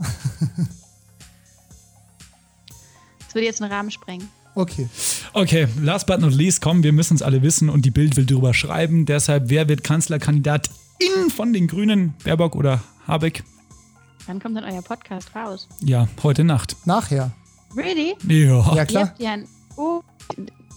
[3.33, 4.29] Das würde jetzt einen Rahmen sprengen.
[4.53, 4.87] Okay.
[5.33, 8.27] Okay, last but not least, komm, wir müssen es alle wissen und die Bild will
[8.27, 9.07] drüber schreiben.
[9.07, 10.69] Deshalb, wer wird Kanzlerkandidatin
[11.35, 12.13] von den Grünen?
[12.23, 13.43] Baerbock oder Habeck?
[14.27, 15.67] Wann kommt denn euer Podcast raus?
[15.81, 16.77] Ja, heute Nacht.
[16.85, 17.31] Nachher.
[17.75, 18.15] Really?
[18.27, 18.59] Ja.
[18.59, 19.07] Ja, Ihr klar.
[19.07, 19.47] habt ja ein,
[19.77, 20.01] oh,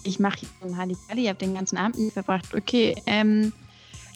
[0.02, 2.54] ich mache hier so ein Halligalli, ihr habt den ganzen Abend nicht verbracht.
[2.54, 3.52] Okay, ähm,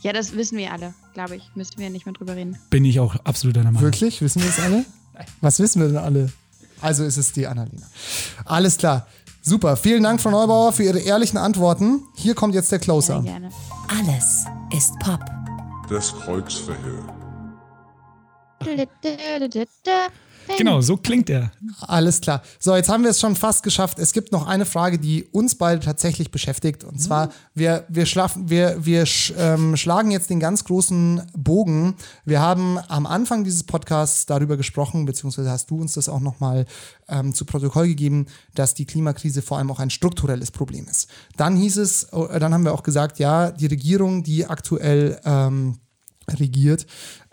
[0.03, 1.51] ja, das wissen wir alle, glaube ich.
[1.55, 2.59] Müssen wir nicht mehr drüber reden.
[2.71, 3.83] Bin ich auch absolut deiner Meinung.
[3.83, 4.21] Wirklich?
[4.23, 4.85] Wissen wir es alle?
[5.41, 6.33] Was wissen wir denn alle?
[6.81, 7.87] Also ist es die Annalena.
[8.45, 9.07] Alles klar.
[9.43, 9.77] Super.
[9.77, 12.03] Vielen Dank, Frau Neubauer, für Ihre ehrlichen Antworten.
[12.17, 13.23] Hier kommt jetzt der Closer.
[13.23, 13.51] gerne.
[13.89, 14.45] Alles
[14.77, 15.21] ist Pop.
[15.89, 17.05] Das Kreuzverhör.
[20.59, 21.53] Genau, so klingt er.
[21.81, 22.43] Alles klar.
[22.59, 23.99] So, jetzt haben wir es schon fast geschafft.
[23.99, 26.85] Es gibt noch eine Frage, die uns beide tatsächlich beschäftigt.
[26.85, 31.95] Und zwar, wir, wir, schlafen, wir, wir sch, ähm, schlagen jetzt den ganz großen Bogen.
[32.25, 36.67] Wir haben am Anfang dieses Podcasts darüber gesprochen, beziehungsweise hast du uns das auch nochmal
[37.09, 41.09] ähm, zu Protokoll gegeben, dass die Klimakrise vor allem auch ein strukturelles Problem ist.
[41.37, 45.79] Dann hieß es, äh, dann haben wir auch gesagt, ja, die Regierung, die aktuell ähm,
[46.39, 46.87] regiert,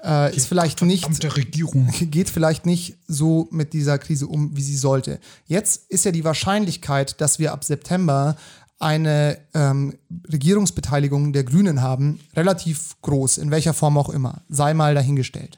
[0.03, 1.89] äh, ist vielleicht nicht Regierung.
[2.01, 5.19] geht vielleicht nicht so mit dieser Krise um, wie sie sollte.
[5.45, 8.35] Jetzt ist ja die Wahrscheinlichkeit, dass wir ab September
[8.79, 9.95] eine ähm,
[10.31, 15.57] Regierungsbeteiligung der Grünen haben, relativ groß, in welcher Form auch immer, sei mal dahingestellt.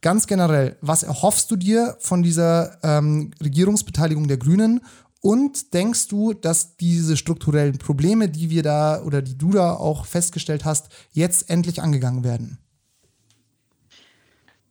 [0.00, 4.80] Ganz generell, was erhoffst du dir von dieser ähm, Regierungsbeteiligung der Grünen?
[5.22, 10.06] Und denkst du, dass diese strukturellen Probleme, die wir da oder die du da auch
[10.06, 12.58] festgestellt hast, jetzt endlich angegangen werden?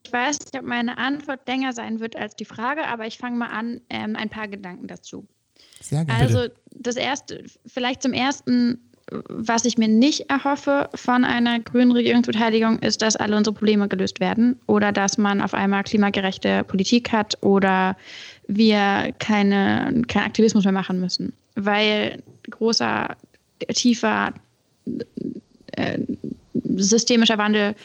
[0.09, 3.37] Ich weiß nicht, ob meine Antwort länger sein wird als die Frage, aber ich fange
[3.37, 5.27] mal an, ähm, ein paar Gedanken dazu.
[5.81, 6.19] Sehr gerne.
[6.19, 8.79] Also das erste, vielleicht zum ersten,
[9.27, 14.19] was ich mir nicht erhoffe von einer grünen Regierungsbeteiligung, ist, dass alle unsere Probleme gelöst
[14.19, 17.95] werden oder dass man auf einmal klimagerechte Politik hat oder
[18.47, 21.33] wir keine, keinen Aktivismus mehr machen müssen.
[21.53, 23.15] Weil großer,
[23.75, 24.33] tiefer
[25.73, 25.99] äh,
[26.63, 27.75] systemischer Wandel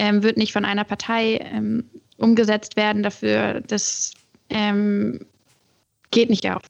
[0.00, 1.84] ähm, wird nicht von einer Partei ähm,
[2.16, 3.02] umgesetzt werden.
[3.02, 4.12] Dafür, das
[4.48, 5.26] ähm,
[6.10, 6.62] geht nicht auf.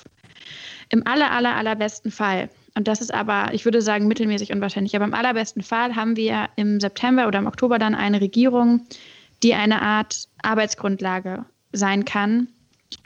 [0.89, 5.05] Im aller, aller, allerbesten Fall, und das ist aber, ich würde sagen, mittelmäßig unwahrscheinlich, aber
[5.05, 8.85] im allerbesten Fall haben wir im September oder im Oktober dann eine Regierung,
[9.45, 12.49] die eine Art Arbeitsgrundlage sein kann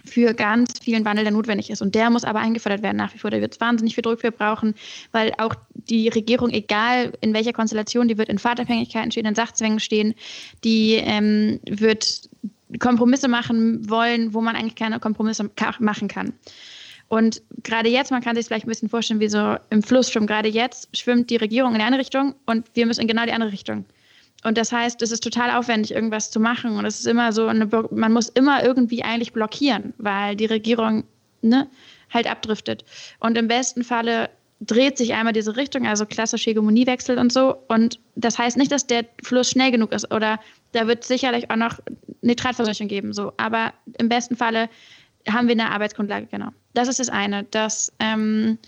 [0.04, 1.82] für ganz vielen Wandel, der notwendig ist.
[1.82, 3.30] Und der muss aber eingefordert werden nach wie vor.
[3.30, 4.74] Da wird es wahnsinnig viel Druck für brauchen,
[5.12, 9.80] weil auch die Regierung, egal in welcher Konstellation, die wird in Fahrtabhängigkeiten stehen, in Sachzwängen
[9.80, 10.14] stehen,
[10.62, 12.28] die ähm, wird
[12.78, 16.32] Kompromisse machen wollen, wo man eigentlich keine Kompromisse machen kann.
[17.08, 20.26] Und gerade jetzt, man kann sich vielleicht ein bisschen vorstellen, wie so im Fluss schwimmt.
[20.26, 23.52] Gerade jetzt schwimmt die Regierung in eine Richtung und wir müssen in genau die andere
[23.52, 23.84] Richtung.
[24.44, 26.76] Und das heißt, es ist total aufwendig, irgendwas zu machen.
[26.76, 31.04] Und es ist immer so, eine, man muss immer irgendwie eigentlich blockieren, weil die Regierung
[31.42, 31.66] ne,
[32.12, 32.84] halt abdriftet.
[33.20, 34.30] Und im besten Falle
[34.60, 37.56] dreht sich einmal diese Richtung, also klassische Hegemoniewechsel und so.
[37.68, 40.38] Und das heißt nicht, dass der Fluss schnell genug ist oder
[40.72, 41.80] da wird sicherlich auch noch
[42.22, 43.12] Nitratverseuchung geben.
[43.12, 43.32] So.
[43.36, 44.68] Aber im besten Falle
[45.28, 46.48] haben wir eine Arbeitsgrundlage, genau.
[46.74, 47.44] Das ist das eine.
[47.44, 48.58] Das, ähm,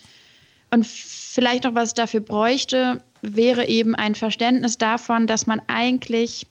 [0.71, 3.03] und vielleicht noch, was es dafür bräuchte,
[3.35, 6.47] wäre eben ein Verständnis davon, dass man eigentlich,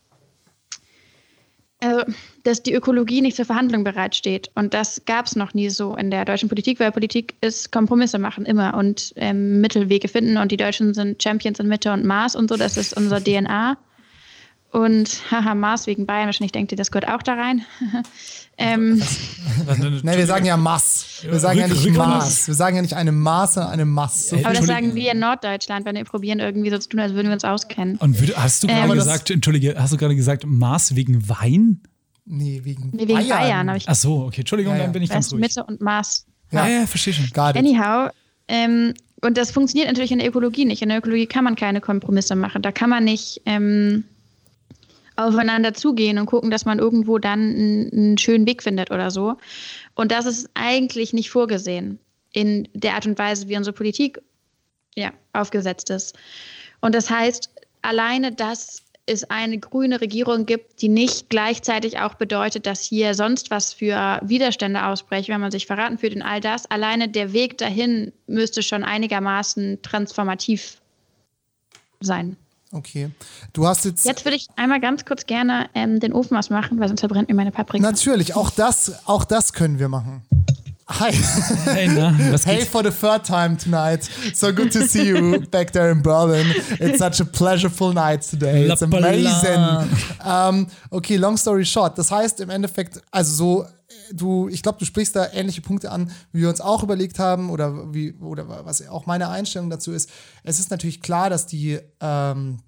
[1.80, 2.04] also,
[2.44, 4.50] dass die Ökologie nicht zur Verhandlung bereitsteht.
[4.56, 8.20] Und das gab es noch nie so in der deutschen Politik, weil Politik ist Kompromisse
[8.20, 10.38] machen immer und ähm, Mittelwege finden.
[10.38, 12.58] Und die Deutschen sind Champions in Mitte und Maß und so.
[12.58, 13.78] Das ist unser DNA.
[14.76, 17.62] Und haha, Maß wegen Bayern, wahrscheinlich denkt ihr, das gehört auch da rein.
[18.58, 19.02] ähm,
[20.04, 21.20] Ne, wir sagen ja Mass.
[21.22, 22.48] Wir sagen ja nicht Maß.
[22.48, 24.28] Wir sagen ja nicht eine Maß, sondern eine Mass.
[24.28, 27.00] So Äh, aber das sagen wir in Norddeutschland, wenn wir probieren, irgendwie so zu tun,
[27.00, 27.96] als würden wir uns auskennen.
[27.98, 31.80] Und hast du gerade Ähm, gesagt, entschuldige, hast du gerade gesagt, Maß wegen Wein?
[32.26, 34.84] Nee, wegen, Nee, wegen Bayern, habe ich Ach so, okay, Entschuldigung, Ja, ja.
[34.84, 35.40] dann bin ich ganz ruhig.
[35.40, 36.26] Mitte und Maß.
[36.52, 37.32] Ja, ja, verstehe schon.
[37.34, 38.10] Anyhow,
[38.50, 40.82] ähm, und das funktioniert natürlich in der Ökologie nicht.
[40.82, 42.62] In der Ökologie kann man keine Kompromisse machen.
[42.62, 44.04] Da kann man nicht ähm,
[45.16, 47.40] aufeinander zugehen und gucken, dass man irgendwo dann
[47.92, 49.38] einen, schönen Weg findet oder so.
[49.94, 52.00] Und das ist eigentlich nicht vorgesehen
[52.34, 54.20] in der Art und Weise, wie unsere Politik
[54.96, 56.18] ja, aufgesetzt ist.
[56.82, 57.50] Und das heißt,
[57.82, 63.52] alleine, dass es eine grüne Regierung gibt, die nicht gleichzeitig auch bedeutet, dass hier sonst
[63.52, 66.66] was für Widerstände ausbrechen, wenn man sich verraten fühlt in all das.
[66.72, 70.82] Alleine der Weg dahin müsste schon einigermaßen transformativ
[72.00, 72.36] sein.
[72.76, 73.10] Okay.
[73.54, 74.06] Du hast jetzt.
[74.06, 77.36] Jetzt würde ich einmal ganz kurz gerne ähm, den Ofen ausmachen, weil sonst verbrennt mir
[77.36, 77.82] meine Paprika.
[77.82, 80.24] Natürlich, auch das, auch das können wir machen.
[80.88, 81.12] Hi.
[81.12, 84.08] Hey, na, was Hey for the third time tonight.
[84.34, 86.46] So good to see you back there in Berlin.
[86.80, 88.68] It's such a pleasureful night today.
[88.70, 89.90] It's amazing.
[90.24, 91.98] Ähm, okay, long story short.
[91.98, 93.66] Das heißt im Endeffekt, also so,
[94.12, 97.50] du, ich glaube, du sprichst da ähnliche Punkte an, wie wir uns auch überlegt haben
[97.50, 100.10] oder wie, oder was auch meine Einstellung dazu ist.
[100.44, 102.60] Es ist natürlich klar, dass die, ähm,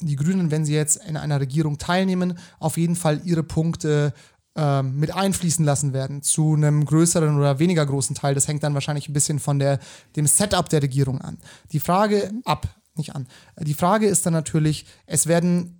[0.00, 4.12] die Grünen, wenn sie jetzt in einer Regierung teilnehmen, auf jeden Fall ihre Punkte
[4.56, 8.34] ähm, mit einfließen lassen werden zu einem größeren oder weniger großen Teil.
[8.34, 9.78] Das hängt dann wahrscheinlich ein bisschen von der,
[10.16, 11.38] dem Setup der Regierung an.
[11.72, 13.28] Die Frage ab, nicht an.
[13.58, 15.79] Die Frage ist dann natürlich, es werden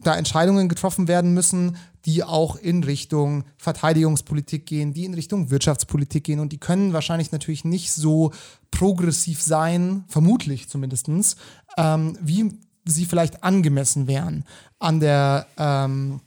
[0.00, 6.24] da Entscheidungen getroffen werden müssen, die auch in Richtung Verteidigungspolitik gehen, die in Richtung Wirtschaftspolitik
[6.24, 8.32] gehen und die können wahrscheinlich natürlich nicht so
[8.70, 11.36] progressiv sein, vermutlich zumindestens,
[11.76, 14.44] ähm, wie sie vielleicht angemessen wären
[14.78, 16.20] an der ähm,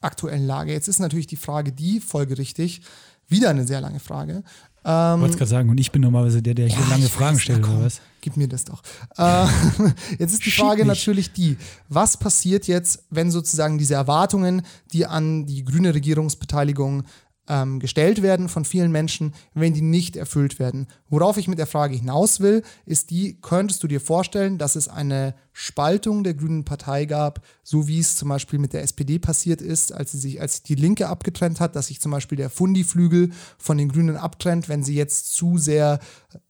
[0.00, 0.72] aktuellen Lage.
[0.72, 2.82] Jetzt ist natürlich die Frage die, folgerichtig,
[3.28, 4.42] wieder eine sehr lange Frage.
[4.84, 7.36] Ich wollte gerade sagen, und ich bin normalerweise der, der hier Ja, lange ich Fragen
[7.36, 8.00] weiß, stellt, na oder komm, was?
[8.20, 8.82] Gib mir das doch.
[9.16, 9.46] Äh,
[10.18, 11.56] jetzt ist die Frage natürlich die,
[11.88, 17.04] was passiert jetzt, wenn sozusagen diese Erwartungen, die an die grüne Regierungsbeteiligung
[17.48, 20.86] ähm, gestellt werden von vielen Menschen, wenn die nicht erfüllt werden.
[21.08, 24.88] Worauf ich mit der Frage hinaus will, ist die, könntest du dir vorstellen, dass es
[24.88, 29.60] eine Spaltung der Grünen Partei gab, so wie es zum Beispiel mit der SPD passiert
[29.60, 33.32] ist, als sie sich, als die Linke abgetrennt hat, dass sich zum Beispiel der Fundi-Flügel
[33.58, 35.98] von den Grünen abtrennt, wenn sie jetzt zu sehr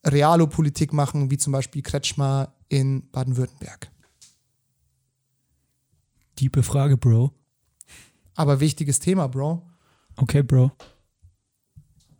[0.04, 3.90] Realo-Politik machen, wie zum Beispiel Kretschmer in Baden-Württemberg.
[6.36, 7.32] Tiefe Frage, Bro.
[8.34, 9.71] Aber wichtiges Thema, Bro.
[10.16, 10.72] Okay, Bro.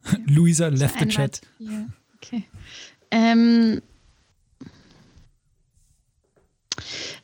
[0.27, 1.41] Luisa left the chat.
[1.59, 1.87] Ja,
[2.17, 2.45] okay.
[3.11, 3.83] Ähm,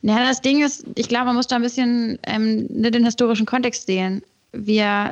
[0.01, 3.87] naja, das Ding ist, ich glaube, man muss da ein bisschen ähm, den historischen Kontext
[3.87, 4.21] sehen.
[4.51, 5.11] Wir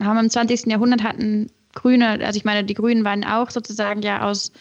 [0.00, 0.66] haben im 20.
[0.66, 4.52] Jahrhundert hatten Grüne, also ich meine, die Grünen waren auch sozusagen ja aus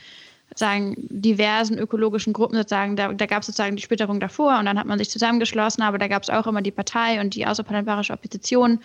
[0.56, 4.80] sagen, diversen ökologischen Gruppen sozusagen, da, da gab es sozusagen die Splitterung davor und dann
[4.80, 8.14] hat man sich zusammengeschlossen, aber da gab es auch immer die Partei und die außerparlamentarische
[8.14, 8.80] Opposition.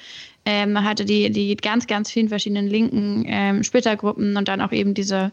[0.45, 4.73] Ähm, man hatte die, die ganz, ganz vielen verschiedenen linken ähm, Splittergruppen und dann auch
[4.73, 5.33] eben diese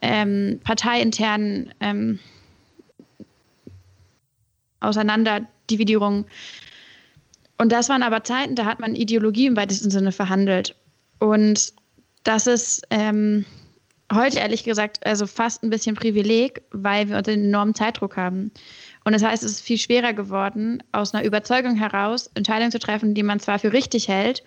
[0.00, 2.18] ähm, parteiinternen ähm,
[4.80, 6.24] Auseinanderdividierungen.
[7.58, 10.76] Und das waren aber Zeiten, da hat man Ideologie im weitesten Sinne verhandelt.
[11.18, 11.72] Und
[12.22, 13.44] das ist ähm,
[14.12, 18.50] heute ehrlich gesagt also fast ein bisschen Privileg, weil wir einen enormen Zeitdruck haben.
[19.04, 23.14] Und das heißt, es ist viel schwerer geworden, aus einer Überzeugung heraus Entscheidungen zu treffen,
[23.14, 24.42] die man zwar für richtig hält,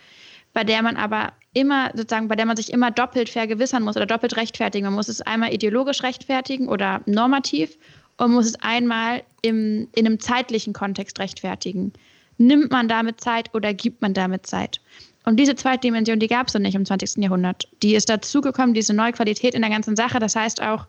[0.54, 4.06] bei der man aber immer sozusagen, bei der man sich immer doppelt vergewissern muss oder
[4.06, 4.86] doppelt rechtfertigen.
[4.86, 7.78] Man muss es einmal ideologisch rechtfertigen oder normativ
[8.18, 11.94] und muss es einmal im, in einem zeitlichen Kontext rechtfertigen.
[12.38, 14.82] Nimmt man damit Zeit oder gibt man damit Zeit?
[15.24, 17.24] Und diese zweite Dimension, die gab es noch nicht im 20.
[17.24, 17.68] Jahrhundert.
[17.84, 20.20] Die ist dazugekommen, diese neue Qualität in der ganzen Sache.
[20.20, 20.88] Das heißt auch,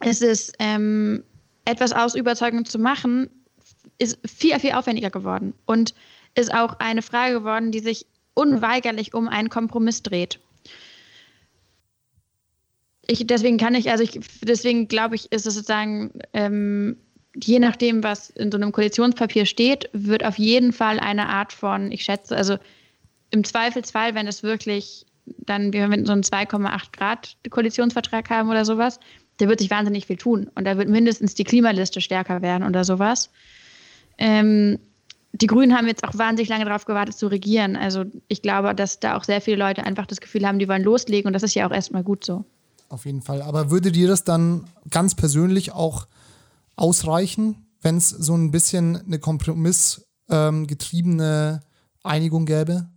[0.00, 1.22] es ist ähm,
[1.64, 3.30] etwas aus Überzeugung zu machen,
[3.98, 5.54] ist viel, viel aufwendiger geworden.
[5.66, 5.94] Und
[6.34, 10.40] ist auch eine Frage geworden, die sich unweigerlich um einen Kompromiss dreht.
[13.06, 16.96] Ich, deswegen kann ich, also ich, deswegen glaube ich, ist es sozusagen, ähm,
[17.34, 21.92] je nachdem, was in so einem Koalitionspapier steht, wird auf jeden Fall eine Art von,
[21.92, 22.56] ich schätze, also
[23.32, 29.00] im Zweifelsfall, wenn es wirklich dann, wir so einen 2,8 Grad Koalitionsvertrag haben oder sowas,
[29.40, 30.50] der wird sich wahnsinnig viel tun.
[30.54, 33.30] Und da wird mindestens die Klimaliste stärker werden oder sowas.
[34.18, 34.78] Ähm,
[35.32, 37.76] die Grünen haben jetzt auch wahnsinnig lange darauf gewartet zu regieren.
[37.76, 40.82] Also ich glaube, dass da auch sehr viele Leute einfach das Gefühl haben, die wollen
[40.82, 42.44] loslegen und das ist ja auch erstmal gut so.
[42.90, 43.40] Auf jeden Fall.
[43.40, 46.06] Aber würde dir das dann ganz persönlich auch
[46.76, 51.68] ausreichen, wenn es so ein bisschen eine kompromissgetriebene ähm,
[52.02, 52.91] Einigung gäbe?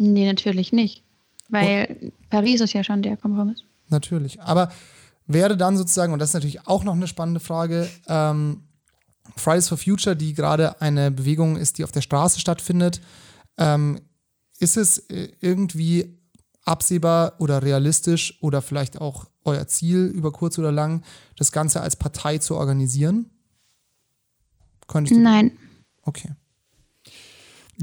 [0.00, 1.04] Nee, natürlich nicht.
[1.50, 3.64] Weil und, Paris ist ja schon der Kompromiss.
[3.90, 4.40] Natürlich.
[4.40, 4.72] Aber
[5.26, 8.62] wäre dann sozusagen, und das ist natürlich auch noch eine spannende Frage, ähm,
[9.36, 13.02] Fridays for Future, die gerade eine Bewegung ist, die auf der Straße stattfindet,
[13.58, 14.00] ähm,
[14.58, 16.18] ist es äh, irgendwie
[16.64, 21.02] absehbar oder realistisch oder vielleicht auch euer Ziel über kurz oder lang,
[21.36, 23.28] das Ganze als Partei zu organisieren?
[25.22, 25.52] Nein.
[26.02, 26.30] Okay.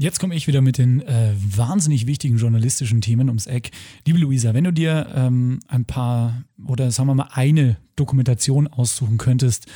[0.00, 3.72] Jetzt komme ich wieder mit den äh, wahnsinnig wichtigen journalistischen Themen ums Eck.
[4.06, 9.18] Liebe Luisa, wenn du dir ähm, ein paar oder sagen wir mal eine Dokumentation aussuchen
[9.18, 9.66] könntest,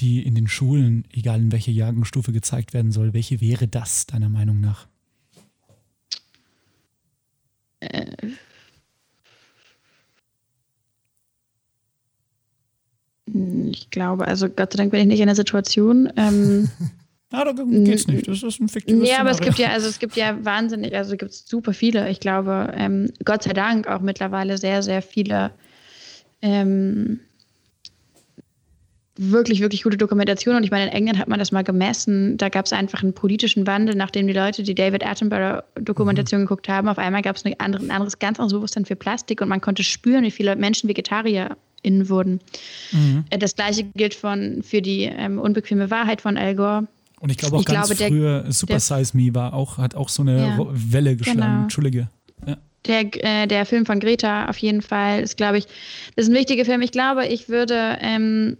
[0.00, 4.28] die in den Schulen, egal in welcher Jahrgangsstufe gezeigt werden soll, welche wäre das deiner
[4.28, 4.88] Meinung nach?
[7.78, 8.32] Äh.
[13.70, 16.12] Ich glaube, also Gott sei Dank bin ich nicht in der Situation.
[16.16, 16.68] Ähm,
[17.30, 18.26] Ja, da geht's nicht.
[18.26, 21.12] Das ist ein fiktives Nee, aber es gibt ja, also es gibt ja wahnsinnig, also
[21.12, 22.08] es gibt super viele.
[22.08, 25.50] Ich glaube, ähm, Gott sei Dank auch mittlerweile sehr, sehr viele
[26.40, 27.20] ähm,
[29.18, 30.58] wirklich, wirklich gute Dokumentationen.
[30.58, 32.38] Und ich meine, in England hat man das mal gemessen.
[32.38, 36.44] Da gab es einfach einen politischen Wandel, nachdem die Leute die David Attenborough-Dokumentation mhm.
[36.44, 36.88] geguckt haben.
[36.88, 40.24] Auf einmal gab es ein anderes, ganz anderes Bewusstsein für Plastik und man konnte spüren,
[40.24, 42.40] wie viele Menschen VegetarierInnen wurden.
[42.92, 43.24] Mhm.
[43.30, 46.86] Äh, das gleiche gilt von, für die ähm, unbequeme Wahrheit von Al Gore.
[47.20, 49.78] Und ich glaube auch ich ganz glaube, früher der, Super der, Size Me war auch,
[49.78, 51.40] hat auch so eine ja, Welle geschlagen.
[51.40, 51.62] Genau.
[51.62, 52.08] Entschuldige.
[52.46, 52.56] Ja.
[52.86, 55.66] Der, äh, der Film von Greta auf jeden Fall ist, glaube ich,
[56.14, 56.80] das ist ein wichtiger Film.
[56.82, 58.56] Ich glaube, ich würde ähm,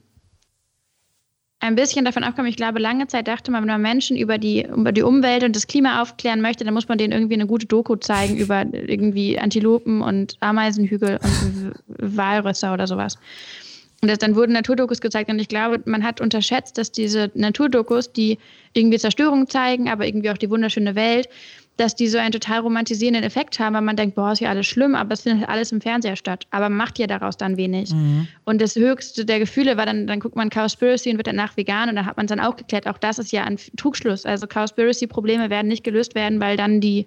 [1.61, 2.49] ein bisschen davon abkommen.
[2.49, 5.57] Ich glaube, lange Zeit dachte man, wenn man Menschen über die, über die Umwelt und
[5.57, 9.39] das Klima aufklären möchte, dann muss man denen irgendwie eine gute Doku zeigen über irgendwie
[9.39, 11.73] Antilopen und Ameisenhügel und
[12.17, 13.19] Walrösser oder sowas.
[14.01, 18.13] Und das, dann wurden Naturdokus gezeigt und ich glaube, man hat unterschätzt, dass diese Naturdokus,
[18.13, 18.39] die
[18.73, 21.29] irgendwie Zerstörung zeigen, aber irgendwie auch die wunderschöne Welt,
[21.79, 24.67] dass die so einen total romantisierenden Effekt haben, weil man denkt, boah, ist ja alles
[24.67, 26.47] schlimm, aber es findet alles im Fernseher statt.
[26.51, 27.93] Aber man macht ja daraus dann wenig.
[27.93, 28.27] Mhm.
[28.45, 31.89] Und das höchste der Gefühle war dann, dann guckt man Cowspiracy und wird danach vegan
[31.89, 34.27] und dann hat man es dann auch geklärt, auch das ist ja ein Trugschluss.
[34.27, 37.07] Also Cowspiracy-Probleme werden nicht gelöst werden, weil dann die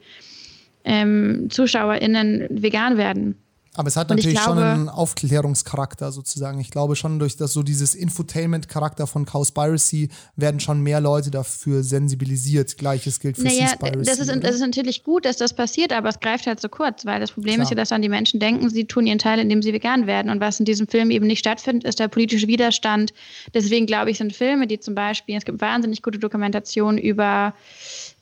[0.86, 3.36] ähm, ZuschauerInnen vegan werden.
[3.74, 6.60] Aber es hat Und ich natürlich schon glaube- einen Aufklärungscharakter sozusagen.
[6.60, 11.82] Ich glaube schon, durch das so dieses Infotainment-Charakter von Cowspiracy werden schon mehr Leute dafür
[11.82, 12.78] sensibilisiert.
[12.78, 14.04] Gleiches gilt für Naja, Seaspiracy.
[14.04, 14.40] das ist, oder?
[14.42, 17.32] das ist natürlich gut, dass das passiert, aber es greift halt so kurz, weil das
[17.32, 17.64] Problem Klar.
[17.64, 20.30] ist ja, dass dann die Menschen denken, sie tun ihren Teil, indem sie vegan werden.
[20.30, 23.14] Und was in diesem Film eben nicht stattfindet, ist der politische Widerstand.
[23.54, 27.54] Deswegen glaube ich, sind Filme, die zum Beispiel, es gibt wahnsinnig gute Dokumentationen über,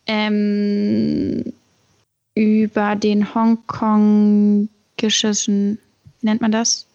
[0.06, 1.44] ähm,
[2.36, 3.34] über den
[5.02, 5.80] hongkongischen,
[6.20, 6.86] wie nennt man das?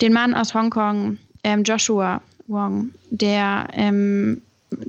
[0.00, 4.42] Den Mann aus Hongkong, ähm, Joshua Wong, der ähm,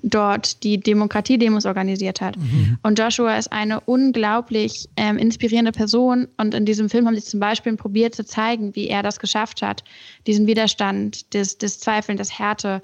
[0.03, 2.35] dort die Demokratiedemos organisiert hat.
[2.83, 6.27] Und Joshua ist eine unglaublich ähm, inspirierende Person.
[6.37, 9.61] Und in diesem Film haben sie zum Beispiel probiert zu zeigen, wie er das geschafft
[9.61, 9.83] hat,
[10.25, 12.81] diesen Widerstand, das, das Zweifeln, das Härte.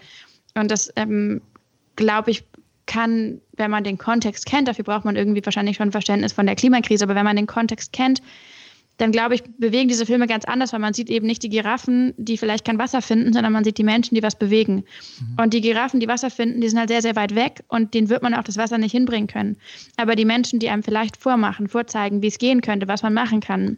[0.56, 1.42] Und das, ähm,
[1.96, 2.44] glaube ich,
[2.86, 6.56] kann, wenn man den Kontext kennt, dafür braucht man irgendwie wahrscheinlich schon Verständnis von der
[6.56, 8.22] Klimakrise, aber wenn man den Kontext kennt,
[8.98, 12.14] dann glaube ich, bewegen diese Filme ganz anders, weil man sieht eben nicht die Giraffen,
[12.18, 14.84] die vielleicht kein Wasser finden, sondern man sieht die Menschen, die was bewegen.
[15.38, 18.10] Und die Giraffen, die Wasser finden, die sind halt sehr, sehr weit weg und denen
[18.10, 19.58] wird man auch das Wasser nicht hinbringen können.
[19.98, 23.40] Aber die Menschen, die einem vielleicht vormachen, vorzeigen, wie es gehen könnte, was man machen
[23.40, 23.78] kann,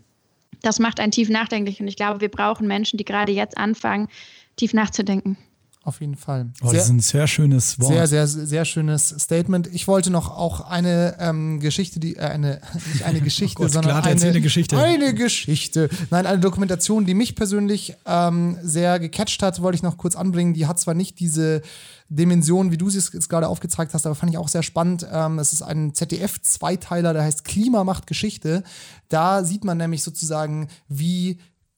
[0.61, 1.79] das macht einen tief nachdenklich.
[1.79, 4.07] Und ich glaube, wir brauchen Menschen, die gerade jetzt anfangen,
[4.57, 5.37] tief nachzudenken.
[5.85, 6.47] Auf jeden Fall.
[6.63, 7.93] Oh, das ist ein sehr schönes Wort.
[7.93, 9.67] Sehr, sehr, sehr schönes Statement.
[9.67, 12.59] Ich wollte noch auch eine ähm, Geschichte, die, äh, eine,
[12.91, 14.79] nicht eine Geschichte, Oh Gott, sondern klar, eine, eine Geschichte.
[14.79, 15.89] Eine Geschichte.
[16.09, 20.55] Nein, eine Dokumentation, die mich persönlich ähm, sehr gecatcht hat, wollte ich noch kurz anbringen.
[20.55, 21.61] Die hat zwar nicht diese
[22.09, 25.05] Dimension, wie du sie jetzt gerade aufgezeigt hast, aber fand ich auch sehr spannend.
[25.11, 28.63] Ähm, es ist ein ZDF-Zweiteiler, der heißt Klima macht Geschichte.
[29.07, 31.37] Da sieht man nämlich sozusagen, wie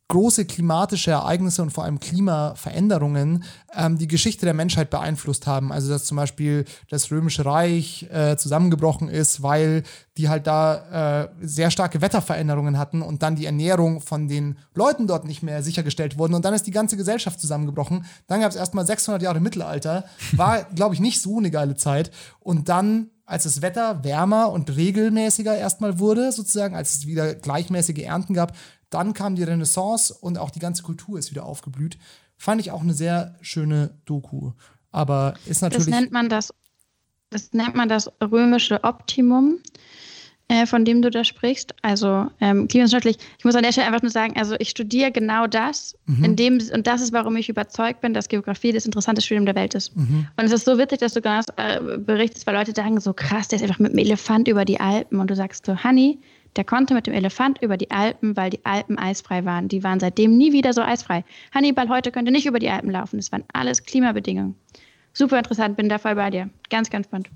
[0.10, 3.44] große klimatische Ereignisse und vor allem Klimaveränderungen
[3.76, 5.72] ähm, die Geschichte der Menschheit beeinflusst haben.
[5.72, 9.84] Also dass zum Beispiel das Römische Reich äh, zusammengebrochen ist, weil
[10.18, 15.08] die halt da äh, sehr starke Wetterveränderungen hatten und dann die Ernährung von den Leuten
[15.08, 18.06] dort nicht mehr sichergestellt wurden und dann ist die ganze Gesellschaft zusammengebrochen.
[18.28, 22.12] Dann gab es erstmal 600 Jahre Mittelalter, war glaube ich nicht so eine geile Zeit
[22.40, 28.00] und dann als das Wetter wärmer und regelmäßiger erstmal wurde, sozusagen, als es wieder gleichmäßige
[28.00, 28.54] Ernten gab,
[28.90, 31.98] dann kam die Renaissance und auch die ganze Kultur ist wieder aufgeblüht.
[32.38, 34.52] Fand ich auch eine sehr schöne Doku.
[34.92, 35.88] Aber ist Das natürlich.
[35.88, 36.54] nennt man das,
[37.30, 39.58] das nennt man das römische Optimum,
[40.48, 41.76] äh, von dem du da sprichst.
[41.82, 45.46] Also ähm, klimawissenschaftlich, ich muss an der Stelle einfach nur sagen, also ich studiere genau
[45.48, 49.46] das, in dem, und das ist, warum ich überzeugt bin, dass Geografie das interessante Studium
[49.46, 49.94] der Welt ist.
[49.96, 53.14] Und es ist so witzig, dass du genau das äh, berichtest, weil Leute sagen, so
[53.14, 55.20] krass, der ist einfach mit dem Elefant über die Alpen.
[55.20, 56.20] Und du sagst so, Honey,
[56.58, 59.68] der konnte mit dem Elefant über die Alpen, weil die Alpen eisfrei waren.
[59.68, 61.24] Die waren seitdem nie wieder so eisfrei.
[61.54, 63.18] Hannibal heute könnte nicht über die Alpen laufen.
[63.18, 64.56] Das waren alles Klimabedingungen.
[65.14, 66.50] Super interessant, bin da voll bei dir.
[66.70, 67.30] Ganz, ganz spannend.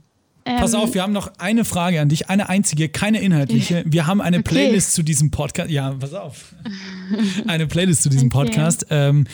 [0.43, 3.83] Pass Ähm, auf, wir haben noch eine Frage an dich, eine einzige, keine inhaltliche.
[3.85, 4.49] Wir haben eine Okay.
[4.49, 5.69] Playlist zu diesem Podcast.
[5.69, 6.55] Ja, pass auf.
[7.47, 8.45] Eine Playlist zu diesem Okay.
[8.45, 8.87] Podcast.
[8.89, 9.25] Ähm,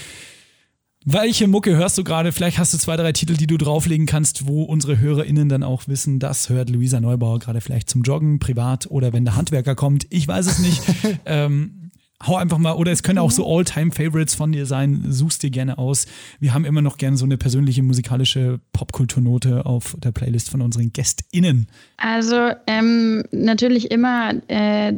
[1.10, 2.34] welche Mucke hörst du gerade?
[2.34, 5.88] Vielleicht hast du zwei, drei Titel, die du drauflegen kannst, wo unsere HörerInnen dann auch
[5.88, 10.06] wissen, das hört Luisa Neubauer gerade vielleicht zum Joggen, privat oder wenn der Handwerker kommt.
[10.10, 10.82] Ich weiß es nicht.
[11.26, 11.92] ähm,
[12.26, 15.06] hau einfach mal, oder es können auch so All-Time-Favorites von dir sein.
[15.08, 16.08] Suchst dir gerne aus.
[16.42, 20.92] Wir haben immer noch gerne so eine persönliche musikalische Popkulturnote auf der Playlist von unseren
[20.92, 21.68] GästInnen.
[21.96, 24.92] Also ähm, natürlich immer äh,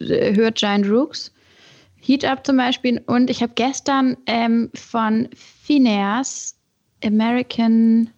[0.00, 1.30] hört Giant Rooks.
[2.04, 3.00] Heat Up zum Beispiel.
[3.06, 5.28] Und ich habe gestern ähm, von
[5.62, 6.56] Phineas
[7.04, 8.10] American,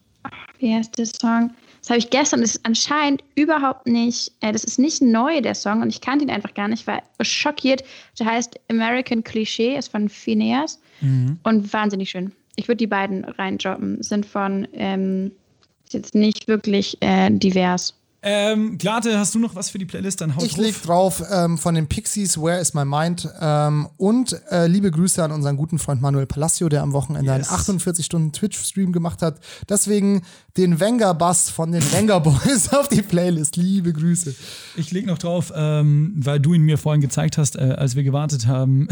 [0.58, 1.50] wie heißt der Song?
[1.80, 5.54] Das habe ich gestern, das ist anscheinend überhaupt nicht, äh, das ist nicht neu, der
[5.54, 7.84] Song, und ich kannte ihn einfach gar nicht, ich war schockiert.
[8.18, 10.80] Der heißt American Cliché, ist von Phineas
[11.42, 12.32] und wahnsinnig schön.
[12.56, 15.32] Ich würde die beiden reindroppen, sind von, ähm,
[15.84, 17.94] ist jetzt nicht wirklich äh, divers.
[18.26, 20.22] Ähm, Glate, hast du noch was für die Playlist?
[20.22, 24.40] Dann hau Ich leg drauf ähm, von den Pixies Where is My Mind ähm, und
[24.50, 27.50] äh, liebe Grüße an unseren guten Freund Manuel Palacio, der am Wochenende Yes.
[27.50, 29.40] einen 48 Stunden Twitch-Stream gemacht hat.
[29.68, 30.22] Deswegen
[30.56, 33.56] den Wenger-Bass von den Wenger Boys auf die Playlist.
[33.56, 34.34] Liebe Grüße.
[34.76, 38.04] Ich leg noch drauf, ähm, weil du ihn mir vorhin gezeigt hast, äh, als wir
[38.04, 38.88] gewartet haben.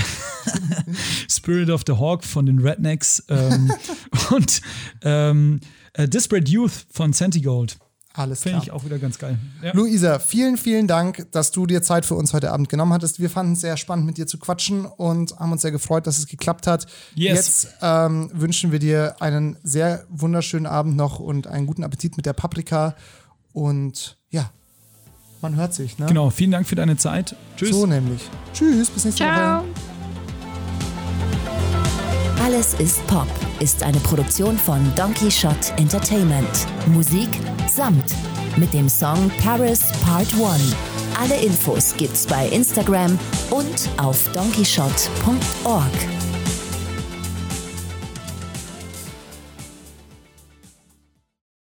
[1.31, 3.73] Spirit of the Hawk von den Rednecks ähm,
[4.31, 4.61] und
[5.03, 5.61] ähm,
[5.95, 7.79] äh, Disparate Youth von Sentigold.
[8.15, 8.63] Alles Finde klar.
[8.65, 9.39] ich auch wieder ganz geil.
[9.63, 9.73] Ja.
[9.73, 13.21] Luisa, vielen, vielen Dank, dass du dir Zeit für uns heute Abend genommen hattest.
[13.21, 16.19] Wir fanden es sehr spannend, mit dir zu quatschen und haben uns sehr gefreut, dass
[16.19, 16.87] es geklappt hat.
[17.15, 17.37] Yes.
[17.37, 22.27] Jetzt ähm, wünschen wir dir einen sehr wunderschönen Abend noch und einen guten Appetit mit
[22.27, 22.97] der Paprika.
[23.53, 24.51] Und ja,
[25.41, 25.99] man hört sich.
[25.99, 26.07] Ne?
[26.07, 27.35] Genau, vielen Dank für deine Zeit.
[27.57, 27.71] Tschüss.
[27.71, 28.29] So nämlich.
[28.53, 29.63] Tschüss, bis nächste Ciao.
[29.63, 29.92] Woche.
[32.45, 33.29] Alles ist Pop
[33.61, 36.67] ist eine Produktion von Donkey Shot Entertainment.
[36.89, 37.29] Musik
[37.69, 38.17] Samt
[38.57, 40.75] mit dem Song Paris Part 1
[41.21, 43.17] Alle Infos gibt's bei Instagram
[43.51, 46.22] und auf donkeyshot.org.